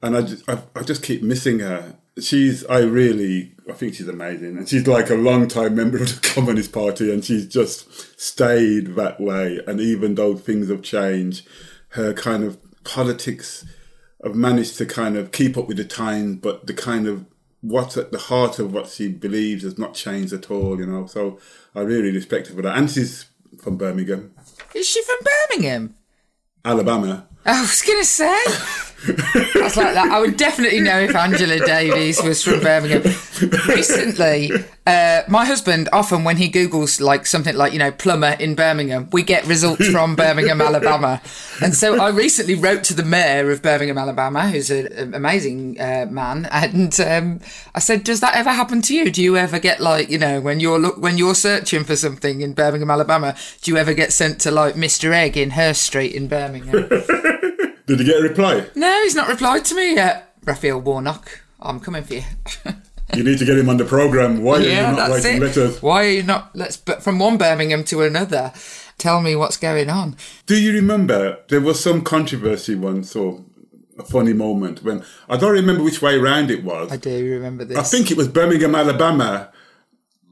and 0.01 0.16
I 0.16 0.22
just, 0.22 0.49
I, 0.49 0.62
I 0.74 0.84
just 0.84 1.04
keep 1.04 1.22
missing 1.22 1.60
her. 1.60 1.97
She's, 2.22 2.64
I 2.66 2.80
really, 2.80 3.55
I 3.68 3.74
think 3.74 3.95
she's 3.95 4.07
amazing, 4.07 4.57
and 4.57 4.70
she's 4.70 4.86
like 4.86 5.09
a 5.09 5.16
long 5.16 5.47
time 5.47 5.76
member 5.76 5.97
of 5.97 6.22
the 6.22 6.30
Communist 6.34 6.72
Party, 6.72 7.11
and 7.11 7.26
she's 7.26 7.47
just 7.47 8.20
stayed 8.20 8.95
that 8.95 9.20
way. 9.20 9.59
And 9.66 9.80
even 9.80 10.16
though 10.16 10.36
things 10.36 10.70
have 10.70 10.84
changed, 10.84 11.47
her 11.89 12.14
kind 12.14 12.43
of 12.43 12.57
politics 12.84 13.66
have 14.24 14.36
managed 14.36 14.78
to 14.78 14.86
kind 14.86 15.18
of 15.18 15.32
keep 15.32 15.57
up 15.57 15.68
with 15.68 15.78
the 15.78 15.86
times, 15.86 16.38
but 16.38 16.68
the 16.68 16.74
kind 16.74 17.07
of 17.07 17.26
what's 17.61 17.97
at 17.97 18.11
the 18.11 18.18
heart 18.18 18.59
of 18.59 18.74
what 18.74 18.88
she 18.88 19.07
believes 19.07 19.64
has 19.64 19.78
not 19.78 19.93
changed 19.93 20.34
at 20.34 20.51
all, 20.51 20.80
you 20.80 20.86
know. 20.86 21.05
So 21.05 21.39
I 21.74 21.82
really 21.82 22.11
respect 22.11 22.47
her 22.47 22.55
for 22.55 22.61
that. 22.61 22.78
And 22.78 22.91
she's 22.91 23.26
from 23.61 23.78
Birmingham, 23.78 24.34
Is 24.76 24.88
she 24.88 25.01
from 25.01 25.18
Birmingham? 25.49 25.95
Alabama. 26.66 27.28
I 27.45 27.61
was 27.61 27.82
going 27.82 27.99
to 27.99 28.05
say. 28.05 28.38
I 29.06 29.72
like 29.76 29.93
that. 29.93 30.10
I 30.12 30.20
would 30.20 30.38
definitely 30.38 30.80
know 30.80 30.99
if 30.99 31.16
Angela 31.16 31.60
Davis 31.66 32.22
was 32.24 32.43
from 32.43 32.62
Birmingham. 32.62 33.04
Recently, 33.68 34.51
uh, 34.86 35.24
my 35.28 35.45
husband 35.45 35.89
often, 35.91 36.24
when 36.24 36.38
he 36.38 36.49
Googles 36.49 37.01
like 37.01 37.26
something 37.26 37.56
like, 37.56 37.74
you 37.74 37.80
know, 37.80 37.91
plumber 37.91 38.36
in 38.39 38.56
Birmingham, 38.56 39.10
we 39.12 39.24
get 39.24 39.45
results 39.45 39.88
from 39.89 40.16
Birmingham, 40.16 40.62
Alabama. 40.62 41.22
And 41.62 41.76
so 41.76 42.01
I 42.01 42.10
recently 42.10 42.56
wrote 42.56 42.84
to 42.86 42.93
the 42.93 43.04
mayor 43.04 43.51
of 43.51 43.62
Birmingham, 43.62 43.97
Alabama, 43.97 44.49
who's 44.49 44.70
an 44.70 45.14
amazing 45.14 45.80
uh, 45.80 46.08
man. 46.10 46.47
And 46.51 46.97
um, 47.01 47.39
I 47.76 47.80
said, 47.80 48.04
does 48.04 48.22
that 48.22 48.36
ever 48.36 48.51
happen 48.51 48.82
to 48.84 48.95
you? 48.95 49.12
Do 49.12 49.22
you 49.22 49.38
ever 49.38 49.60
get 49.60 49.80
like, 49.80 50.10
you 50.10 50.18
know, 50.18 50.39
when 50.39 50.60
you're 50.60 50.80
look, 50.80 50.97
when 50.97 51.18
you're 51.18 51.36
searching 51.36 51.84
for 51.84 51.95
something 51.95 52.41
in 52.41 52.54
Birmingham, 52.54 52.91
Alabama, 52.91 53.36
do 53.62 53.72
you 53.72 53.78
ever 53.78 53.93
get 53.93 54.14
sent 54.14 54.39
to 54.41 54.51
like 54.51 54.76
Mr. 54.76 55.12
Egg 55.12 55.36
in 55.36 55.51
Hurst 55.51 55.84
Street 55.84 56.14
in 56.14 56.28
Birmingham? 56.28 56.89
Did 57.86 57.99
you 57.99 58.05
get 58.05 58.19
a 58.19 58.23
reply? 58.23 58.65
No, 58.75 59.03
he's 59.03 59.15
not 59.15 59.27
replied 59.27 59.65
to 59.65 59.75
me 59.75 59.95
yet. 59.95 60.34
Raphael 60.43 60.79
Warnock, 60.79 61.41
I'm 61.59 61.79
coming 61.79 62.03
for 62.03 62.15
you. 62.15 62.23
You 63.15 63.23
need 63.23 63.38
to 63.38 63.45
get 63.45 63.59
him 63.59 63.69
on 63.69 63.77
the 63.77 63.86
program. 63.86 64.41
Why 64.41 64.55
are 64.57 64.61
you 64.61 64.73
not 64.75 65.09
writing 65.09 65.38
it. 65.38 65.41
letters? 65.41 65.81
Why 65.84 66.05
are 66.05 66.09
you 66.09 66.23
not? 66.23 66.55
Let's. 66.55 66.77
But 66.77 67.03
from 67.03 67.19
one 67.19 67.38
Birmingham 67.38 67.84
to 67.86 68.01
another, 68.01 68.53
tell 68.97 69.21
me 69.21 69.36
what's 69.36 69.55
going 69.57 69.88
on. 69.88 70.15
Do 70.47 70.59
you 70.59 70.73
remember 70.73 71.38
there 71.49 71.61
was 71.61 71.79
some 71.79 72.01
controversy 72.01 72.73
once 72.73 73.15
or 73.15 73.43
a 73.99 74.03
funny 74.03 74.34
moment 74.34 74.84
when 74.84 75.03
I 75.29 75.38
don't 75.38 75.51
remember 75.51 75.84
which 75.84 76.01
way 76.01 76.17
round 76.17 76.49
it 76.49 76.63
was. 76.63 76.91
I 76.91 76.97
do 76.97 77.31
remember 77.31 77.63
this. 77.65 77.77
I 77.77 77.84
think 77.84 78.09
it 78.09 78.17
was 78.17 78.27
Birmingham, 78.27 78.73
Alabama. 78.73 79.51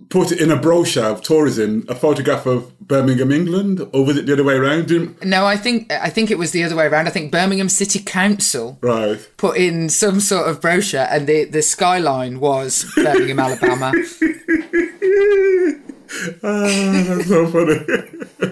Put 0.09 0.31
it 0.33 0.41
in 0.41 0.51
a 0.51 0.57
brochure 0.57 1.05
of 1.05 1.21
tourism, 1.21 1.85
a 1.87 1.95
photograph 1.95 2.45
of 2.45 2.77
Birmingham, 2.79 3.31
England, 3.31 3.79
or 3.93 4.03
was 4.05 4.17
it 4.17 4.25
the 4.25 4.33
other 4.33 4.43
way 4.43 4.55
around? 4.55 4.87
Didn't- 4.87 5.23
No, 5.23 5.45
I 5.45 5.55
think 5.55 5.89
I 5.91 6.09
think 6.09 6.29
it 6.31 6.37
was 6.37 6.51
the 6.51 6.63
other 6.65 6.75
way 6.75 6.85
around. 6.87 7.07
I 7.07 7.11
think 7.11 7.31
Birmingham 7.31 7.69
City 7.69 7.99
Council 7.99 8.77
Right. 8.81 9.19
put 9.37 9.55
in 9.57 9.87
some 9.89 10.19
sort 10.19 10.49
of 10.49 10.59
brochure, 10.59 11.07
and 11.09 11.27
the 11.27 11.45
the 11.45 11.61
skyline 11.61 12.39
was 12.41 12.85
Birmingham, 12.95 13.39
Alabama. 13.45 13.93
Ah, 16.43 17.03
that's 17.07 17.27
so 17.27 17.47
funny. 17.47 17.79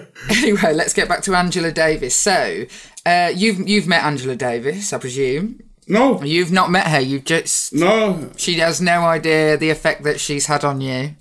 Anyway, 0.30 0.74
let's 0.74 0.92
get 0.92 1.08
back 1.08 1.22
to 1.22 1.34
Angela 1.34 1.72
Davis. 1.72 2.14
So, 2.14 2.66
uh, 3.06 3.32
you've 3.34 3.66
you've 3.66 3.86
met 3.88 4.04
Angela 4.04 4.36
Davis, 4.36 4.92
I 4.92 4.98
presume. 4.98 5.62
no, 5.88 6.22
You've 6.22 6.52
not 6.52 6.70
met 6.70 6.86
her. 6.88 7.00
You've 7.00 7.24
just 7.24 7.72
no. 7.74 8.30
She 8.36 8.54
has 8.60 8.80
no 8.82 9.02
idea 9.04 9.56
the 9.56 9.70
effect 9.70 10.02
that 10.04 10.20
she's 10.20 10.46
had 10.46 10.62
on 10.62 10.80
you. 10.82 11.14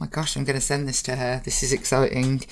My 0.00 0.06
gosh, 0.06 0.36
I'm 0.36 0.44
going 0.44 0.54
to 0.54 0.60
send 0.60 0.86
this 0.86 1.02
to 1.02 1.16
her. 1.16 1.42
This 1.44 1.62
is 1.62 1.72
exciting. 1.72 2.42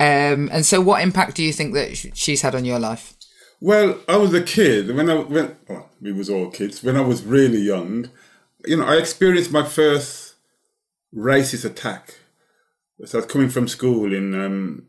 Um, 0.00 0.48
and 0.52 0.66
so, 0.66 0.80
what 0.80 1.02
impact 1.02 1.36
do 1.36 1.42
you 1.42 1.52
think 1.52 1.74
that 1.74 1.96
she's 2.14 2.42
had 2.42 2.54
on 2.54 2.64
your 2.64 2.78
life? 2.78 3.14
Well, 3.60 3.98
I 4.08 4.16
was 4.16 4.34
a 4.34 4.42
kid 4.42 4.94
when 4.94 5.08
I 5.08 5.14
when 5.14 5.56
well, 5.68 5.90
we 6.00 6.12
was 6.12 6.28
all 6.28 6.50
kids 6.50 6.82
when 6.82 6.96
I 6.96 7.00
was 7.00 7.22
really 7.22 7.60
young. 7.60 8.10
You 8.66 8.78
know, 8.78 8.86
I 8.86 8.96
experienced 8.96 9.50
my 9.50 9.64
first 9.64 10.34
racist 11.14 11.64
attack. 11.64 12.18
So 13.04 13.18
I 13.18 13.20
was 13.22 13.30
coming 13.30 13.48
from 13.48 13.68
school 13.68 14.12
in 14.12 14.34
um, 14.34 14.86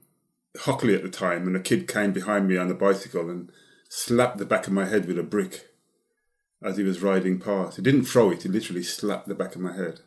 Hockley 0.61 0.95
at 0.95 1.03
the 1.03 1.09
time, 1.09 1.47
and 1.47 1.55
a 1.55 1.61
kid 1.61 1.87
came 1.87 2.13
behind 2.13 2.47
me 2.47 2.57
on 2.57 2.71
a 2.71 2.73
bicycle 2.73 3.29
and 3.29 3.51
slapped 3.89 4.37
the 4.37 4.45
back 4.45 4.67
of 4.67 4.73
my 4.73 4.85
head 4.85 5.05
with 5.05 5.19
a 5.19 5.23
brick 5.23 5.67
as 6.63 6.77
he 6.77 6.83
was 6.83 7.01
riding 7.01 7.39
past. 7.39 7.77
He 7.77 7.83
didn't 7.83 8.05
throw 8.05 8.31
it; 8.31 8.43
he 8.43 8.49
literally 8.49 8.83
slapped 8.83 9.27
the 9.27 9.35
back 9.35 9.55
of 9.55 9.61
my 9.61 9.75
head. 9.75 10.01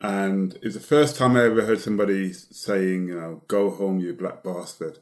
And 0.00 0.54
it 0.54 0.64
was 0.64 0.74
the 0.74 0.80
first 0.80 1.16
time 1.16 1.36
I 1.36 1.44
ever 1.44 1.66
heard 1.66 1.80
somebody 1.80 2.32
saying, 2.32 3.08
you 3.08 3.20
know, 3.20 3.42
"Go 3.48 3.70
home, 3.70 4.00
you 4.00 4.14
black 4.14 4.42
bastard." 4.42 4.98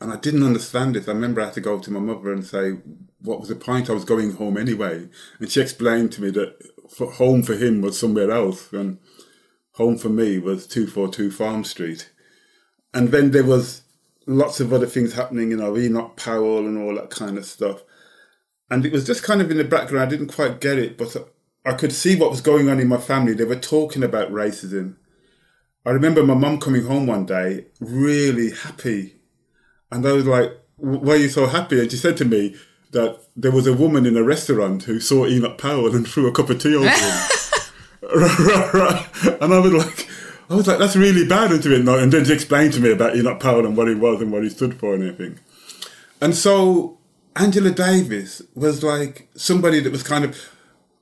And 0.00 0.10
I 0.10 0.16
didn't 0.16 0.44
understand 0.44 0.96
it. 0.96 1.08
I 1.08 1.12
remember 1.12 1.42
I 1.42 1.46
had 1.46 1.54
to 1.54 1.60
go 1.60 1.78
to 1.78 1.90
my 1.90 2.00
mother 2.00 2.32
and 2.32 2.44
say, 2.44 2.78
what 3.20 3.38
was 3.38 3.50
the 3.50 3.54
point? 3.54 3.90
I 3.90 3.92
was 3.92 4.04
going 4.04 4.32
home 4.32 4.56
anyway. 4.56 5.08
And 5.38 5.50
she 5.50 5.60
explained 5.60 6.12
to 6.12 6.22
me 6.22 6.30
that 6.30 6.56
home 6.98 7.42
for 7.42 7.54
him 7.54 7.82
was 7.82 7.98
somewhere 7.98 8.30
else. 8.30 8.72
And 8.72 8.98
home 9.72 9.98
for 9.98 10.08
me 10.08 10.38
was 10.38 10.66
242 10.66 11.30
Farm 11.30 11.64
Street. 11.64 12.10
And 12.94 13.10
then 13.10 13.32
there 13.32 13.44
was 13.44 13.82
lots 14.26 14.58
of 14.58 14.72
other 14.72 14.86
things 14.86 15.12
happening, 15.12 15.50
you 15.50 15.56
know, 15.58 15.76
Enoch 15.76 16.16
Powell 16.16 16.66
and 16.66 16.78
all 16.78 16.94
that 16.94 17.10
kind 17.10 17.36
of 17.36 17.44
stuff. 17.44 17.82
And 18.70 18.86
it 18.86 18.92
was 18.92 19.04
just 19.04 19.22
kind 19.22 19.42
of 19.42 19.50
in 19.50 19.58
the 19.58 19.64
background. 19.64 20.06
I 20.06 20.10
didn't 20.10 20.34
quite 20.34 20.60
get 20.60 20.78
it, 20.78 20.96
but 20.96 21.14
I 21.64 21.74
could 21.74 21.92
see 21.92 22.16
what 22.16 22.30
was 22.30 22.40
going 22.40 22.68
on 22.68 22.80
in 22.80 22.88
my 22.88 22.96
family. 22.96 23.34
They 23.34 23.44
were 23.44 23.56
talking 23.56 24.02
about 24.02 24.32
racism. 24.32 24.96
I 25.84 25.90
remember 25.90 26.22
my 26.24 26.34
mum 26.34 26.58
coming 26.58 26.84
home 26.84 27.06
one 27.06 27.26
day 27.26 27.66
really 27.80 28.50
happy. 28.50 29.16
And 29.90 30.06
I 30.06 30.12
was 30.12 30.26
like, 30.26 30.52
why 30.76 31.14
are 31.14 31.16
you 31.16 31.28
so 31.28 31.46
happy? 31.46 31.80
And 31.80 31.90
she 31.90 31.96
said 31.96 32.16
to 32.18 32.24
me 32.24 32.56
that 32.92 33.20
there 33.36 33.52
was 33.52 33.66
a 33.66 33.72
woman 33.72 34.06
in 34.06 34.16
a 34.16 34.22
restaurant 34.22 34.84
who 34.84 35.00
saw 35.00 35.26
Enoch 35.26 35.58
Powell 35.58 35.94
and 35.94 36.06
threw 36.08 36.26
a 36.28 36.32
cup 36.32 36.50
of 36.50 36.60
tea 36.60 36.74
over 36.74 36.88
him. 36.88 37.28
and 39.40 39.54
I 39.54 39.58
was 39.58 39.72
like, 39.72 40.08
I 40.48 40.54
was 40.54 40.66
like, 40.66 40.78
that's 40.78 40.96
really 40.96 41.26
bad 41.26 41.52
into 41.52 41.72
it. 41.72 41.86
And 41.86 42.12
then 42.12 42.24
she 42.24 42.32
explained 42.32 42.72
to 42.74 42.80
me 42.80 42.90
about 42.90 43.16
Enoch 43.16 43.38
Powell 43.38 43.66
and 43.66 43.76
what 43.76 43.88
he 43.88 43.94
was 43.94 44.20
and 44.20 44.32
what 44.32 44.42
he 44.42 44.48
stood 44.48 44.78
for 44.78 44.94
and 44.94 45.04
everything. 45.04 45.38
And 46.20 46.34
so 46.34 46.98
Angela 47.36 47.70
Davis 47.70 48.42
was 48.54 48.82
like 48.82 49.28
somebody 49.36 49.80
that 49.80 49.92
was 49.92 50.02
kind 50.02 50.24
of, 50.24 50.36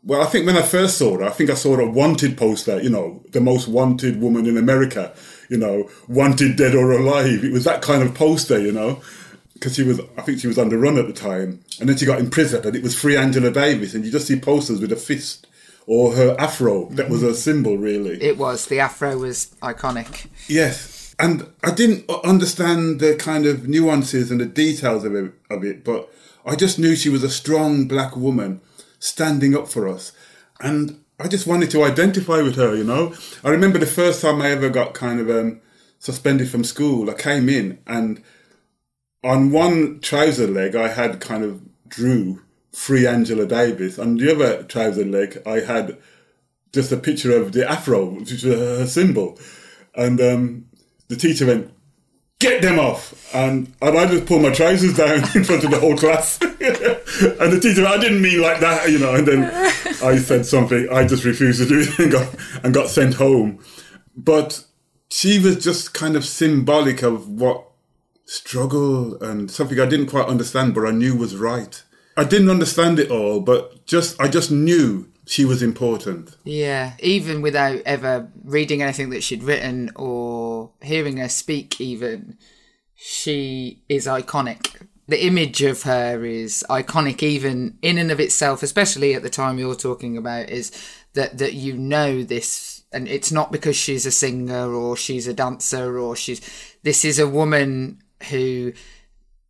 well, 0.04 0.22
I 0.22 0.26
think 0.26 0.46
when 0.46 0.56
I 0.56 0.62
first 0.62 0.96
saw 0.96 1.18
her, 1.18 1.24
I 1.24 1.30
think 1.30 1.50
I 1.50 1.54
saw 1.54 1.78
a 1.78 1.88
wanted 1.88 2.36
poster, 2.36 2.80
you 2.80 2.90
know, 2.90 3.22
the 3.30 3.40
most 3.40 3.68
wanted 3.68 4.20
woman 4.20 4.46
in 4.46 4.56
America, 4.56 5.12
you 5.48 5.58
know, 5.58 5.90
wanted 6.08 6.56
dead 6.56 6.74
or 6.74 6.92
alive. 6.92 7.44
It 7.44 7.52
was 7.52 7.64
that 7.64 7.82
kind 7.82 8.02
of 8.02 8.14
poster, 8.14 8.58
you 8.58 8.72
know, 8.72 9.02
because 9.54 9.74
she 9.74 9.82
was, 9.82 10.00
I 10.16 10.22
think 10.22 10.40
she 10.40 10.46
was 10.46 10.56
the 10.56 10.78
run 10.78 10.98
at 10.98 11.08
the 11.08 11.12
time. 11.12 11.60
And 11.80 11.88
then 11.88 11.96
she 11.96 12.06
got 12.06 12.20
imprisoned 12.20 12.64
and 12.64 12.76
it 12.76 12.82
was 12.82 12.98
free 12.98 13.16
Angela 13.16 13.50
Davis. 13.50 13.94
And 13.94 14.04
you 14.04 14.12
just 14.12 14.28
see 14.28 14.38
posters 14.38 14.80
with 14.80 14.92
a 14.92 14.96
fist 14.96 15.46
or 15.86 16.14
her 16.14 16.36
afro. 16.38 16.88
That 16.90 17.08
was 17.08 17.22
a 17.22 17.34
symbol, 17.34 17.76
really. 17.76 18.22
It 18.22 18.38
was. 18.38 18.66
The 18.66 18.78
afro 18.78 19.18
was 19.18 19.54
iconic. 19.62 20.28
Yes. 20.46 21.16
And 21.18 21.50
I 21.64 21.72
didn't 21.72 22.08
understand 22.24 23.00
the 23.00 23.16
kind 23.16 23.46
of 23.46 23.68
nuances 23.68 24.30
and 24.30 24.40
the 24.40 24.46
details 24.46 25.04
of 25.04 25.16
it, 25.16 25.32
of 25.50 25.64
it, 25.64 25.82
but 25.82 26.08
I 26.46 26.54
just 26.54 26.78
knew 26.78 26.94
she 26.94 27.08
was 27.08 27.24
a 27.24 27.30
strong 27.30 27.88
black 27.88 28.16
woman 28.16 28.60
standing 28.98 29.56
up 29.56 29.68
for 29.68 29.88
us. 29.88 30.12
And 30.60 31.02
I 31.20 31.28
just 31.28 31.46
wanted 31.46 31.70
to 31.72 31.84
identify 31.84 32.42
with 32.42 32.56
her, 32.56 32.74
you 32.74 32.84
know. 32.84 33.14
I 33.44 33.50
remember 33.50 33.78
the 33.78 33.86
first 33.86 34.20
time 34.22 34.40
I 34.40 34.50
ever 34.50 34.68
got 34.68 34.94
kind 34.94 35.20
of 35.20 35.30
um, 35.30 35.60
suspended 35.98 36.48
from 36.48 36.64
school. 36.64 37.10
I 37.10 37.14
came 37.14 37.48
in 37.48 37.78
and 37.86 38.22
on 39.24 39.50
one 39.50 40.00
trouser 40.00 40.46
leg 40.46 40.76
I 40.76 40.88
had 40.88 41.20
kind 41.20 41.44
of 41.44 41.60
drew 41.88 42.42
free 42.72 43.06
Angela 43.06 43.46
Davis. 43.46 43.98
On 43.98 44.16
the 44.16 44.32
other 44.32 44.62
trouser 44.62 45.04
leg, 45.04 45.42
I 45.44 45.60
had 45.60 45.98
just 46.72 46.92
a 46.92 46.96
picture 46.96 47.36
of 47.36 47.52
the 47.52 47.68
afro, 47.68 48.04
which 48.04 48.30
was 48.30 48.42
her 48.42 48.86
symbol. 48.86 49.38
And 49.94 50.20
um, 50.20 50.66
the 51.08 51.16
teacher 51.16 51.46
went, 51.46 51.72
get 52.38 52.62
them 52.62 52.78
off. 52.78 53.34
And, 53.34 53.72
and 53.82 53.98
I 53.98 54.06
just 54.06 54.26
pulled 54.26 54.42
my 54.42 54.52
trousers 54.52 54.96
down 54.96 55.16
in 55.34 55.44
front 55.44 55.64
of 55.64 55.70
the 55.70 55.80
whole 55.80 55.96
class. 55.96 56.38
and 57.40 57.52
the 57.52 57.60
teacher, 57.60 57.86
I 57.86 57.98
didn't 57.98 58.20
mean 58.20 58.40
like 58.40 58.60
that, 58.60 58.90
you 58.90 58.98
know. 58.98 59.14
And 59.14 59.26
then 59.26 59.44
I 60.02 60.16
said 60.18 60.46
something, 60.46 60.88
I 60.90 61.06
just 61.06 61.24
refused 61.24 61.60
to 61.60 61.68
do 61.68 61.80
it 61.80 61.98
and 61.98 62.12
got, 62.12 62.34
and 62.62 62.74
got 62.74 62.88
sent 62.88 63.14
home. 63.14 63.64
But 64.16 64.64
she 65.10 65.38
was 65.38 65.62
just 65.62 65.94
kind 65.94 66.16
of 66.16 66.24
symbolic 66.24 67.02
of 67.02 67.28
what 67.28 67.64
struggle 68.26 69.20
and 69.22 69.50
something 69.50 69.80
I 69.80 69.86
didn't 69.86 70.08
quite 70.08 70.28
understand, 70.28 70.74
but 70.74 70.86
I 70.86 70.90
knew 70.90 71.16
was 71.16 71.34
right. 71.34 71.82
I 72.16 72.24
didn't 72.24 72.50
understand 72.50 72.98
it 72.98 73.10
all, 73.10 73.40
but 73.40 73.86
just 73.86 74.20
I 74.20 74.28
just 74.28 74.50
knew 74.50 75.08
she 75.24 75.44
was 75.44 75.62
important. 75.62 76.36
Yeah, 76.44 76.94
even 77.00 77.42
without 77.42 77.80
ever 77.86 78.28
reading 78.44 78.82
anything 78.82 79.10
that 79.10 79.22
she'd 79.22 79.42
written 79.42 79.92
or 79.94 80.72
hearing 80.82 81.18
her 81.18 81.28
speak, 81.28 81.80
even 81.80 82.36
she 82.96 83.82
is 83.88 84.06
iconic. 84.06 84.87
The 85.08 85.24
image 85.24 85.62
of 85.62 85.82
her 85.82 86.24
is 86.24 86.64
iconic, 86.68 87.22
even 87.22 87.78
in 87.82 87.98
and 87.98 88.10
of 88.10 88.20
itself, 88.20 88.62
especially 88.62 89.14
at 89.14 89.22
the 89.22 89.30
time 89.30 89.58
you're 89.58 89.74
talking 89.74 90.16
about, 90.16 90.50
is 90.50 90.70
that 91.14 91.38
that 91.38 91.54
you 91.54 91.72
know 91.74 92.22
this, 92.22 92.84
and 92.92 93.08
it's 93.08 93.32
not 93.32 93.50
because 93.50 93.76
she's 93.76 94.06
a 94.06 94.12
singer 94.12 94.72
or 94.72 94.96
she's 94.96 95.26
a 95.26 95.34
dancer 95.34 95.98
or 95.98 96.14
she's. 96.14 96.40
This 96.82 97.04
is 97.04 97.18
a 97.18 97.26
woman 97.28 98.02
who 98.30 98.72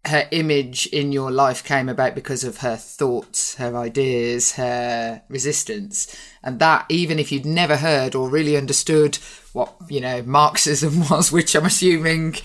her 0.09 0.28
image 0.30 0.86
in 0.86 1.12
your 1.12 1.30
life 1.30 1.62
came 1.62 1.88
about 1.88 2.14
because 2.14 2.44
of 2.44 2.59
her 2.59 2.76
thoughts, 2.76 3.56
her 3.56 3.76
ideas, 3.76 4.52
her 4.52 5.22
resistance. 5.28 6.14
And 6.42 6.59
that, 6.61 6.86
even 6.88 7.18
if 7.18 7.30
you'd 7.30 7.44
never 7.44 7.76
heard 7.76 8.14
or 8.14 8.28
really 8.28 8.56
understood 8.56 9.16
what, 9.52 9.74
you 9.88 10.00
know, 10.00 10.22
Marxism 10.22 11.00
was, 11.11 11.30
which 11.30 11.54
I'm 11.54 11.66
assuming, 11.66 12.36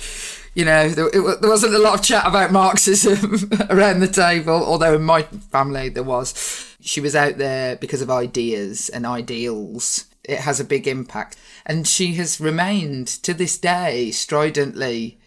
you 0.53 0.65
know, 0.65 0.89
there, 0.89 1.07
it, 1.07 1.41
there 1.41 1.49
wasn't 1.49 1.73
a 1.73 1.79
lot 1.79 1.99
of 1.99 2.05
chat 2.05 2.25
about 2.27 2.51
Marxism 2.51 3.49
around 3.69 3.99
the 3.99 4.07
table, 4.07 4.63
although 4.63 4.95
in 4.95 5.03
my 5.03 5.23
family 5.23 5.89
there 5.89 6.03
was. 6.03 6.75
She 6.79 7.01
was 7.01 7.15
out 7.15 7.37
there 7.37 7.75
because 7.77 8.01
of 8.01 8.11
ideas 8.11 8.89
and 8.89 9.05
ideals. 9.05 10.05
It 10.23 10.39
has 10.39 10.59
a 10.59 10.65
big 10.65 10.87
impact. 10.87 11.37
And 11.65 11.87
she 11.87 12.13
has 12.15 12.41
remained 12.41 13.07
to 13.07 13.33
this 13.33 13.57
day 13.57 14.11
stridently 14.11 15.17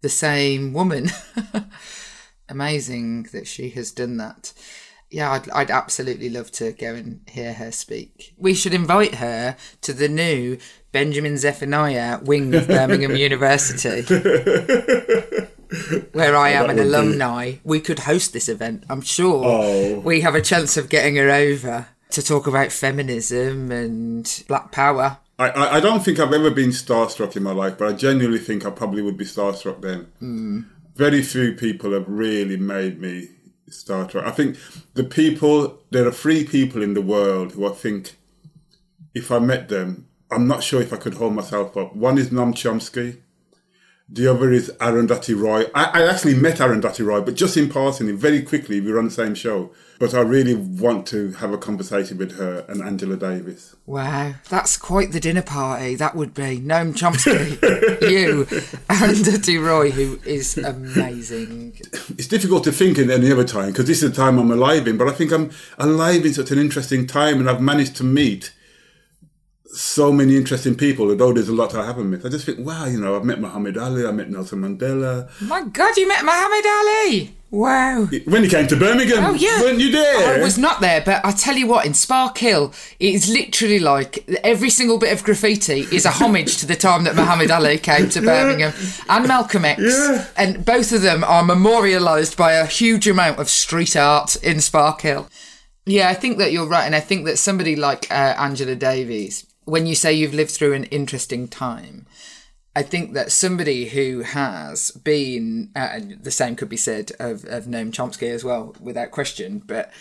the 0.00 0.08
same 0.08 0.72
woman. 0.72 1.10
Amazing 2.48 3.24
that 3.32 3.46
she 3.46 3.70
has 3.70 3.90
done 3.90 4.16
that. 4.18 4.52
Yeah, 5.10 5.32
I'd, 5.32 5.50
I'd 5.50 5.70
absolutely 5.70 6.30
love 6.30 6.50
to 6.52 6.72
go 6.72 6.94
and 6.94 7.20
hear 7.28 7.52
her 7.54 7.72
speak. 7.72 8.34
We 8.36 8.54
should 8.54 8.74
invite 8.74 9.16
her 9.16 9.56
to 9.82 9.92
the 9.92 10.08
new 10.08 10.58
Benjamin 10.96 11.36
Zephaniah 11.36 12.20
wing 12.22 12.54
of 12.54 12.68
Birmingham 12.68 13.16
University, 13.28 14.00
where 16.12 16.34
I 16.34 16.48
am 16.52 16.70
an 16.70 16.78
alumni. 16.78 17.50
Be... 17.50 17.60
We 17.64 17.80
could 17.80 17.98
host 17.98 18.32
this 18.32 18.48
event. 18.48 18.84
I'm 18.88 19.02
sure 19.02 19.44
oh. 19.44 20.00
we 20.00 20.22
have 20.22 20.34
a 20.34 20.40
chance 20.40 20.78
of 20.78 20.88
getting 20.88 21.16
her 21.16 21.28
over 21.28 21.88
to 22.12 22.22
talk 22.22 22.46
about 22.46 22.72
feminism 22.72 23.70
and 23.70 24.44
black 24.48 24.72
power. 24.72 25.18
I, 25.38 25.76
I 25.76 25.80
don't 25.80 26.02
think 26.02 26.18
I've 26.18 26.32
ever 26.32 26.50
been 26.50 26.70
starstruck 26.70 27.36
in 27.36 27.42
my 27.42 27.52
life, 27.52 27.76
but 27.76 27.88
I 27.88 27.92
genuinely 27.92 28.38
think 28.38 28.64
I 28.64 28.70
probably 28.70 29.02
would 29.02 29.18
be 29.18 29.26
starstruck 29.26 29.82
then. 29.82 30.06
Mm. 30.22 30.64
Very 30.94 31.20
few 31.20 31.52
people 31.52 31.92
have 31.92 32.08
really 32.08 32.56
made 32.56 32.98
me 33.02 33.28
starstruck. 33.68 34.24
I 34.24 34.30
think 34.30 34.56
the 34.94 35.04
people, 35.04 35.78
there 35.90 36.08
are 36.08 36.10
three 36.10 36.46
people 36.46 36.82
in 36.82 36.94
the 36.94 37.02
world 37.02 37.52
who 37.52 37.66
I 37.66 37.74
think 37.74 38.16
if 39.12 39.30
I 39.30 39.40
met 39.40 39.68
them, 39.68 40.06
I'm 40.30 40.48
not 40.48 40.62
sure 40.62 40.82
if 40.82 40.92
I 40.92 40.96
could 40.96 41.14
hold 41.14 41.34
myself 41.34 41.76
up. 41.76 41.94
One 41.94 42.18
is 42.18 42.30
Noam 42.30 42.52
Chomsky. 42.52 43.18
The 44.08 44.28
other 44.28 44.52
is 44.52 44.70
Arundhati 44.78 45.36
Roy. 45.40 45.64
I, 45.74 46.02
I 46.02 46.08
actually 46.08 46.34
met 46.34 46.58
Arundhati 46.58 47.04
Roy, 47.04 47.20
but 47.22 47.34
just 47.34 47.56
in 47.56 47.68
passing, 47.68 48.16
very 48.16 48.40
quickly, 48.40 48.80
we 48.80 48.92
were 48.92 49.00
on 49.00 49.06
the 49.06 49.10
same 49.10 49.34
show. 49.34 49.72
But 49.98 50.14
I 50.14 50.20
really 50.20 50.54
want 50.54 51.06
to 51.08 51.32
have 51.32 51.52
a 51.52 51.58
conversation 51.58 52.18
with 52.18 52.36
her 52.38 52.64
and 52.68 52.82
Angela 52.82 53.16
Davis. 53.16 53.74
Wow, 53.84 54.34
that's 54.48 54.76
quite 54.76 55.10
the 55.10 55.18
dinner 55.18 55.42
party. 55.42 55.96
That 55.96 56.14
would 56.14 56.34
be 56.34 56.60
Noam 56.60 56.94
Chomsky, 56.94 57.60
you, 58.10 58.44
Arundhati 58.88 59.60
Roy, 59.64 59.90
who 59.90 60.20
is 60.24 60.56
amazing. 60.56 61.76
It's 62.10 62.28
difficult 62.28 62.62
to 62.64 62.72
think 62.72 62.98
in 62.98 63.10
any 63.10 63.32
other 63.32 63.44
time 63.44 63.72
because 63.72 63.86
this 63.86 64.04
is 64.04 64.10
the 64.10 64.16
time 64.16 64.38
I'm 64.38 64.52
alive 64.52 64.86
in. 64.86 64.98
But 64.98 65.08
I 65.08 65.12
think 65.12 65.32
I'm 65.32 65.50
alive 65.78 66.24
in 66.24 66.32
such 66.32 66.52
an 66.52 66.58
interesting 66.58 67.08
time, 67.08 67.40
and 67.40 67.50
I've 67.50 67.60
managed 67.60 67.96
to 67.96 68.04
meet 68.04 68.52
so 69.72 70.12
many 70.12 70.36
interesting 70.36 70.74
people, 70.74 71.10
although 71.10 71.32
there's 71.32 71.48
a 71.48 71.54
lot 71.54 71.74
I 71.74 71.84
haven't 71.84 72.10
met. 72.10 72.24
I 72.24 72.28
just 72.28 72.46
think, 72.46 72.58
wow, 72.64 72.86
you 72.86 73.00
know, 73.00 73.16
I've 73.16 73.24
met 73.24 73.40
Muhammad 73.40 73.76
Ali, 73.76 74.06
I 74.06 74.10
met 74.10 74.30
Nelson 74.30 74.60
Mandela. 74.60 75.28
My 75.42 75.62
God, 75.62 75.96
you 75.96 76.08
met 76.08 76.24
Muhammad 76.24 76.64
Ali! 76.66 77.36
Wow. 77.50 78.08
When 78.24 78.42
you 78.42 78.50
came 78.50 78.66
to 78.66 78.76
Birmingham, 78.76 79.24
oh, 79.24 79.34
yeah. 79.34 79.60
weren't 79.60 79.78
you 79.78 79.92
there? 79.92 80.40
I 80.40 80.42
was 80.42 80.58
not 80.58 80.80
there, 80.80 81.00
but 81.00 81.24
I 81.24 81.30
tell 81.30 81.56
you 81.56 81.68
what, 81.68 81.86
in 81.86 81.92
Sparkhill, 81.92 82.74
it's 82.98 83.28
literally 83.28 83.78
like 83.78 84.28
every 84.42 84.68
single 84.68 84.98
bit 84.98 85.12
of 85.12 85.22
graffiti 85.22 85.86
is 85.92 86.04
a 86.04 86.10
homage 86.10 86.58
to 86.58 86.66
the 86.66 86.74
time 86.74 87.04
that 87.04 87.14
Muhammad 87.14 87.50
Ali 87.50 87.78
came 87.78 88.08
to 88.10 88.20
Birmingham 88.22 88.72
and 89.08 89.28
Malcolm 89.28 89.64
X. 89.64 89.80
Yeah. 89.80 90.26
And 90.36 90.64
both 90.64 90.92
of 90.92 91.02
them 91.02 91.22
are 91.22 91.44
memorialised 91.44 92.36
by 92.36 92.52
a 92.52 92.66
huge 92.66 93.06
amount 93.06 93.38
of 93.38 93.48
street 93.48 93.96
art 93.96 94.36
in 94.36 94.56
Sparkhill. 94.56 95.30
Yeah, 95.86 96.08
I 96.08 96.14
think 96.14 96.38
that 96.38 96.50
you're 96.50 96.66
right. 96.66 96.84
And 96.84 96.96
I 96.96 97.00
think 97.00 97.26
that 97.26 97.38
somebody 97.38 97.76
like 97.76 98.10
uh, 98.10 98.34
Angela 98.36 98.74
Davis, 98.74 99.46
when 99.66 99.86
you 99.86 99.94
say 99.94 100.14
you've 100.14 100.32
lived 100.32 100.52
through 100.52 100.72
an 100.72 100.84
interesting 100.84 101.46
time, 101.46 102.06
I 102.74 102.82
think 102.82 103.12
that 103.14 103.32
somebody 103.32 103.88
who 103.88 104.20
has 104.20 104.90
been, 104.90 105.70
uh, 105.76 105.88
and 105.92 106.24
the 106.24 106.30
same 106.30 106.56
could 106.56 106.68
be 106.68 106.76
said 106.76 107.12
of, 107.18 107.44
of 107.44 107.64
Noam 107.64 107.90
Chomsky 107.90 108.30
as 108.30 108.44
well, 108.44 108.74
without 108.80 109.10
question, 109.10 109.62
but 109.64 109.92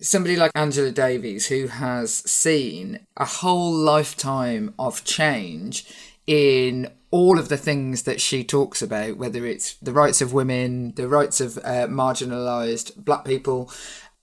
somebody 0.00 0.36
like 0.36 0.52
Angela 0.54 0.90
Davis 0.90 1.46
who 1.46 1.68
has 1.68 2.12
seen 2.12 3.06
a 3.16 3.24
whole 3.24 3.72
lifetime 3.72 4.74
of 4.78 5.02
change 5.04 5.86
in 6.26 6.90
all 7.10 7.38
of 7.38 7.48
the 7.48 7.56
things 7.56 8.02
that 8.02 8.20
she 8.20 8.44
talks 8.44 8.82
about, 8.82 9.16
whether 9.16 9.46
it's 9.46 9.74
the 9.76 9.92
rights 9.92 10.20
of 10.20 10.34
women, 10.34 10.92
the 10.96 11.08
rights 11.08 11.40
of 11.40 11.56
uh, 11.58 11.86
marginalised 11.86 12.96
black 12.96 13.24
people, 13.24 13.70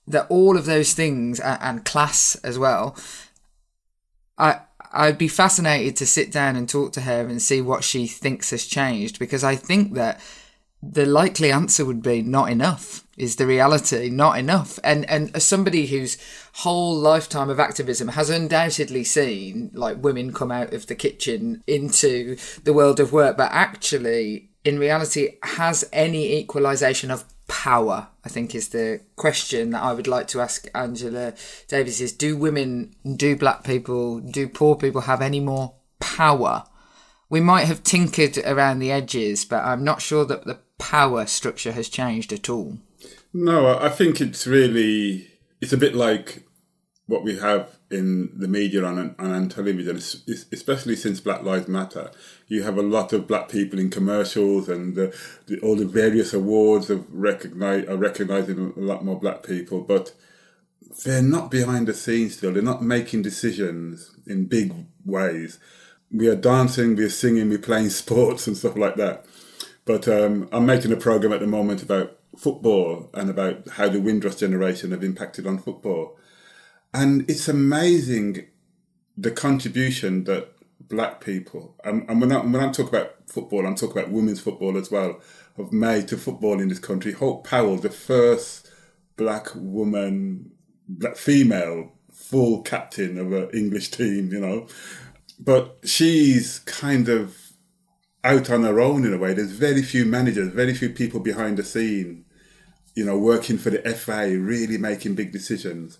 that 0.06 0.26
all 0.28 0.56
of 0.56 0.66
those 0.66 0.92
things, 0.92 1.40
and 1.40 1.84
class 1.84 2.36
as 2.44 2.58
well. 2.58 2.96
I 4.36 4.60
I'd 4.94 5.18
be 5.18 5.28
fascinated 5.28 5.96
to 5.96 6.06
sit 6.06 6.30
down 6.30 6.56
and 6.56 6.68
talk 6.68 6.92
to 6.92 7.02
her 7.02 7.26
and 7.26 7.42
see 7.42 7.60
what 7.60 7.84
she 7.84 8.06
thinks 8.06 8.50
has 8.50 8.64
changed 8.64 9.18
because 9.18 9.44
I 9.44 9.56
think 9.56 9.94
that 9.94 10.20
the 10.82 11.06
likely 11.06 11.50
answer 11.50 11.84
would 11.84 12.02
be 12.02 12.22
not 12.22 12.50
enough 12.50 13.04
is 13.16 13.36
the 13.36 13.46
reality 13.46 14.10
not 14.10 14.38
enough. 14.38 14.78
And 14.82 15.08
and 15.08 15.34
as 15.34 15.44
somebody 15.44 15.86
whose 15.86 16.18
whole 16.54 16.96
lifetime 16.96 17.50
of 17.50 17.60
activism 17.60 18.08
has 18.08 18.30
undoubtedly 18.30 19.04
seen 19.04 19.70
like 19.74 20.02
women 20.02 20.32
come 20.32 20.50
out 20.50 20.72
of 20.72 20.86
the 20.86 20.94
kitchen 20.94 21.62
into 21.66 22.36
the 22.64 22.72
world 22.72 23.00
of 23.00 23.12
work 23.12 23.36
but 23.36 23.50
actually 23.52 24.48
in 24.64 24.78
reality 24.78 25.36
has 25.42 25.88
any 25.92 26.36
equalization 26.36 27.10
of 27.10 27.24
power 27.46 28.08
i 28.24 28.28
think 28.28 28.54
is 28.54 28.70
the 28.70 29.00
question 29.16 29.70
that 29.70 29.82
i 29.82 29.92
would 29.92 30.06
like 30.06 30.26
to 30.26 30.40
ask 30.40 30.66
angela 30.74 31.34
davis 31.68 32.00
is 32.00 32.12
do 32.12 32.36
women 32.36 32.94
do 33.16 33.36
black 33.36 33.62
people 33.64 34.18
do 34.20 34.48
poor 34.48 34.76
people 34.76 35.02
have 35.02 35.20
any 35.20 35.40
more 35.40 35.74
power? 36.00 36.64
We 37.30 37.40
might 37.40 37.64
have 37.64 37.82
tinkered 37.82 38.38
around 38.38 38.78
the 38.78 38.92
edges 38.92 39.44
but 39.44 39.64
i'm 39.64 39.84
not 39.84 40.00
sure 40.00 40.24
that 40.24 40.44
the 40.44 40.58
power 40.78 41.26
structure 41.26 41.72
has 41.72 41.88
changed 41.88 42.32
at 42.32 42.48
all. 42.48 42.78
No, 43.32 43.78
I 43.78 43.88
think 43.88 44.20
it's 44.20 44.46
really 44.46 45.30
it's 45.60 45.72
a 45.72 45.78
bit 45.78 45.94
like 45.94 46.44
what 47.06 47.24
we 47.24 47.38
have 47.38 47.78
in 47.94 48.30
the 48.34 48.48
media 48.48 48.84
and, 48.84 49.14
and 49.18 49.32
on 49.32 49.48
television, 49.48 49.96
especially 49.96 50.96
since 50.96 51.20
Black 51.20 51.42
Lives 51.42 51.68
Matter. 51.68 52.10
You 52.48 52.64
have 52.64 52.76
a 52.76 52.82
lot 52.82 53.12
of 53.12 53.26
black 53.26 53.48
people 53.48 53.78
in 53.78 53.88
commercials, 53.90 54.68
and 54.68 54.94
the, 54.94 55.16
the, 55.46 55.60
all 55.60 55.76
the 55.76 55.86
various 55.86 56.34
awards 56.34 56.88
have 56.88 57.06
recognize, 57.10 57.86
are 57.86 57.96
recognizing 57.96 58.74
a 58.76 58.80
lot 58.80 59.04
more 59.04 59.18
black 59.18 59.44
people, 59.44 59.80
but 59.80 60.12
they're 61.04 61.22
not 61.22 61.50
behind 61.50 61.86
the 61.86 61.94
scenes 61.94 62.36
still. 62.36 62.52
They're 62.52 62.62
not 62.62 62.82
making 62.82 63.22
decisions 63.22 64.10
in 64.26 64.46
big 64.46 64.74
ways. 65.04 65.58
We 66.10 66.28
are 66.28 66.36
dancing, 66.36 66.96
we're 66.96 67.08
singing, 67.10 67.48
we're 67.48 67.58
playing 67.58 67.90
sports 68.02 68.46
and 68.46 68.56
stuff 68.56 68.76
like 68.76 68.96
that. 68.96 69.24
But 69.84 70.08
um, 70.08 70.48
I'm 70.50 70.66
making 70.66 70.92
a 70.92 70.96
program 70.96 71.32
at 71.32 71.40
the 71.40 71.46
moment 71.46 71.82
about 71.82 72.18
football 72.36 73.10
and 73.14 73.30
about 73.30 73.68
how 73.68 73.88
the 73.88 74.00
Windrush 74.00 74.36
generation 74.36 74.90
have 74.90 75.04
impacted 75.04 75.46
on 75.46 75.58
football. 75.58 76.18
And 76.94 77.28
it's 77.28 77.48
amazing 77.48 78.46
the 79.16 79.32
contribution 79.32 80.24
that 80.24 80.52
black 80.80 81.20
people, 81.20 81.74
and, 81.84 82.08
and 82.08 82.20
when, 82.20 82.30
I, 82.30 82.38
when 82.38 82.56
I'm 82.56 82.72
talking 82.72 82.94
about 82.94 83.14
football, 83.26 83.66
I'm 83.66 83.74
talking 83.74 83.98
about 83.98 84.12
women's 84.12 84.40
football 84.40 84.78
as 84.78 84.92
well, 84.92 85.20
have 85.56 85.72
made 85.72 86.06
to 86.08 86.16
football 86.16 86.60
in 86.60 86.68
this 86.68 86.78
country. 86.78 87.12
Hope 87.12 87.46
Powell, 87.46 87.76
the 87.76 87.90
first 87.90 88.70
black 89.16 89.48
woman, 89.56 90.52
black 90.88 91.16
female 91.16 91.92
full 92.12 92.62
captain 92.62 93.18
of 93.18 93.32
an 93.32 93.50
English 93.52 93.90
team, 93.90 94.32
you 94.32 94.40
know. 94.40 94.68
But 95.38 95.78
she's 95.84 96.60
kind 96.60 97.08
of 97.08 97.36
out 98.22 98.50
on 98.50 98.62
her 98.62 98.80
own 98.80 99.04
in 99.04 99.12
a 99.12 99.18
way. 99.18 99.34
There's 99.34 99.50
very 99.50 99.82
few 99.82 100.04
managers, 100.04 100.48
very 100.48 100.74
few 100.74 100.90
people 100.90 101.20
behind 101.20 101.56
the 101.56 101.64
scene, 101.64 102.24
you 102.94 103.04
know, 103.04 103.18
working 103.18 103.58
for 103.58 103.70
the 103.70 103.82
FA, 103.94 104.38
really 104.38 104.78
making 104.78 105.16
big 105.16 105.32
decisions. 105.32 105.98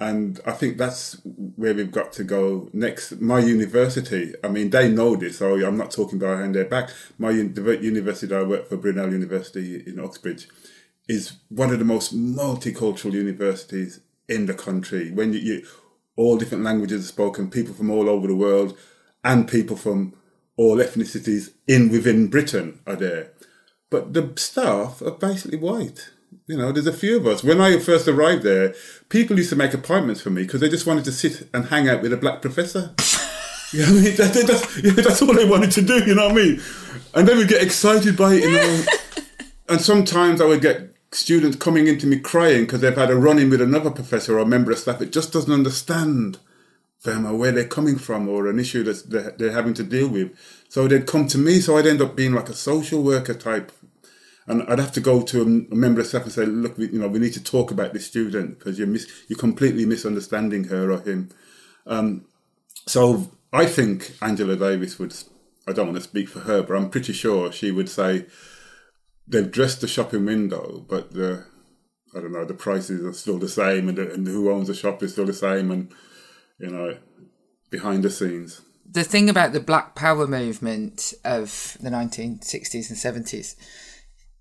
And 0.00 0.40
I 0.46 0.52
think 0.52 0.78
that's 0.78 1.20
where 1.56 1.74
we've 1.74 1.92
got 1.92 2.12
to 2.14 2.24
go 2.24 2.70
next. 2.72 3.20
My 3.20 3.38
university, 3.38 4.32
I 4.42 4.48
mean, 4.48 4.70
they 4.70 4.90
know 4.90 5.14
this, 5.14 5.38
so 5.38 5.54
I'm 5.54 5.76
not 5.76 5.90
talking 5.90 6.18
behind 6.18 6.54
their 6.54 6.64
back. 6.64 6.88
My 7.18 7.30
university 7.30 8.26
that 8.28 8.40
I 8.40 8.44
work 8.44 8.66
for, 8.66 8.78
Brunel 8.78 9.12
University 9.12 9.82
in 9.86 10.00
Uxbridge, 10.00 10.48
is 11.06 11.36
one 11.50 11.70
of 11.70 11.78
the 11.78 11.84
most 11.84 12.16
multicultural 12.16 13.12
universities 13.12 14.00
in 14.26 14.46
the 14.46 14.54
country. 14.54 15.10
When 15.10 15.34
you, 15.34 15.40
you 15.40 15.66
all 16.16 16.38
different 16.38 16.64
languages 16.64 17.04
are 17.04 17.08
spoken, 17.08 17.50
people 17.50 17.74
from 17.74 17.90
all 17.90 18.08
over 18.08 18.26
the 18.26 18.34
world, 18.34 18.78
and 19.22 19.46
people 19.46 19.76
from 19.76 20.14
all 20.56 20.78
ethnicities 20.78 21.52
in 21.66 21.90
within 21.90 22.28
Britain 22.28 22.80
are 22.86 22.96
there. 22.96 23.32
But 23.90 24.14
the 24.14 24.32
staff 24.36 25.02
are 25.02 25.10
basically 25.10 25.58
white. 25.58 26.10
You 26.46 26.56
know, 26.56 26.72
there's 26.72 26.86
a 26.86 26.92
few 26.92 27.16
of 27.16 27.26
us. 27.26 27.44
When 27.44 27.60
I 27.60 27.78
first 27.78 28.08
arrived 28.08 28.42
there, 28.42 28.74
people 29.08 29.36
used 29.36 29.50
to 29.50 29.56
make 29.56 29.74
appointments 29.74 30.20
for 30.20 30.30
me 30.30 30.42
because 30.42 30.60
they 30.60 30.68
just 30.68 30.86
wanted 30.86 31.04
to 31.04 31.12
sit 31.12 31.48
and 31.54 31.66
hang 31.66 31.88
out 31.88 32.02
with 32.02 32.12
a 32.12 32.16
black 32.16 32.42
professor. 32.42 32.94
you 33.72 33.80
know 33.80 33.86
I 33.86 33.92
mean? 33.92 34.16
That, 34.16 34.44
that's, 34.46 34.82
yeah, 34.82 34.92
that's 34.92 35.22
all 35.22 35.32
they 35.32 35.48
wanted 35.48 35.70
to 35.72 35.82
do, 35.82 36.04
you 36.04 36.14
know 36.14 36.28
what 36.28 36.32
I 36.32 36.34
mean? 36.34 36.60
And 37.14 37.28
they 37.28 37.36
would 37.36 37.48
get 37.48 37.62
excited 37.62 38.16
by 38.16 38.34
it, 38.34 38.42
you 38.42 38.52
know. 38.52 38.84
and 39.68 39.80
sometimes 39.80 40.40
I 40.40 40.46
would 40.46 40.60
get 40.60 40.94
students 41.12 41.56
coming 41.56 41.86
into 41.86 42.06
me 42.06 42.18
crying 42.18 42.62
because 42.64 42.80
they've 42.80 42.96
had 42.96 43.10
a 43.10 43.16
run 43.16 43.38
in 43.38 43.50
with 43.50 43.60
another 43.60 43.90
professor 43.90 44.38
or 44.38 44.40
a 44.40 44.46
member 44.46 44.72
of 44.72 44.78
staff 44.78 44.98
that 44.98 45.12
just 45.12 45.32
doesn't 45.32 45.52
understand 45.52 46.38
them 47.04 47.26
or 47.26 47.34
where 47.34 47.52
they're 47.52 47.64
coming 47.64 47.96
from 47.96 48.28
or 48.28 48.48
an 48.48 48.58
issue 48.58 48.82
that 48.82 49.38
they're 49.38 49.52
having 49.52 49.74
to 49.74 49.84
deal 49.84 50.08
with. 50.08 50.32
So 50.68 50.88
they'd 50.88 51.06
come 51.06 51.26
to 51.28 51.38
me, 51.38 51.60
so 51.60 51.76
I'd 51.76 51.86
end 51.86 52.02
up 52.02 52.16
being 52.16 52.34
like 52.34 52.48
a 52.48 52.54
social 52.54 53.02
worker 53.02 53.34
type 53.34 53.72
and 54.50 54.64
I'd 54.64 54.80
have 54.80 54.92
to 54.92 55.00
go 55.00 55.22
to 55.22 55.42
a, 55.42 55.74
member 55.74 56.00
of 56.00 56.08
staff 56.08 56.24
and 56.24 56.32
say, 56.32 56.44
"Look, 56.44 56.76
we, 56.76 56.88
you 56.88 56.98
know, 56.98 57.08
we 57.08 57.20
need 57.20 57.34
to 57.34 57.42
talk 57.42 57.70
about 57.70 57.92
this 57.92 58.06
student 58.06 58.58
because 58.58 58.78
you're 58.78 58.88
mis- 58.88 59.10
you're 59.28 59.38
completely 59.38 59.86
misunderstanding 59.86 60.64
her 60.64 60.90
or 60.90 61.00
him." 61.00 61.30
Um, 61.86 62.26
so 62.86 63.30
I 63.52 63.66
think 63.66 64.16
Angela 64.20 64.56
Davis 64.56 64.98
would. 64.98 65.14
I 65.68 65.72
don't 65.72 65.86
want 65.86 65.98
to 65.98 66.02
speak 66.02 66.28
for 66.28 66.40
her, 66.40 66.62
but 66.62 66.74
I'm 66.74 66.90
pretty 66.90 67.12
sure 67.12 67.52
she 67.52 67.70
would 67.70 67.88
say 67.88 68.26
they've 69.28 69.50
dressed 69.50 69.82
the 69.82 69.88
shopping 69.88 70.24
window, 70.24 70.84
but 70.88 71.12
the 71.12 71.44
I 72.14 72.20
don't 72.20 72.32
know 72.32 72.44
the 72.44 72.54
prices 72.54 73.04
are 73.04 73.12
still 73.12 73.38
the 73.38 73.48
same, 73.48 73.88
and, 73.88 73.98
the, 73.98 74.12
and 74.12 74.26
who 74.26 74.50
owns 74.50 74.66
the 74.66 74.74
shop 74.74 75.02
is 75.04 75.12
still 75.12 75.26
the 75.26 75.32
same, 75.32 75.70
and 75.70 75.92
you 76.58 76.70
know 76.70 76.96
behind 77.70 78.02
the 78.02 78.10
scenes. 78.10 78.62
The 78.84 79.04
thing 79.04 79.30
about 79.30 79.52
the 79.52 79.60
Black 79.60 79.94
Power 79.94 80.26
movement 80.26 81.14
of 81.24 81.76
the 81.80 81.90
1960s 81.90 82.90
and 82.90 82.98
70s 82.98 83.54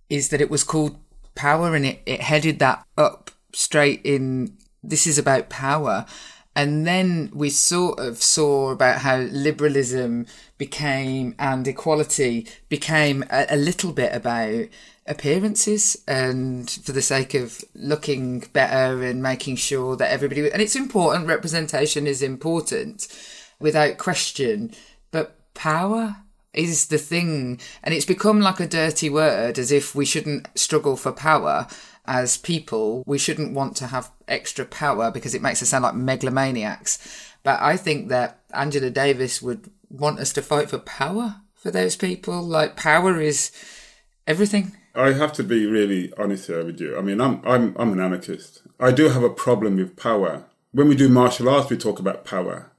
is 0.09 0.29
that 0.29 0.41
it 0.41 0.49
was 0.49 0.63
called 0.63 0.97
Power 1.35 1.75
and 1.75 1.85
it, 1.85 2.01
it 2.05 2.21
headed 2.21 2.59
that 2.59 2.85
up 2.97 3.31
straight 3.53 4.01
in 4.03 4.57
this 4.83 5.07
is 5.07 5.17
about 5.17 5.49
power. 5.49 6.05
And 6.55 6.85
then 6.85 7.31
we 7.33 7.49
sort 7.49 7.99
of 7.99 8.21
saw 8.21 8.71
about 8.71 8.99
how 8.99 9.17
liberalism 9.17 10.25
became 10.57 11.35
and 11.39 11.67
equality 11.67 12.47
became 12.67 13.23
a, 13.29 13.45
a, 13.51 13.55
little 13.55 13.93
bit 13.93 14.13
about 14.13 14.65
appearances 15.05 16.03
and 16.07 16.69
for 16.69 16.91
the 16.91 17.01
sake 17.01 17.33
of 17.33 17.63
looking 17.75 18.41
better 18.51 19.01
and 19.03 19.23
making 19.23 19.55
sure 19.55 19.95
that 19.95 20.11
everybody, 20.11 20.51
and 20.51 20.61
it's 20.61 20.75
important, 20.75 21.27
representation 21.27 22.05
is 22.05 22.21
important 22.21 23.07
without 23.59 23.97
question, 23.97 24.71
but 25.11 25.35
power 25.53 26.17
is 26.53 26.87
the 26.87 26.97
thing. 26.97 27.59
And 27.83 27.93
it's 27.93 28.05
become 28.05 28.41
like 28.41 28.59
a 28.59 28.67
dirty 28.67 29.09
word, 29.09 29.59
as 29.59 29.71
if 29.71 29.95
we 29.95 30.05
shouldn't 30.05 30.47
struggle 30.55 30.95
for 30.95 31.11
power 31.11 31.67
as 32.05 32.37
people. 32.37 33.03
We 33.05 33.17
shouldn't 33.17 33.53
want 33.53 33.75
to 33.77 33.87
have 33.87 34.11
extra 34.27 34.65
power 34.65 35.11
because 35.11 35.35
it 35.35 35.41
makes 35.41 35.61
us 35.61 35.69
sound 35.69 35.83
like 35.83 35.95
megalomaniacs. 35.95 36.97
But 37.43 37.61
I 37.61 37.77
think 37.77 38.09
that 38.09 38.39
Angela 38.53 38.89
Davis 38.89 39.41
would 39.41 39.69
want 39.89 40.19
us 40.19 40.33
to 40.33 40.41
fight 40.41 40.69
for 40.69 40.79
power 40.79 41.37
for 41.53 41.71
those 41.71 41.95
people. 41.95 42.41
Like, 42.41 42.75
power 42.75 43.19
is 43.19 43.51
everything. 44.27 44.75
I 44.95 45.13
have 45.13 45.33
to 45.33 45.43
be 45.43 45.65
really 45.65 46.11
honest 46.17 46.47
here 46.47 46.65
with 46.65 46.81
you. 46.81 46.97
I 46.97 47.01
mean, 47.01 47.21
I'm 47.21 47.41
I'm 47.45 47.75
I'm 47.77 47.93
an 47.93 47.99
anarchist. 47.99 48.63
I 48.79 48.91
do 48.91 49.09
have 49.09 49.23
a 49.23 49.29
problem 49.29 49.77
with 49.77 49.95
power. 49.95 50.45
When 50.71 50.87
we 50.87 50.95
do 50.95 51.09
martial 51.09 51.49
arts, 51.49 51.69
we 51.69 51.77
talk 51.77 51.99
about 51.99 52.25
power, 52.25 52.71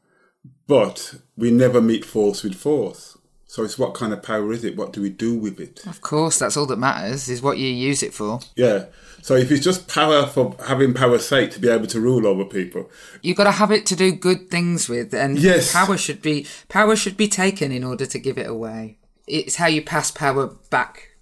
but 0.67 1.15
we 1.37 1.51
never 1.51 1.81
meet 1.81 2.05
force 2.05 2.43
with 2.43 2.55
force. 2.55 3.17
So 3.51 3.65
it's 3.65 3.77
what 3.77 3.95
kind 3.95 4.13
of 4.13 4.23
power 4.23 4.53
is 4.53 4.63
it? 4.63 4.77
What 4.77 4.93
do 4.93 5.03
we 5.03 5.11
do 5.11 5.37
with 5.37 5.59
it? 5.59 5.85
Of 5.85 6.01
course, 6.03 6.39
that's 6.39 6.57
all 6.57 6.67
that 6.67 6.79
matters 6.79 7.29
is 7.29 7.43
what 7.43 7.59
you 7.59 7.67
use 7.67 8.01
it 8.01 8.15
for. 8.15 8.39
Yeah. 8.55 8.85
So 9.23 9.35
if 9.35 9.51
it's 9.51 9.65
just 9.65 9.89
power 9.89 10.25
for 10.29 10.55
having 10.69 10.95
power's 10.95 11.27
sake 11.27 11.51
to 11.55 11.59
be 11.59 11.69
able 11.69 11.89
to 11.89 12.01
rule 12.01 12.29
over 12.29 12.45
people, 12.45 12.89
you've 13.23 13.37
got 13.37 13.45
to 13.45 13.51
have 13.51 13.73
it 13.73 13.87
to 13.87 13.97
do 13.97 14.13
good 14.13 14.53
things 14.53 14.89
with, 14.89 15.13
and 15.13 15.37
yes. 15.37 15.73
power 15.73 15.97
should 15.97 16.23
be 16.23 16.47
power 16.69 16.95
should 16.95 17.17
be 17.17 17.27
taken 17.27 17.73
in 17.73 17.83
order 17.83 18.07
to 18.07 18.21
give 18.21 18.39
it 18.39 18.47
away. 18.47 18.99
It's 19.27 19.57
how 19.57 19.67
you 19.67 19.83
pass 19.83 20.13
power 20.13 20.47
back 20.71 21.17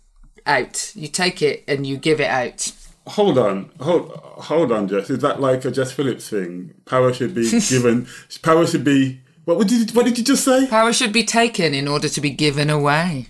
out. 0.44 0.92
You 0.94 1.08
take 1.08 1.40
it 1.40 1.64
and 1.66 1.86
you 1.86 1.96
give 1.96 2.20
it 2.20 2.28
out. 2.28 2.70
Hold 3.06 3.38
on, 3.38 3.70
hold 3.80 4.10
hold 4.10 4.70
on, 4.70 4.86
Jess. 4.86 5.08
Is 5.08 5.20
that 5.20 5.40
like 5.40 5.64
a 5.64 5.70
Jess 5.70 5.92
Phillips 5.92 6.28
thing? 6.28 6.74
Power 6.84 7.10
should 7.14 7.34
be 7.34 7.50
given. 7.70 8.06
power 8.42 8.66
should 8.66 8.84
be 8.84 9.22
what 9.56 9.68
did 9.68 9.90
you, 9.90 9.94
what 9.94 10.04
did 10.04 10.18
you 10.18 10.24
just 10.24 10.44
say? 10.44 10.66
Power 10.66 10.92
should 10.92 11.12
be 11.12 11.24
taken 11.24 11.72
in 11.72 11.88
order 11.88 12.08
to 12.08 12.20
be 12.20 12.30
given 12.30 12.68
away. 12.68 13.28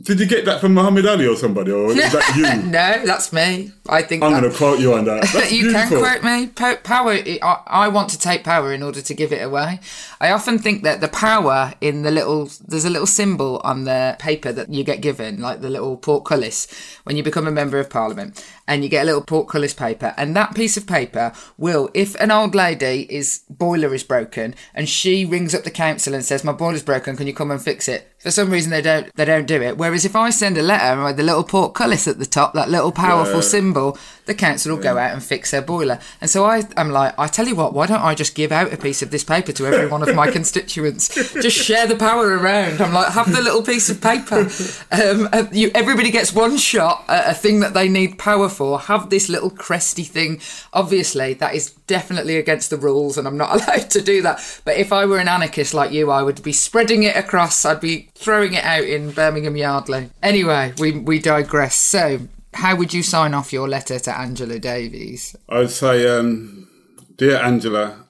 Did 0.00 0.20
you 0.20 0.26
get 0.26 0.44
that 0.44 0.60
from 0.60 0.74
Muhammad 0.74 1.06
Ali 1.06 1.26
or 1.26 1.34
somebody, 1.34 1.72
or 1.72 1.90
is 1.90 1.96
that 1.96 2.36
you? 2.36 2.42
no, 2.70 3.04
that's 3.04 3.32
me. 3.32 3.72
I 3.88 4.02
think 4.02 4.22
I'm 4.22 4.30
going 4.30 4.48
to 4.48 4.56
quote 4.56 4.78
you 4.78 4.94
on 4.94 5.04
that. 5.06 5.24
you 5.50 5.72
can 5.72 5.88
quote 5.88 6.22
me. 6.22 6.46
Power. 6.84 7.18
I 7.66 7.88
want 7.88 8.10
to 8.10 8.18
take 8.18 8.44
power 8.44 8.72
in 8.72 8.84
order 8.84 9.02
to 9.02 9.14
give 9.14 9.32
it 9.32 9.42
away. 9.42 9.80
I 10.20 10.30
often 10.30 10.60
think 10.60 10.84
that 10.84 11.00
the 11.00 11.08
power 11.08 11.74
in 11.80 12.02
the 12.02 12.12
little 12.12 12.48
there's 12.64 12.84
a 12.84 12.90
little 12.90 13.08
symbol 13.08 13.60
on 13.64 13.84
the 13.84 14.14
paper 14.20 14.52
that 14.52 14.72
you 14.72 14.84
get 14.84 15.00
given, 15.00 15.40
like 15.40 15.62
the 15.62 15.70
little 15.70 15.96
portcullis, 15.96 16.68
when 17.02 17.16
you 17.16 17.24
become 17.24 17.48
a 17.48 17.52
member 17.52 17.80
of 17.80 17.90
parliament, 17.90 18.40
and 18.68 18.84
you 18.84 18.88
get 18.88 19.02
a 19.02 19.06
little 19.06 19.22
portcullis 19.22 19.74
paper, 19.74 20.14
and 20.16 20.36
that 20.36 20.54
piece 20.54 20.76
of 20.76 20.86
paper 20.86 21.32
will, 21.56 21.90
if 21.92 22.14
an 22.20 22.30
old 22.30 22.54
lady 22.54 23.12
is 23.12 23.40
boiler 23.50 23.92
is 23.92 24.04
broken, 24.04 24.54
and 24.74 24.88
she 24.88 25.24
rings 25.24 25.56
up 25.56 25.64
the 25.64 25.72
council 25.72 26.14
and 26.14 26.24
says 26.24 26.44
my 26.44 26.52
boiler's 26.52 26.84
broken, 26.84 27.16
can 27.16 27.26
you 27.26 27.34
come 27.34 27.50
and 27.50 27.60
fix 27.60 27.88
it? 27.88 28.07
For 28.18 28.30
some 28.30 28.50
reason 28.50 28.70
they 28.70 28.82
don't 28.82 29.14
they 29.16 29.24
don't 29.24 29.46
do 29.46 29.62
it. 29.62 29.78
Whereas 29.78 30.04
if 30.04 30.16
I 30.16 30.30
send 30.30 30.58
a 30.58 30.62
letter 30.62 31.02
with 31.04 31.16
the 31.16 31.22
little 31.22 31.44
portcullis 31.44 32.08
at 32.08 32.18
the 32.18 32.26
top, 32.26 32.52
that 32.54 32.68
little 32.70 32.92
powerful 32.92 33.36
Yeah. 33.36 33.40
symbol, 33.40 33.98
the 34.28 34.34
council 34.34 34.76
will 34.76 34.82
go 34.82 34.96
out 34.98 35.12
and 35.12 35.22
fix 35.22 35.50
their 35.50 35.62
boiler. 35.62 35.98
And 36.20 36.30
so 36.30 36.44
I 36.44 36.62
am 36.76 36.90
like, 36.90 37.18
I 37.18 37.26
tell 37.26 37.48
you 37.48 37.56
what, 37.56 37.72
why 37.72 37.86
don't 37.86 38.02
I 38.02 38.14
just 38.14 38.34
give 38.34 38.52
out 38.52 38.72
a 38.72 38.76
piece 38.76 39.02
of 39.02 39.10
this 39.10 39.24
paper 39.24 39.52
to 39.52 39.66
every 39.66 39.88
one 39.88 40.06
of 40.06 40.14
my 40.14 40.30
constituents? 40.30 41.08
Just 41.32 41.56
share 41.56 41.86
the 41.86 41.96
power 41.96 42.36
around. 42.36 42.80
I'm 42.80 42.92
like, 42.92 43.12
have 43.12 43.32
the 43.32 43.40
little 43.40 43.62
piece 43.62 43.88
of 43.88 44.00
paper. 44.00 44.48
Um, 44.92 45.28
uh, 45.32 45.46
you, 45.50 45.70
everybody 45.74 46.10
gets 46.10 46.32
one 46.32 46.58
shot 46.58 47.04
at 47.08 47.30
a 47.30 47.34
thing 47.34 47.60
that 47.60 47.72
they 47.72 47.88
need 47.88 48.18
power 48.18 48.50
for. 48.50 48.78
Have 48.78 49.08
this 49.08 49.28
little 49.28 49.50
cresty 49.50 50.06
thing. 50.06 50.40
Obviously, 50.74 51.32
that 51.34 51.54
is 51.54 51.70
definitely 51.86 52.36
against 52.36 52.68
the 52.68 52.76
rules, 52.76 53.16
and 53.16 53.26
I'm 53.26 53.38
not 53.38 53.54
allowed 53.68 53.90
to 53.90 54.02
do 54.02 54.20
that. 54.22 54.60
But 54.64 54.76
if 54.76 54.92
I 54.92 55.06
were 55.06 55.18
an 55.18 55.28
anarchist 55.28 55.72
like 55.72 55.90
you, 55.90 56.10
I 56.10 56.22
would 56.22 56.42
be 56.42 56.52
spreading 56.52 57.02
it 57.02 57.16
across. 57.16 57.64
I'd 57.64 57.80
be 57.80 58.10
throwing 58.14 58.52
it 58.52 58.64
out 58.64 58.84
in 58.84 59.10
Birmingham 59.10 59.56
Yardley. 59.56 60.10
Anyway, 60.22 60.74
we 60.78 60.92
we 60.92 61.18
digress. 61.18 61.74
So, 61.74 62.20
how 62.54 62.76
would 62.76 62.92
you 62.92 63.02
sign 63.02 63.34
off 63.34 63.52
your 63.52 63.68
letter 63.68 63.98
to 63.98 64.18
Angela 64.18 64.58
Davis? 64.58 65.36
I'd 65.48 65.70
say, 65.70 66.08
um, 66.08 66.68
dear 67.16 67.36
Angela, 67.36 68.06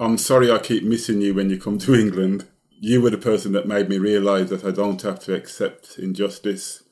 I'm 0.00 0.18
sorry 0.18 0.50
I 0.50 0.58
keep 0.58 0.82
missing 0.84 1.20
you 1.20 1.34
when 1.34 1.50
you 1.50 1.60
come 1.60 1.78
to 1.78 1.94
England. 1.94 2.46
You 2.70 3.00
were 3.00 3.10
the 3.10 3.18
person 3.18 3.52
that 3.52 3.68
made 3.68 3.88
me 3.88 3.98
realise 3.98 4.50
that 4.50 4.64
I 4.64 4.70
don't 4.70 5.00
have 5.02 5.20
to 5.20 5.34
accept 5.34 5.98
injustice. 5.98 6.82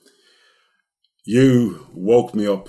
You 1.24 1.88
woke 1.92 2.34
me 2.34 2.46
up, 2.46 2.68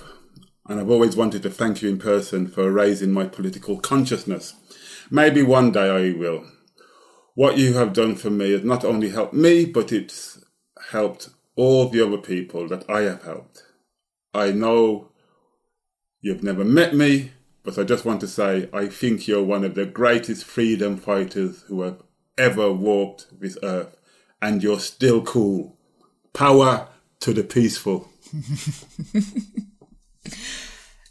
and 0.68 0.80
I've 0.80 0.90
always 0.90 1.16
wanted 1.16 1.42
to 1.44 1.50
thank 1.50 1.82
you 1.82 1.88
in 1.88 1.98
person 1.98 2.48
for 2.48 2.70
raising 2.70 3.12
my 3.12 3.26
political 3.26 3.78
consciousness. 3.78 4.54
Maybe 5.10 5.42
one 5.42 5.72
day 5.72 5.88
I 5.88 6.18
will. 6.18 6.44
What 7.34 7.58
you 7.58 7.74
have 7.74 7.92
done 7.92 8.16
for 8.16 8.30
me 8.30 8.52
has 8.52 8.64
not 8.64 8.84
only 8.84 9.10
helped 9.10 9.34
me, 9.34 9.64
but 9.64 9.92
it's 9.92 10.44
helped 10.90 11.30
all 11.54 11.88
the 11.88 12.04
other 12.04 12.18
people 12.18 12.68
that 12.68 12.88
I 12.90 13.02
have 13.02 13.22
helped. 13.22 13.62
I 14.34 14.52
know 14.52 15.12
You've 16.24 16.44
never 16.44 16.64
met 16.64 16.94
me, 16.94 17.32
but 17.64 17.76
I 17.76 17.82
just 17.82 18.04
want 18.04 18.20
to 18.20 18.28
say 18.28 18.68
I 18.72 18.86
think 18.86 19.26
you're 19.26 19.42
one 19.42 19.64
of 19.64 19.74
the 19.74 19.84
greatest 19.84 20.44
freedom 20.44 20.96
fighters 20.96 21.62
who 21.62 21.82
have 21.82 22.00
ever 22.38 22.72
walked 22.72 23.40
this 23.40 23.58
earth, 23.64 23.96
and 24.40 24.62
you're 24.62 24.78
still 24.78 25.22
cool. 25.22 25.76
Power 26.32 26.88
to 27.20 27.34
the 27.34 27.44
peaceful. 27.44 28.08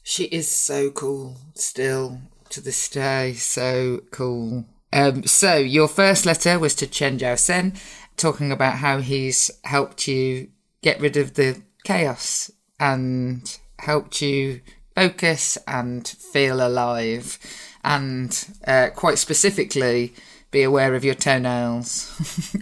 She 0.04 0.26
is 0.26 0.50
so 0.50 0.92
cool 0.92 1.38
still 1.54 2.20
to 2.50 2.60
this 2.60 2.90
day. 2.90 3.34
So 3.34 4.02
cool. 4.12 4.66
Um, 4.92 5.24
so 5.24 5.56
your 5.56 5.88
first 5.88 6.26
letter 6.26 6.60
was 6.60 6.76
to 6.76 6.88
Chen 6.88 7.18
Jiao 7.18 7.40
Sen, 7.40 7.76
talking 8.18 8.52
about 8.52 8.80
how 8.80 8.98
he's 8.98 9.50
helped 9.64 10.10
you 10.10 10.50
get 10.82 11.00
rid 11.00 11.16
of 11.16 11.36
the 11.36 11.62
chaos 11.86 12.52
and 12.82 13.60
helped 13.78 14.22
you 14.22 14.60
focus 14.96 15.58
and 15.68 16.06
feel 16.08 16.66
alive, 16.66 17.38
and 17.84 18.48
uh, 18.68 18.90
quite 18.94 19.20
specifically 19.20 20.14
be 20.50 20.64
aware 20.64 20.96
of 20.96 21.06
your 21.06 21.16
toenails. 21.16 22.12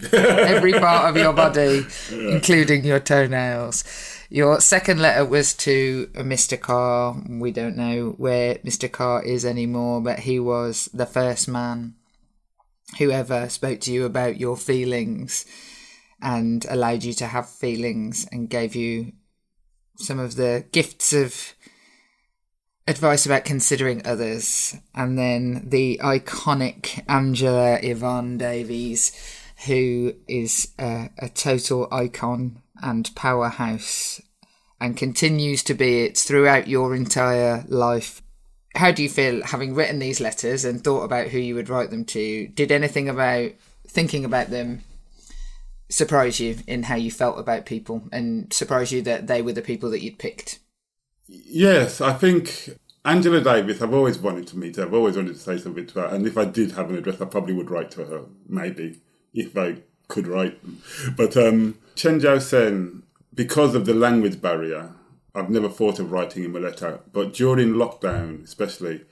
Every 0.12 0.72
part 0.72 1.10
of 1.10 1.16
your 1.16 1.32
body, 1.32 1.86
including 2.12 2.84
your 2.84 3.00
toenails. 3.00 3.82
Your 4.28 4.60
second 4.60 5.00
letter 5.00 5.24
was 5.24 5.54
to 5.54 6.06
Mr. 6.14 6.60
Carr. 6.60 7.20
We 7.28 7.50
don't 7.50 7.76
know 7.76 8.14
where 8.16 8.56
Mr. 8.56 8.92
Carr 8.92 9.24
is 9.24 9.44
anymore, 9.44 10.00
but 10.00 10.20
he 10.20 10.38
was 10.38 10.88
the 10.94 11.06
first 11.06 11.48
man 11.48 11.94
who 12.98 13.10
ever 13.10 13.48
spoke 13.48 13.80
to 13.80 13.92
you 13.92 14.04
about 14.04 14.38
your 14.38 14.56
feelings 14.56 15.46
and 16.22 16.64
allowed 16.68 17.02
you 17.02 17.14
to 17.14 17.26
have 17.26 17.48
feelings 17.48 18.28
and 18.30 18.50
gave 18.50 18.76
you 18.76 19.12
some 20.00 20.18
of 20.18 20.36
the 20.36 20.64
gifts 20.72 21.12
of 21.12 21.54
advice 22.86 23.24
about 23.24 23.44
considering 23.44 24.04
others. 24.04 24.76
And 24.94 25.18
then 25.18 25.68
the 25.68 26.00
iconic 26.02 27.04
Angela 27.08 27.78
Yvonne 27.82 28.38
Davis, 28.38 29.12
who 29.66 30.14
is 30.26 30.68
a, 30.78 31.10
a 31.18 31.28
total 31.28 31.88
icon 31.92 32.62
and 32.82 33.14
powerhouse 33.14 34.20
and 34.80 34.96
continues 34.96 35.62
to 35.64 35.74
be 35.74 36.04
it 36.04 36.16
throughout 36.16 36.68
your 36.68 36.94
entire 36.94 37.64
life. 37.68 38.22
How 38.74 38.90
do 38.92 39.02
you 39.02 39.08
feel 39.08 39.44
having 39.44 39.74
written 39.74 39.98
these 39.98 40.20
letters 40.20 40.64
and 40.64 40.82
thought 40.82 41.02
about 41.02 41.28
who 41.28 41.38
you 41.38 41.54
would 41.54 41.68
write 41.68 41.90
them 41.90 42.04
to? 42.06 42.48
Did 42.48 42.72
anything 42.72 43.08
about 43.08 43.52
thinking 43.86 44.24
about 44.24 44.48
them 44.48 44.82
surprise 45.90 46.40
you 46.40 46.56
in 46.66 46.84
how 46.84 46.94
you 46.96 47.10
felt 47.10 47.38
about 47.38 47.66
people 47.66 48.02
and 48.12 48.52
surprise 48.52 48.92
you 48.92 49.02
that 49.02 49.26
they 49.26 49.42
were 49.42 49.52
the 49.52 49.60
people 49.62 49.90
that 49.90 50.02
you'd 50.02 50.18
picked? 50.18 50.60
Yes, 51.26 52.00
I 52.00 52.12
think 52.14 52.70
Angela 53.04 53.40
Davis, 53.40 53.82
I've 53.82 53.94
always 53.94 54.18
wanted 54.18 54.46
to 54.48 54.58
meet 54.58 54.76
her. 54.76 54.84
I've 54.84 54.94
always 54.94 55.16
wanted 55.16 55.34
to 55.34 55.40
say 55.40 55.58
something 55.58 55.86
to 55.86 56.00
her. 56.00 56.06
And 56.06 56.26
if 56.26 56.36
I 56.38 56.44
did 56.44 56.72
have 56.72 56.90
an 56.90 56.96
address, 56.96 57.20
I 57.20 57.26
probably 57.26 57.54
would 57.54 57.70
write 57.70 57.90
to 57.92 58.04
her, 58.04 58.22
maybe, 58.48 59.00
if 59.34 59.56
I 59.56 59.76
could 60.08 60.26
write. 60.26 60.58
But 61.16 61.36
um, 61.36 61.78
Chen 61.94 62.20
Jiao 62.20 62.40
Sen, 62.40 63.02
because 63.34 63.74
of 63.74 63.86
the 63.86 63.94
language 63.94 64.40
barrier, 64.40 64.94
I've 65.34 65.50
never 65.50 65.68
thought 65.68 65.98
of 65.98 66.12
writing 66.12 66.44
him 66.44 66.56
a 66.56 66.60
letter. 66.60 67.00
But 67.12 67.32
during 67.32 67.74
lockdown, 67.74 68.44
especially, 68.44 69.02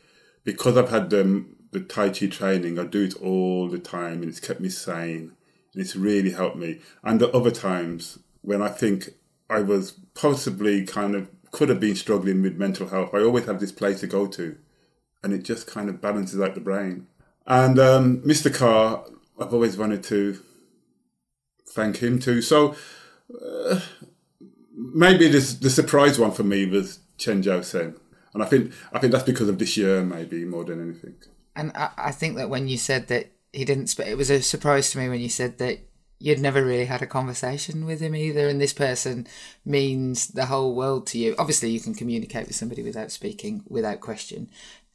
because 0.45 0.77
I've 0.77 0.91
had 0.91 1.11
the, 1.11 1.45
the 1.71 1.81
Tai 1.81 2.11
Chi 2.11 2.27
training, 2.27 2.79
I 2.79 2.85
do 2.85 3.05
it 3.05 3.15
all 3.23 3.69
the 3.69 3.79
time 3.79 4.23
and 4.23 4.29
it's 4.29 4.41
kept 4.41 4.61
me 4.61 4.69
sane. 4.69 5.33
And 5.73 5.83
it's 5.83 5.97
really 5.97 6.31
helped 6.31 6.57
me. 6.57 6.81
And 7.03 7.23
at 7.23 7.35
other 7.35 7.51
times 7.51 8.19
when 8.43 8.63
I 8.63 8.69
think 8.69 9.11
I 9.51 9.61
was 9.61 9.93
possibly 10.15 10.85
kind 10.85 11.15
of 11.15 11.31
could 11.51 11.69
have 11.69 11.81
been 11.81 11.97
struggling 11.97 12.43
with 12.43 12.57
mental 12.57 12.89
health, 12.89 13.15
I 13.15 13.19
always 13.19 13.47
have 13.47 13.61
this 13.61 13.73
place 13.73 14.01
to 14.01 14.07
go 14.07 14.27
to. 14.27 14.57
And 15.23 15.33
it 15.33 15.43
just 15.43 15.67
kind 15.67 15.89
of 15.89 16.01
balances 16.01 16.41
out 16.41 16.55
the 16.55 16.61
brain. 16.61 17.07
And 17.47 17.79
um, 17.79 18.23
Mr. 18.23 18.55
Carr, 18.55 19.05
I've 19.41 19.55
always 19.55 19.77
wanted 19.77 20.03
to 20.05 20.39
thank 21.71 21.99
him 21.99 22.19
too. 22.19 22.43
So 22.43 22.75
uh, 23.43 23.81
maybe 24.75 25.29
this, 25.29 25.55
the 25.55 25.71
surprise 25.71 26.19
one 26.19 26.33
for 26.33 26.45
me 26.45 26.67
was 26.67 27.01
Chen 27.17 27.43
Jiao 27.43 27.65
Sen. 27.65 27.97
And 28.35 28.43
I 28.43 28.47
think 28.47 28.73
I 28.93 28.99
think 28.99 29.13
that's 29.13 29.25
because 29.25 29.49
of 29.49 29.59
this 29.59 29.77
year, 29.77 30.05
maybe 30.05 30.45
more 30.45 30.65
than 30.65 30.81
anything. 30.83 31.15
And 31.57 31.73
I, 31.75 31.91
I 31.97 32.13
think 32.13 32.37
that 32.37 32.51
when 32.51 32.69
you 32.69 32.77
said 32.77 33.09
that 33.09 33.33
he 33.53 33.65
didn't, 33.65 33.99
it 33.99 34.17
was 34.17 34.31
a 34.31 34.43
surprise 34.43 34.91
to 34.91 34.99
me 34.99 35.09
when 35.09 35.21
you 35.21 35.29
said 35.29 35.59
that 35.59 35.79
you'd 36.21 36.41
never 36.41 36.65
really 36.65 36.87
had 36.87 37.01
a 37.01 37.07
conversation 37.07 37.87
with 37.87 38.01
him 38.01 38.15
either, 38.15 38.49
and 38.49 38.61
this 38.61 38.73
person 38.73 39.27
means 39.65 40.29
the 40.29 40.47
whole 40.47 40.75
world 40.75 41.07
to 41.07 41.19
you. 41.19 41.35
Obviously, 41.39 41.71
you 41.71 41.81
can 41.81 41.95
communicate 41.95 42.47
with 42.47 42.57
somebody 42.57 42.83
without 42.83 43.13
speaking, 43.13 43.63
without 43.69 44.01
question, 44.01 44.51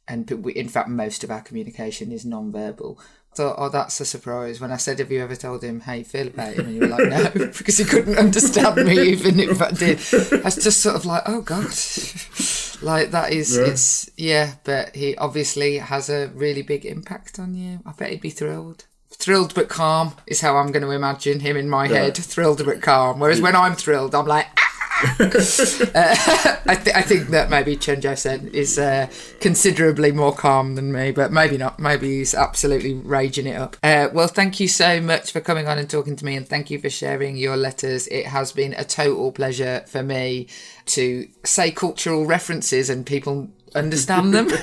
and 0.06 0.30
in 0.30 0.68
fact, 0.68 0.88
most 0.88 1.24
of 1.24 1.30
our 1.30 1.40
communication 1.40 2.12
is 2.12 2.26
non-verbal. 2.26 3.00
Thought, 3.36 3.56
oh, 3.58 3.68
that's 3.68 4.00
a 4.00 4.04
surprise. 4.04 4.60
When 4.60 4.70
I 4.70 4.76
said, 4.76 4.98
"Have 5.00 5.10
you 5.10 5.20
ever 5.22 5.34
told 5.34 5.62
him 5.64 5.80
how 5.80 5.94
you 5.94 6.04
feel 6.04 6.28
about 6.28 6.54
him?" 6.54 6.66
and 6.66 6.74
you 6.74 6.80
were 6.82 6.86
like, 6.86 7.08
"No," 7.08 7.30
because 7.58 7.78
he 7.78 7.84
couldn't 7.84 8.16
understand 8.16 8.76
me, 8.86 9.00
even 9.12 9.40
if 9.40 9.60
I 9.60 9.70
did. 9.72 9.98
I 10.40 10.44
was 10.44 10.56
just 10.56 10.80
sort 10.80 10.94
of 10.96 11.04
like, 11.04 11.22
"Oh 11.26 11.40
God." 11.40 11.66
like 12.82 13.10
that 13.12 13.32
is 13.32 13.56
Yeah. 13.56 13.64
it's 13.66 14.10
yeah 14.16 14.54
but 14.64 14.94
he 14.94 15.16
obviously 15.16 15.78
has 15.78 16.10
a 16.10 16.28
really 16.34 16.60
big 16.62 16.84
impact 16.84 17.38
on 17.38 17.54
you 17.54 17.78
i 17.86 17.92
bet 17.92 18.10
he'd 18.10 18.20
be 18.20 18.30
thrilled 18.30 18.84
thrilled 19.10 19.54
but 19.54 19.68
calm 19.68 20.12
is 20.26 20.40
how 20.40 20.56
i'm 20.56 20.70
going 20.72 20.82
to 20.82 20.90
imagine 20.90 21.40
him 21.40 21.56
in 21.56 21.70
my 21.70 21.86
head 21.86 22.16
thrilled 22.16 22.62
but 22.64 22.82
calm 22.82 23.20
whereas 23.20 23.40
when 23.40 23.54
i'm 23.56 23.74
thrilled 23.74 24.14
i'm 24.14 24.26
like 24.26 24.48
"Ah!" 24.58 24.73
I, 25.94 26.80
th- 26.82 26.96
I 26.96 27.02
think 27.02 27.28
that 27.28 27.48
maybe 27.50 27.76
Chen 27.76 28.00
Sen 28.16 28.48
is 28.48 28.78
uh, 28.78 29.08
considerably 29.40 30.12
more 30.12 30.32
calm 30.32 30.74
than 30.74 30.92
me, 30.92 31.10
but 31.10 31.32
maybe 31.32 31.56
not. 31.56 31.78
Maybe 31.78 32.18
he's 32.18 32.34
absolutely 32.34 32.94
raging 32.94 33.46
it 33.46 33.56
up. 33.56 33.76
Uh, 33.82 34.08
well, 34.12 34.28
thank 34.28 34.60
you 34.60 34.68
so 34.68 35.00
much 35.00 35.32
for 35.32 35.40
coming 35.40 35.68
on 35.68 35.78
and 35.78 35.88
talking 35.88 36.16
to 36.16 36.24
me, 36.24 36.36
and 36.36 36.48
thank 36.48 36.70
you 36.70 36.78
for 36.78 36.90
sharing 36.90 37.36
your 37.36 37.56
letters. 37.56 38.06
It 38.08 38.26
has 38.26 38.52
been 38.52 38.74
a 38.74 38.84
total 38.84 39.32
pleasure 39.32 39.84
for 39.86 40.02
me 40.02 40.48
to 40.86 41.28
say 41.44 41.70
cultural 41.70 42.26
references 42.26 42.90
and 42.90 43.06
people 43.06 43.48
understand 43.74 44.34
them. 44.34 44.48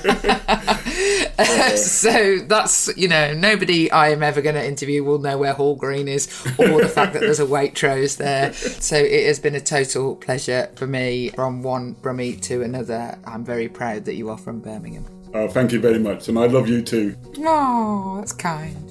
so 1.76 2.40
that's 2.48 2.96
you 2.98 3.08
know 3.08 3.34
nobody 3.34 3.90
I 3.92 4.10
am 4.10 4.22
ever 4.24 4.42
going 4.42 4.56
to 4.56 4.66
interview 4.66 5.04
will 5.04 5.20
know 5.20 5.38
where 5.38 5.54
Hall 5.54 5.76
Green 5.76 6.08
is 6.08 6.28
or 6.58 6.82
the 6.82 6.90
fact 6.90 7.14
that 7.14 7.20
there's 7.20 7.40
a 7.40 7.46
Waitrose 7.46 8.18
there. 8.18 8.54
So 8.54 8.96
it 8.96 9.26
has 9.26 9.40
been 9.40 9.56
a 9.56 9.62
total 9.62 10.16
pleasure 10.16 10.70
for 10.76 10.88
me 10.88 11.30
from 11.30 11.64
one 11.64 11.96
Brummie 11.96 12.40
to 12.42 12.62
another. 12.62 13.18
I'm 13.26 13.44
very 13.44 13.70
proud 13.70 14.06
that 14.06 14.16
you 14.16 14.30
are 14.30 14.38
from 14.38 14.60
Birmingham. 14.60 15.06
Oh, 15.34 15.48
thank 15.48 15.72
you 15.72 15.80
very 15.80 16.00
much. 16.00 16.28
And 16.28 16.38
I 16.38 16.46
love 16.48 16.68
you 16.68 16.82
too. 16.82 17.16
Oh, 17.40 18.18
that's 18.18 18.34
kind. 18.34 18.88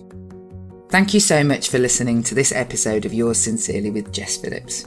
Thank 0.89 1.15
you 1.15 1.21
so 1.21 1.45
much 1.45 1.69
for 1.69 1.79
listening 1.79 2.23
to 2.25 2.35
this 2.35 2.51
episode 2.53 3.05
of 3.05 3.15
Yours 3.15 3.39
Sincerely 3.39 3.91
with 3.91 4.13
Jess 4.13 4.37
Phillips. 4.37 4.87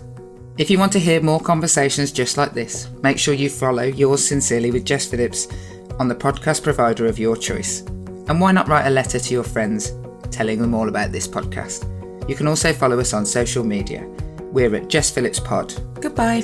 If 0.56 0.70
you 0.70 0.78
want 0.78 0.92
to 0.92 1.00
hear 1.00 1.20
more 1.20 1.40
conversations 1.40 2.12
just 2.12 2.38
like 2.38 2.54
this, 2.54 2.88
make 3.02 3.18
sure 3.18 3.34
you 3.34 3.50
follow 3.50 3.84
Yours 3.84 4.28
Sincerely 4.28 4.70
with 4.70 4.86
Jess 4.86 5.08
Phillips 5.08 5.48
on 5.98 6.08
the 6.08 6.14
podcast 6.14 6.62
provider 6.62 7.08
of 7.08 7.18
your 7.18 7.36
choice. 7.36 7.82
And 8.28 8.40
why 8.40 8.52
not 8.52 8.68
write 8.68 8.86
a 8.86 8.92
letter 8.92 9.18
to 9.18 9.34
your 9.34 9.44
friends 9.44 9.94
telling 10.30 10.62
them 10.62 10.76
all 10.76 10.90
about 10.90 11.12
this 11.12 11.28
podcast? 11.28 11.90
You 12.30 12.36
can 12.36 12.48
also 12.48 12.72
follow 12.72 13.00
us 13.00 13.14
on 13.14 13.26
social 13.26 13.64
media. 13.64 14.06
We're 14.52 14.76
at 14.76 14.90
Jess 14.90 15.10
Phillips 15.10 15.40
Pod. 15.40 15.74
Goodbye. 16.00 16.44